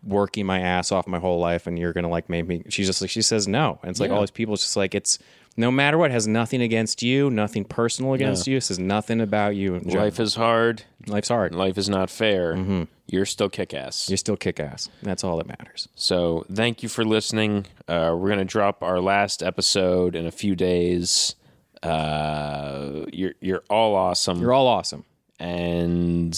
working 0.04 0.46
my 0.46 0.60
ass 0.60 0.92
off 0.92 1.06
my 1.06 1.18
whole 1.18 1.38
life, 1.38 1.66
and 1.66 1.78
you're 1.78 1.92
gonna 1.92 2.08
like 2.10 2.28
make 2.28 2.46
me." 2.46 2.62
She's 2.68 2.86
just 2.86 3.00
like 3.00 3.10
she 3.10 3.22
says 3.22 3.46
no, 3.48 3.78
and 3.82 3.90
it's 3.90 4.00
like 4.00 4.10
Yeah. 4.10 4.16
all 4.16 4.20
these 4.22 4.30
people. 4.30 4.54
It's 4.54 4.64
just 4.64 4.76
like 4.76 4.94
it's 4.94 5.18
no 5.56 5.70
matter 5.70 5.96
what, 5.98 6.10
has 6.10 6.26
nothing 6.28 6.60
against 6.60 7.02
you, 7.02 7.30
nothing 7.30 7.64
personal 7.64 8.12
against 8.14 8.46
you. 8.46 8.58
It 8.58 8.62
says 8.62 8.78
nothing 8.78 9.20
about 9.20 9.56
you. 9.56 9.78
Life 9.80 10.20
is 10.20 10.34
hard. 10.34 10.82
life's 11.06 11.28
hard. 11.28 11.54
Life 11.54 11.78
is 11.78 11.88
not 11.88 12.10
fair. 12.10 12.54
Mm-hmm. 12.54 12.82
You're 13.08 13.24
still 13.26 13.48
kick 13.48 13.72
ass. 13.72 14.08
You're 14.08 14.16
still 14.16 14.36
kick 14.36 14.58
ass. 14.60 14.88
That's 15.02 15.22
all 15.24 15.36
that 15.38 15.46
matters. 15.46 15.88
So 15.94 16.44
thank 16.52 16.82
you 16.82 16.88
for 16.88 17.04
listening. 17.04 17.66
Uh, 17.88 18.14
we're 18.18 18.28
gonna 18.30 18.44
drop 18.44 18.82
our 18.82 19.00
last 19.00 19.42
episode 19.42 20.14
in 20.16 20.26
a 20.26 20.32
few 20.32 20.54
days. 20.56 21.36
Uh, 21.82 23.04
you're 23.12 23.34
you're 23.40 23.62
all 23.70 23.94
awesome. 23.94 24.40
You're 24.40 24.52
all 24.52 24.66
awesome. 24.66 25.04
And 25.38 26.36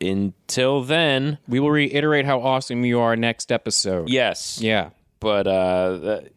until 0.00 0.82
then, 0.82 1.38
We 1.48 1.60
will 1.60 1.70
reiterate 1.70 2.24
how 2.24 2.40
awesome 2.40 2.84
you 2.84 2.98
are 3.00 3.14
next 3.16 3.52
episode. 3.52 4.08
yes. 4.08 4.60
Yeah. 4.60 4.90
But 5.20 5.46
uh, 5.46 5.96
that, 5.98 6.31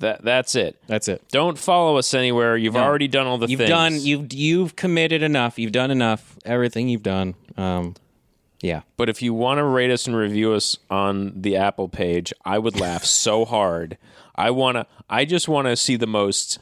that 0.00 0.22
that's 0.24 0.54
it. 0.54 0.76
That's 0.86 1.08
it. 1.08 1.22
Don't 1.30 1.58
follow 1.58 1.96
us 1.98 2.14
anywhere. 2.14 2.56
You've 2.56 2.76
already 2.76 3.08
done 3.08 3.26
all 3.26 3.38
the 3.38 3.46
You've 3.46 3.58
things. 3.58 3.70
done 3.70 3.98
you've 4.00 4.32
you've 4.32 4.76
committed 4.76 5.22
enough. 5.22 5.58
You've 5.58 5.72
done 5.72 5.90
enough. 5.90 6.36
Everything 6.44 6.88
you've 6.88 7.02
done. 7.02 7.34
Um 7.56 7.94
yeah. 8.60 8.82
But 8.96 9.08
if 9.10 9.20
you 9.20 9.34
want 9.34 9.58
to 9.58 9.64
rate 9.64 9.90
us 9.90 10.06
and 10.06 10.16
review 10.16 10.52
us 10.54 10.78
on 10.88 11.32
the 11.42 11.56
Apple 11.56 11.88
page, 11.88 12.32
I 12.44 12.58
would 12.58 12.80
laugh 12.80 13.04
so 13.24 13.44
hard. 13.44 13.98
I 14.34 14.50
want 14.50 14.76
to 14.76 14.86
I 15.10 15.24
just 15.24 15.48
want 15.48 15.66
to 15.68 15.76
see 15.76 15.96
the 15.96 16.06
most 16.06 16.58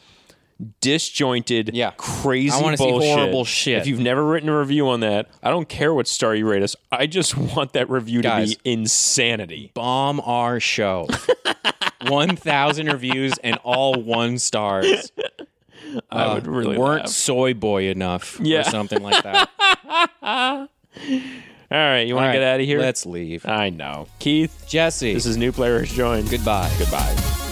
disjointed, 0.81 1.71
Yeah. 1.75 1.91
crazy 1.97 2.57
I 2.57 2.61
wanna 2.61 2.77
see 2.77 2.85
bullshit. 2.89 3.17
horrible 3.19 3.45
shit. 3.45 3.79
If 3.81 3.87
you've 3.89 3.99
never 4.01 4.25
written 4.25 4.49
a 4.49 4.57
review 4.59 4.89
on 4.89 5.01
that, 5.01 5.29
I 5.43 5.51
don't 5.51 5.69
care 5.69 5.93
what 5.93 6.07
star 6.07 6.35
you 6.35 6.49
rate 6.49 6.63
us. 6.63 6.77
I 6.93 7.07
just 7.07 7.37
want 7.57 7.73
that 7.73 7.91
review 7.91 8.23
Guys. 8.23 8.55
to 8.57 8.63
be 8.63 8.73
insanity. 8.73 9.71
Bomb 9.75 10.21
our 10.21 10.61
show. 10.61 11.09
1000 12.09 12.87
reviews 12.87 13.35
and 13.45 13.57
all 13.65 13.95
one 14.03 14.39
stars. 14.39 15.13
I 16.11 16.35
would 16.35 16.47
uh, 16.47 16.51
really 16.51 16.79
weren't 16.79 17.03
laugh. 17.03 17.09
soy 17.11 17.55
boy 17.55 17.85
enough 17.89 18.39
Yeah. 18.43 18.61
or 18.61 18.65
something 18.65 19.03
like 19.03 19.23
that. 19.25 19.51
All 21.71 21.79
right, 21.79 22.03
you 22.07 22.15
want 22.15 22.27
to 22.29 22.33
get 22.39 22.43
out 22.43 22.61
of 22.61 22.67
here? 22.67 22.79
Let's 22.79 23.07
leave. 23.07 23.47
I 23.47 23.71
know. 23.71 24.07
Keith, 24.19 24.65
Jesse. 24.69 25.15
this 25.15 25.25
is 25.27 25.37
New 25.39 25.53
Players 25.53 25.91
joined. 25.93 26.29
goodbye. 26.31 26.71
Goodbye. 26.79 27.52